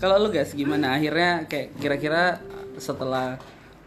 kalau 0.00 0.16
lu 0.24 0.28
guys 0.32 0.56
gimana? 0.56 0.96
Akhirnya 0.96 1.44
kayak 1.44 1.76
kira-kira 1.76 2.40
setelah 2.80 3.36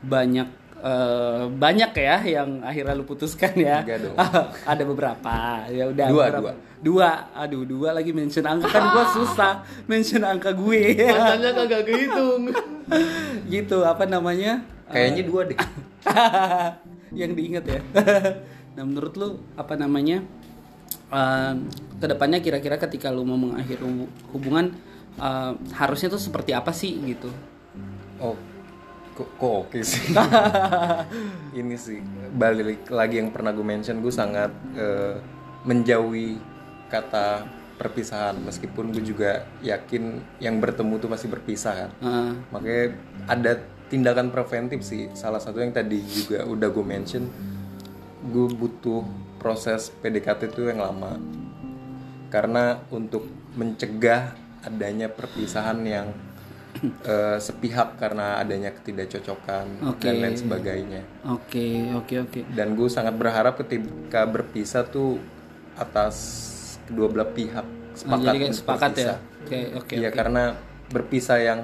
banyak 0.06 0.46
eh, 0.80 1.44
banyak 1.48 1.92
ya 1.92 2.16
yang 2.24 2.62
akhirnya 2.62 2.94
lu 2.94 3.04
putuskan 3.04 3.54
ya. 3.56 3.82
Ada 4.72 4.84
beberapa. 4.84 5.66
Ya 5.68 5.88
udah 5.88 6.06
Dua, 6.08 6.24
beberapa. 6.28 6.52
dua. 6.52 6.54
Dua. 6.78 7.10
Aduh, 7.34 7.64
dua 7.64 7.90
lagi 7.92 8.12
mention 8.12 8.44
angka 8.44 8.68
kan 8.68 8.92
gua 8.92 9.06
susah 9.10 9.54
mention 9.86 10.22
angka 10.22 10.52
gue. 10.52 10.94
Rasanya 11.00 11.52
kagak 11.56 11.82
kehitung 11.84 12.54
gitu 13.54 13.82
apa 13.82 14.06
namanya? 14.06 14.62
kayaknya 14.88 15.24
dua 15.24 15.44
deh 15.44 15.60
yang 17.20 17.36
diingat 17.36 17.68
ya. 17.68 17.80
nah 18.72 18.84
menurut 18.84 19.14
lu 19.16 19.28
apa 19.54 19.76
namanya? 19.76 20.24
eh, 21.10 21.54
ke 21.98 22.06
depannya 22.06 22.40
kira-kira 22.40 22.76
ketika 22.78 23.10
lu 23.10 23.24
mau 23.24 23.36
mengakhiri 23.36 23.84
hu- 23.84 24.08
hubungan 24.32 24.72
eh, 25.18 25.52
harusnya 25.74 26.08
tuh 26.08 26.22
seperti 26.22 26.52
apa 26.52 26.72
sih 26.72 26.96
gitu? 27.04 27.28
Oh, 28.18 28.40
kok, 29.18 29.30
kok 29.41 29.53
oke 29.65 29.80
sih. 29.82 30.13
Ini 31.59 31.76
sih 31.76 31.97
balik 32.38 32.86
lagi 32.93 33.18
yang 33.18 33.34
pernah 33.34 33.49
gue 33.49 33.65
mention 33.65 33.97
gue 33.97 34.13
sangat 34.13 34.53
eh, 34.78 35.18
menjauhi 35.65 36.38
kata 36.93 37.49
perpisahan 37.78 38.38
meskipun 38.41 38.89
gue 38.89 39.01
juga 39.05 39.45
yakin 39.61 40.22
yang 40.41 40.61
bertemu 40.61 41.01
tuh 41.01 41.09
pasti 41.09 41.26
berpisah 41.26 41.74
kan. 41.74 41.91
Eh, 42.05 42.32
Makanya 42.53 42.86
ada 43.26 43.51
tindakan 43.89 44.30
preventif 44.30 44.86
sih. 44.86 45.09
Salah 45.18 45.41
satu 45.41 45.57
yang 45.65 45.74
tadi 45.74 45.97
juga 46.05 46.45
udah 46.45 46.70
gue 46.70 46.86
mention 46.86 47.26
gue 48.28 48.47
butuh 48.53 49.01
proses 49.41 49.89
PDKT 49.89 50.53
itu 50.53 50.70
yang 50.70 50.82
lama. 50.82 51.18
Karena 52.30 52.84
untuk 52.93 53.26
mencegah 53.55 54.36
adanya 54.61 55.07
perpisahan 55.07 55.80
yang 55.88 56.11
eh, 57.04 57.38
sepihak 57.38 57.96
karena 57.96 58.38
adanya 58.38 58.72
ketidakcocokan 58.72 59.66
Oke. 59.88 60.04
dan 60.04 60.16
lain 60.20 60.36
sebagainya. 60.36 61.02
Oke 61.26 61.92
oke 61.94 62.16
oke. 62.22 62.40
Dan 62.50 62.74
gue 62.74 62.88
sangat 62.88 63.14
berharap 63.14 63.58
ketika 63.58 64.24
berpisah 64.24 64.84
tuh 64.84 65.18
atas 65.74 66.16
kedua 66.84 67.08
belah 67.08 67.28
pihak 67.28 67.64
Nah, 67.64 67.96
sepakat 67.96 68.30
jadi 68.32 68.46
sepakat 68.52 68.92
ya. 68.92 68.94
berpisah. 68.94 69.18
Oke 69.40 69.60
oke. 69.76 69.94
Iya 69.94 70.08
oke. 70.08 70.16
karena 70.16 70.44
berpisah 70.88 71.38
yang 71.40 71.60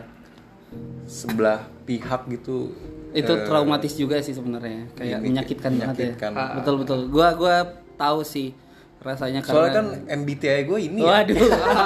sebelah 1.05 1.61
pihak 1.84 2.26
gitu 2.30 2.74
Itu 3.11 3.30
eh, 3.32 3.45
traumatis 3.45 3.93
juga 3.93 4.18
sih 4.18 4.34
sebenarnya, 4.34 4.89
kayak 4.91 5.22
ini- 5.22 5.26
menyakitkan, 5.30 5.70
menyakitkan. 5.72 6.34
banget 6.34 6.49
ya. 6.49 6.57
Betul 6.57 6.76
betul. 6.82 6.99
Gua 7.07 7.30
gua 7.34 7.61
tahu 7.93 8.26
sih 8.26 8.57
rasanya 8.99 9.39
karena 9.39 9.53
Soalnya 9.53 9.74
kan 9.76 9.86
MBTI 10.18 10.61
gue 10.64 10.80
ini 10.82 10.99
ya. 10.99 11.22
Waduh, 11.22 11.36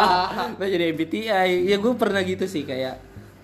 gue 0.57 0.67
jadi 0.69 0.85
MBTI. 0.87 1.49
Ya 1.65 1.75
gue 1.75 1.93
pernah 1.95 2.21
gitu 2.21 2.45
sih 2.45 2.63
kayak 2.63 2.95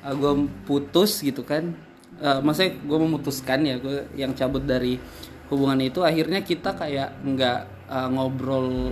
gue 0.06 0.34
putus 0.64 1.24
gitu 1.24 1.42
kan. 1.42 1.72
Eh, 2.20 2.40
maksudnya 2.40 2.76
gue 2.78 3.00
memutuskan 3.00 3.64
ya 3.64 3.80
gue 3.80 4.08
yang 4.14 4.36
cabut 4.36 4.64
dari 4.64 5.00
hubungan 5.48 5.80
itu. 5.80 6.04
Akhirnya 6.04 6.44
kita 6.44 6.76
kayak 6.76 7.24
nggak 7.24 7.60
eh, 7.88 8.08
ngobrol 8.12 8.92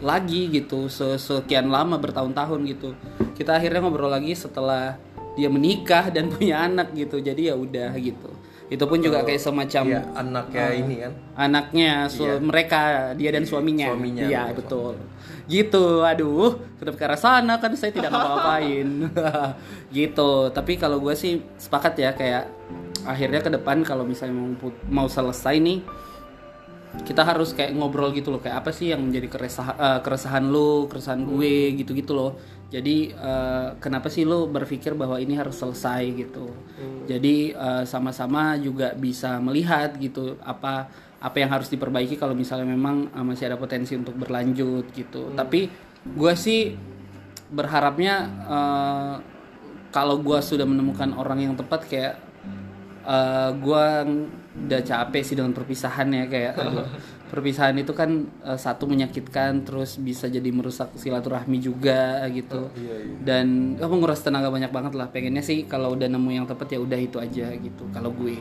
lagi 0.00 0.48
gitu 0.48 0.88
se- 0.88 1.16
sekian 1.16 1.68
lama 1.68 1.96
bertahun-tahun 1.96 2.60
gitu. 2.68 2.92
Kita 3.32 3.56
akhirnya 3.56 3.80
ngobrol 3.80 4.08
lagi 4.08 4.32
setelah 4.32 4.96
dia 5.36 5.48
menikah 5.48 6.08
dan 6.08 6.28
punya 6.34 6.64
anak 6.64 6.92
gitu. 6.92 7.20
Jadi 7.20 7.48
ya 7.48 7.56
udah 7.56 7.96
gitu. 7.96 8.28
Itu 8.70 8.86
pun 8.86 9.02
juga 9.02 9.26
kayak 9.26 9.42
semacam 9.42 9.82
Iya, 9.82 10.00
anaknya 10.14 10.66
ini 10.78 10.94
kan. 11.02 11.12
anaknya 11.34 12.06
su- 12.06 12.38
mereka 12.38 13.10
dia 13.18 13.34
dan 13.34 13.42
suaminya. 13.42 13.90
Suaminya, 13.90 14.24
iya 14.24 14.46
betul. 14.54 14.94
betul 14.94 15.08
gitu. 15.50 16.06
Aduh 16.06 16.62
kenapa 16.78 16.96
ke 16.96 17.04
arah 17.04 17.20
sana 17.20 17.58
kan 17.58 17.74
saya 17.74 17.90
tidak 17.90 18.14
ngapa-ngapain. 18.14 18.88
Gitu. 19.98 20.30
Tapi 20.54 20.72
kalau 20.78 21.02
gue 21.02 21.12
sih 21.18 21.42
sepakat 21.58 21.98
ya 21.98 22.10
kayak 22.14 22.46
akhirnya 23.02 23.42
ke 23.42 23.50
depan 23.50 23.82
kalau 23.82 24.06
misalnya 24.06 24.54
mau 24.86 25.10
selesai 25.10 25.58
nih 25.58 25.82
kita 27.06 27.22
harus 27.22 27.54
kayak 27.54 27.74
ngobrol 27.74 28.14
gitu 28.14 28.30
loh. 28.30 28.38
Kayak 28.38 28.62
apa 28.62 28.70
sih 28.70 28.94
yang 28.94 29.02
menjadi 29.02 29.28
keresahan 29.30 29.76
eh, 29.76 30.00
keresahan 30.06 30.44
lu 30.46 30.86
keresahan 30.86 31.26
gue 31.26 31.74
gitu-gitu 31.82 32.14
loh. 32.14 32.38
Jadi 32.70 33.10
eh, 33.10 33.68
kenapa 33.82 34.06
sih 34.06 34.22
lu 34.22 34.46
berpikir 34.46 34.94
bahwa 34.94 35.18
ini 35.18 35.34
harus 35.34 35.58
selesai 35.58 36.06
gitu? 36.14 36.50
Jadi 37.10 37.52
eh, 37.54 37.82
sama-sama 37.84 38.54
juga 38.62 38.94
bisa 38.94 39.42
melihat 39.42 39.98
gitu 39.98 40.38
apa 40.42 41.09
apa 41.20 41.36
yang 41.36 41.52
harus 41.52 41.68
diperbaiki 41.68 42.16
kalau 42.16 42.32
misalnya 42.32 42.68
memang 42.68 43.12
eh, 43.12 43.24
masih 43.24 43.52
ada 43.52 43.60
potensi 43.60 43.92
untuk 43.96 44.16
berlanjut 44.16 44.88
gitu. 44.96 45.36
Tapi 45.36 45.68
gue 46.00 46.32
sih 46.36 46.72
berharapnya 47.52 48.14
eh, 48.48 49.14
kalau 49.92 50.22
gue 50.22 50.38
sudah 50.40 50.64
menemukan 50.64 51.12
orang 51.14 51.50
yang 51.50 51.54
tepat 51.58 51.84
kayak 51.86 52.14
eh 53.00 53.50
gue 53.56 53.86
udah 54.60 54.80
capek 54.84 55.22
sih 55.24 55.32
dengan 55.32 55.56
perpisahan 55.56 56.12
ya 56.12 56.24
kayak 56.28 56.52
aduh, 56.52 56.84
perpisahan 57.32 57.72
itu 57.80 57.96
kan 57.96 58.28
eh, 58.44 58.58
satu 58.60 58.84
menyakitkan 58.84 59.64
terus 59.64 59.96
bisa 59.96 60.28
jadi 60.28 60.46
merusak 60.52 60.96
silaturahmi 61.00 61.58
juga 61.60 62.24
gitu. 62.28 62.68
Dan 63.24 63.76
oh, 63.80 63.88
menguras 63.88 64.20
tenaga 64.20 64.52
banyak 64.52 64.68
banget 64.72 64.92
lah 64.96 65.08
pengennya 65.08 65.40
sih 65.40 65.64
kalau 65.64 65.96
udah 65.96 66.08
nemu 66.12 66.30
yang 66.32 66.46
tepat 66.46 66.76
ya 66.76 66.78
udah 66.80 67.00
itu 67.00 67.16
aja 67.16 67.50
gitu 67.56 67.88
kalau 67.90 68.12
gue. 68.12 68.36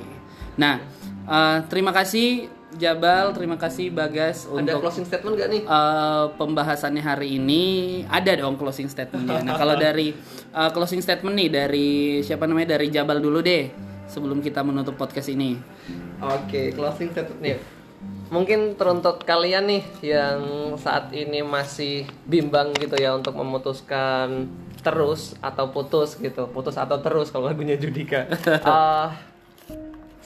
Nah 0.59 0.83
eh, 1.27 1.57
terima 1.71 1.95
kasih 1.95 2.58
Jabal 2.77 3.33
terima 3.33 3.57
kasih 3.57 3.89
Bagas 3.89 4.45
Ada 4.45 4.77
untuk 4.77 4.85
closing 4.85 5.05
statement 5.09 5.33
gak 5.41 5.49
nih? 5.49 5.61
Eh, 5.65 6.25
pembahasannya 6.37 7.01
hari 7.01 7.41
ini 7.41 7.63
ada 8.05 8.29
dong 8.37 8.61
closing 8.61 8.85
statementnya. 8.85 9.41
Nah 9.41 9.57
kalau 9.57 9.73
dari 9.73 10.13
eh, 10.53 10.69
closing 10.69 11.01
statement 11.01 11.33
nih 11.33 11.49
dari 11.49 11.89
siapa 12.21 12.45
namanya 12.45 12.77
dari 12.77 12.93
Jabal 12.93 13.17
dulu 13.17 13.41
deh 13.41 13.73
sebelum 14.05 14.45
kita 14.45 14.61
menutup 14.61 14.93
podcast 14.97 15.33
ini. 15.33 15.57
Oke, 16.21 16.69
closing 16.77 17.09
statement 17.09 17.41
nih. 17.41 17.57
Mungkin 18.29 18.77
teruntuk 18.77 19.25
kalian 19.25 19.65
nih 19.65 19.83
yang 20.05 20.39
saat 20.77 21.09
ini 21.09 21.41
masih 21.41 22.05
bimbang 22.29 22.69
gitu 22.77 22.93
ya 22.93 23.17
untuk 23.17 23.33
memutuskan 23.33 24.45
terus 24.79 25.33
atau 25.41 25.73
putus 25.73 26.15
gitu, 26.21 26.45
putus 26.53 26.77
atau 26.77 27.01
terus 27.01 27.33
kalau 27.33 27.49
lagunya 27.49 27.75
Judika. 27.81 28.29
Eh, 28.29 29.07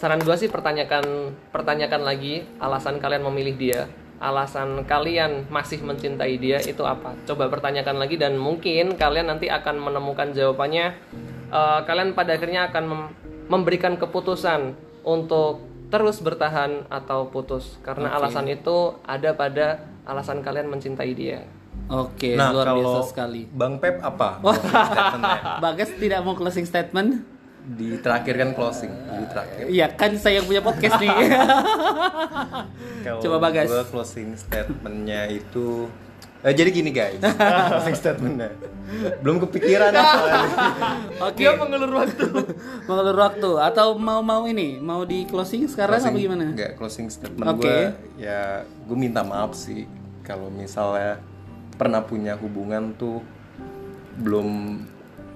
saran 0.04 0.20
gue 0.20 0.36
sih 0.36 0.52
pertanyakan 0.52 1.32
pertanyakan 1.56 2.04
lagi 2.04 2.44
alasan 2.60 3.00
kalian 3.00 3.24
memilih 3.24 3.56
dia, 3.56 3.82
alasan 4.20 4.84
kalian 4.84 5.48
masih 5.48 5.80
mencintai 5.80 6.36
dia 6.44 6.60
itu 6.60 6.84
apa? 6.84 7.16
Coba 7.24 7.48
pertanyakan 7.48 8.04
lagi 8.04 8.20
dan 8.20 8.36
mungkin 8.36 9.00
kalian 9.00 9.32
nanti 9.32 9.48
akan 9.48 9.80
menemukan 9.80 10.36
jawabannya. 10.36 10.92
Eh, 11.48 11.80
kalian 11.88 12.12
pada 12.12 12.36
akhirnya 12.36 12.68
akan 12.68 12.84
mem- 12.84 13.12
memberikan 13.48 13.96
keputusan 13.96 14.76
untuk 15.08 15.64
terus 15.88 16.20
bertahan 16.20 16.84
atau 16.92 17.32
putus 17.32 17.80
karena 17.80 18.12
alasan 18.12 18.52
itu 18.52 19.00
ada 19.08 19.32
pada 19.32 19.88
alasan 20.04 20.44
kalian 20.44 20.68
mencintai 20.68 21.16
dia. 21.16 21.48
Oke 21.88 22.36
Nah, 22.36 22.52
luar 22.52 22.76
biasa 22.76 22.84
kalau 22.84 23.04
sekali. 23.08 23.42
Bang 23.56 23.80
Pep 23.80 24.04
apa? 24.04 24.44
Bagas 25.64 25.96
tidak 25.96 26.28
mau 26.28 26.36
closing 26.36 26.68
statement? 26.68 27.33
Di 27.66 27.96
terakhir 27.98 28.36
kan 28.36 28.50
closing, 28.52 28.92
di 28.92 29.26
terakhir. 29.26 29.64
Iya 29.68 29.88
kan 29.90 30.12
saya 30.16 30.40
yang 30.40 30.46
punya 30.46 30.60
podcast 30.60 31.00
nih. 31.00 31.10
Coba 33.24 33.38
Bagas. 33.40 33.68
gua 33.68 33.86
closing 33.86 34.36
statementnya 34.36 35.28
itu 35.30 35.88
Eh, 36.44 36.52
jadi 36.52 36.76
gini 36.76 36.92
guys, 36.92 37.24
closing 37.72 37.96
statementnya 37.96 38.52
belum 39.24 39.40
kepikiran. 39.48 39.96
Oke. 41.24 41.48
mengulur 41.56 42.04
waktu. 42.04 42.28
Mengelur 42.84 43.16
waktu 43.16 43.52
atau 43.64 43.96
mau 43.96 44.20
mau 44.20 44.44
ini 44.44 44.76
mau 44.76 45.08
di 45.08 45.24
closing 45.24 45.72
sekarang 45.72 46.04
apa 46.04 46.12
Closing- 46.12 46.20
gimana? 46.20 46.46
Enggak, 46.52 46.76
closing 46.76 47.08
statement 47.08 47.48
Oke. 47.48 47.64
gue 47.64 47.80
ya 48.20 48.68
gue 48.68 48.98
minta 49.00 49.24
maaf 49.24 49.56
sih 49.56 49.88
kalau 50.20 50.52
misalnya 50.52 51.24
pernah 51.80 52.04
punya 52.04 52.36
hubungan 52.36 52.92
tuh 52.94 53.24
belum 54.20 54.84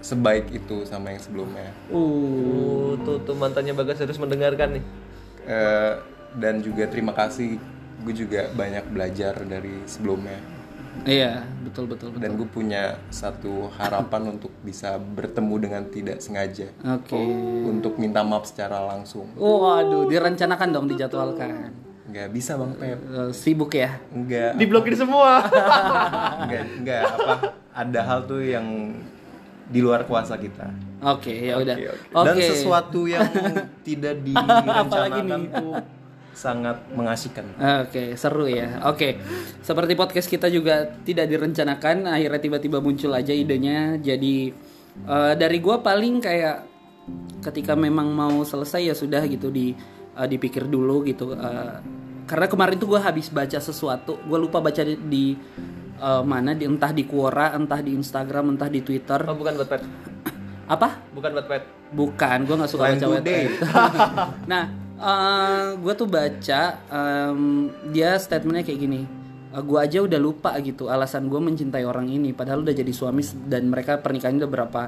sebaik 0.08 0.48
itu 0.50 0.84
sama 0.84 1.12
yang 1.12 1.20
sebelumnya. 1.20 1.68
Uh, 1.88 2.00
Uh, 2.00 2.92
tuh, 3.04 3.20
tuh 3.22 3.36
mantannya 3.36 3.72
Bagas 3.72 4.00
harus 4.00 4.16
mendengarkan 4.16 4.80
nih. 4.80 4.84
Eh, 5.44 5.94
dan 6.34 6.60
juga 6.60 6.84
terima 6.86 7.12
kasih 7.12 7.56
gue 7.98 8.14
juga 8.14 8.52
banyak 8.52 8.88
belajar 8.88 9.42
dari 9.42 9.82
sebelumnya 9.84 10.38
iya 11.04 11.42
betul 11.62 11.88
betul 11.88 12.12
betul. 12.12 12.20
dan 12.20 12.36
gue 12.36 12.46
punya 12.46 12.84
satu 13.08 13.72
harapan 13.72 14.28
untuk 14.34 14.52
bisa 14.60 14.98
bertemu 14.98 15.56
dengan 15.58 15.84
tidak 15.88 16.18
sengaja 16.20 16.68
Oke. 16.86 17.18
untuk 17.64 17.96
minta 17.96 18.22
maaf 18.22 18.46
secara 18.46 18.84
langsung 18.84 19.32
Waduh, 19.34 20.06
direncanakan 20.06 20.68
dong 20.70 20.86
dijadwalkan. 20.86 21.74
nggak 22.06 22.28
bisa 22.30 22.54
bang 22.54 22.72
Pep 22.76 23.00
Eh, 23.00 23.32
sibuk 23.32 23.72
ya? 23.72 23.98
nggak 24.08 24.52
Diblokir 24.56 24.94
semua. 24.94 25.42
nggak 26.46 26.64
nggak 26.82 27.02
apa 27.08 27.34
ada 27.74 28.00
hal 28.04 28.20
tuh 28.26 28.42
yang 28.42 28.68
di 29.68 29.80
luar 29.84 30.08
kuasa 30.08 30.40
kita 30.40 30.88
Oke, 30.98 31.54
ya 31.54 31.62
udah. 31.62 31.78
Oke. 32.10 32.26
dan 32.26 32.36
sesuatu 32.42 33.06
yang 33.06 33.30
tidak 33.88 34.18
direncanakan 34.26 35.42
tuh 35.54 35.74
sangat 36.38 36.78
mengasihkan 36.94 37.46
Oke, 37.86 38.14
seru 38.14 38.46
ya. 38.46 38.82
Oke, 38.86 39.18
seperti 39.66 39.98
podcast 39.98 40.30
kita 40.30 40.54
juga 40.54 40.86
tidak 41.02 41.30
direncanakan, 41.34 42.06
akhirnya 42.06 42.42
tiba-tiba 42.42 42.78
muncul 42.78 43.10
aja 43.14 43.34
idenya. 43.34 43.98
Jadi 43.98 44.54
eh, 45.02 45.34
dari 45.34 45.58
gua 45.58 45.82
paling 45.82 46.22
kayak 46.22 46.58
ketika 47.42 47.74
memang 47.74 48.14
mau 48.14 48.46
selesai 48.46 48.94
ya 48.94 48.96
sudah 48.98 49.26
gitu 49.26 49.50
di 49.50 49.74
eh, 50.14 50.28
dipikir 50.30 50.70
dulu 50.70 51.02
gitu. 51.10 51.34
Eh, 51.34 51.76
karena 52.30 52.46
kemarin 52.46 52.78
tuh 52.78 52.94
gua 52.94 53.02
habis 53.02 53.34
baca 53.34 53.58
sesuatu, 53.58 54.22
gua 54.30 54.38
lupa 54.38 54.62
baca 54.62 54.86
di, 54.86 54.94
di, 55.10 55.26
eh, 55.98 56.24
mana, 56.24 56.54
di 56.54 56.64
entah 56.64 56.94
di 56.94 57.04
Quora, 57.04 57.54
entah 57.58 57.82
di 57.82 57.94
Instagram, 57.98 58.56
entah 58.56 58.70
di 58.70 58.86
Twitter. 58.86 59.20
Oh, 59.26 59.36
bukan 59.36 59.58
buat. 59.58 59.82
Apa? 60.74 60.90
Bukan 61.12 61.30
buat 61.34 61.48
pet. 61.50 61.64
Bukan, 61.88 62.38
gue 62.44 62.56
nggak 62.60 62.72
suka 62.72 62.84
baca 62.92 63.08
website. 63.16 63.54
nah, 64.52 64.64
gue 65.80 65.94
tuh 65.96 66.10
baca 66.10 66.62
em, 66.92 67.72
dia 67.96 68.20
statementnya 68.20 68.68
kayak 68.68 68.82
gini. 68.82 69.02
gue 69.58 69.80
aja 69.80 70.04
udah 70.06 70.20
lupa 70.22 70.54
gitu 70.62 70.86
alasan 70.92 71.32
gue 71.32 71.40
mencintai 71.40 71.82
orang 71.82 72.12
ini, 72.12 72.30
padahal 72.36 72.62
udah 72.62 72.76
jadi 72.78 72.94
suami 72.94 73.26
dan 73.48 73.72
mereka 73.72 73.98
pernikahannya 73.98 74.44
udah 74.44 74.52
berapa 74.52 74.82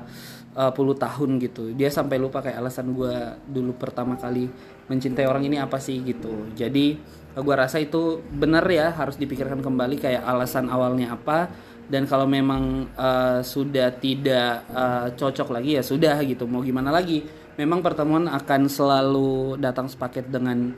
eh, 0.60 0.72
puluh 0.76 0.94
tahun 1.00 1.40
gitu. 1.42 1.74
Dia 1.74 1.90
sampai 1.90 2.20
lupa 2.20 2.44
kayak 2.44 2.60
alasan 2.60 2.92
gue 2.94 3.16
dulu 3.50 3.74
pertama 3.80 4.20
kali 4.20 4.52
mencintai 4.92 5.26
orang 5.26 5.48
ini 5.48 5.58
apa 5.58 5.80
sih 5.80 6.04
gitu. 6.04 6.52
Jadi 6.54 7.00
gue 7.38 7.56
rasa 7.56 7.78
itu 7.78 8.24
bener 8.34 8.66
ya 8.70 8.94
harus 8.96 9.18
dipikirkan 9.20 9.62
kembali 9.62 10.02
kayak 10.02 10.24
alasan 10.26 10.72
awalnya 10.72 11.14
apa. 11.14 11.50
Dan 11.90 12.06
kalau 12.06 12.30
memang 12.30 12.86
eh, 12.94 13.42
sudah 13.42 13.90
tidak 13.98 14.66
eh, 14.70 15.08
cocok 15.18 15.50
lagi 15.50 15.78
ya 15.78 15.84
sudah 15.84 16.22
gitu. 16.22 16.46
Mau 16.46 16.62
gimana 16.62 16.94
lagi? 16.94 17.26
Memang 17.58 17.84
pertemuan 17.84 18.30
akan 18.30 18.72
selalu 18.72 19.60
datang 19.60 19.90
sepaket 19.90 20.32
dengan 20.32 20.78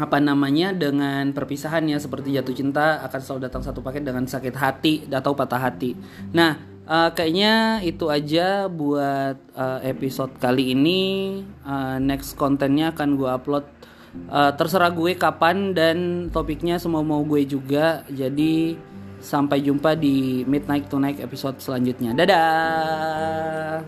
apa 0.00 0.18
namanya 0.18 0.72
dengan 0.72 1.30
perpisahannya 1.36 2.00
seperti 2.00 2.32
jatuh 2.32 2.56
cinta 2.56 3.04
akan 3.04 3.20
selalu 3.20 3.40
datang 3.46 3.62
satu 3.62 3.84
paket 3.84 4.02
dengan 4.02 4.24
sakit 4.24 4.54
hati 4.56 4.94
atau 5.06 5.36
patah 5.36 5.60
hati. 5.60 5.92
Nah 6.32 6.56
eh, 6.88 7.10
kayaknya 7.12 7.84
itu 7.84 8.08
aja 8.08 8.66
buat 8.66 9.36
eh, 9.52 9.80
episode 9.92 10.32
kali 10.40 10.72
ini. 10.72 11.02
Eh, 11.44 11.96
next 12.00 12.34
kontennya 12.34 12.96
akan 12.96 13.20
gue 13.20 13.30
upload 13.30 13.66
uh, 14.28 14.52
terserah 14.54 14.90
gue 14.92 15.16
kapan 15.16 15.72
dan 15.72 16.28
topiknya 16.28 16.78
semua 16.78 17.00
mau 17.04 17.22
gue 17.24 17.44
juga. 17.46 18.04
Jadi 18.10 18.76
sampai 19.22 19.62
jumpa 19.62 19.94
di 19.94 20.42
Midnight 20.44 20.90
Tonight 20.90 21.22
episode 21.22 21.62
selanjutnya. 21.62 22.12
Dadah. 22.12 23.82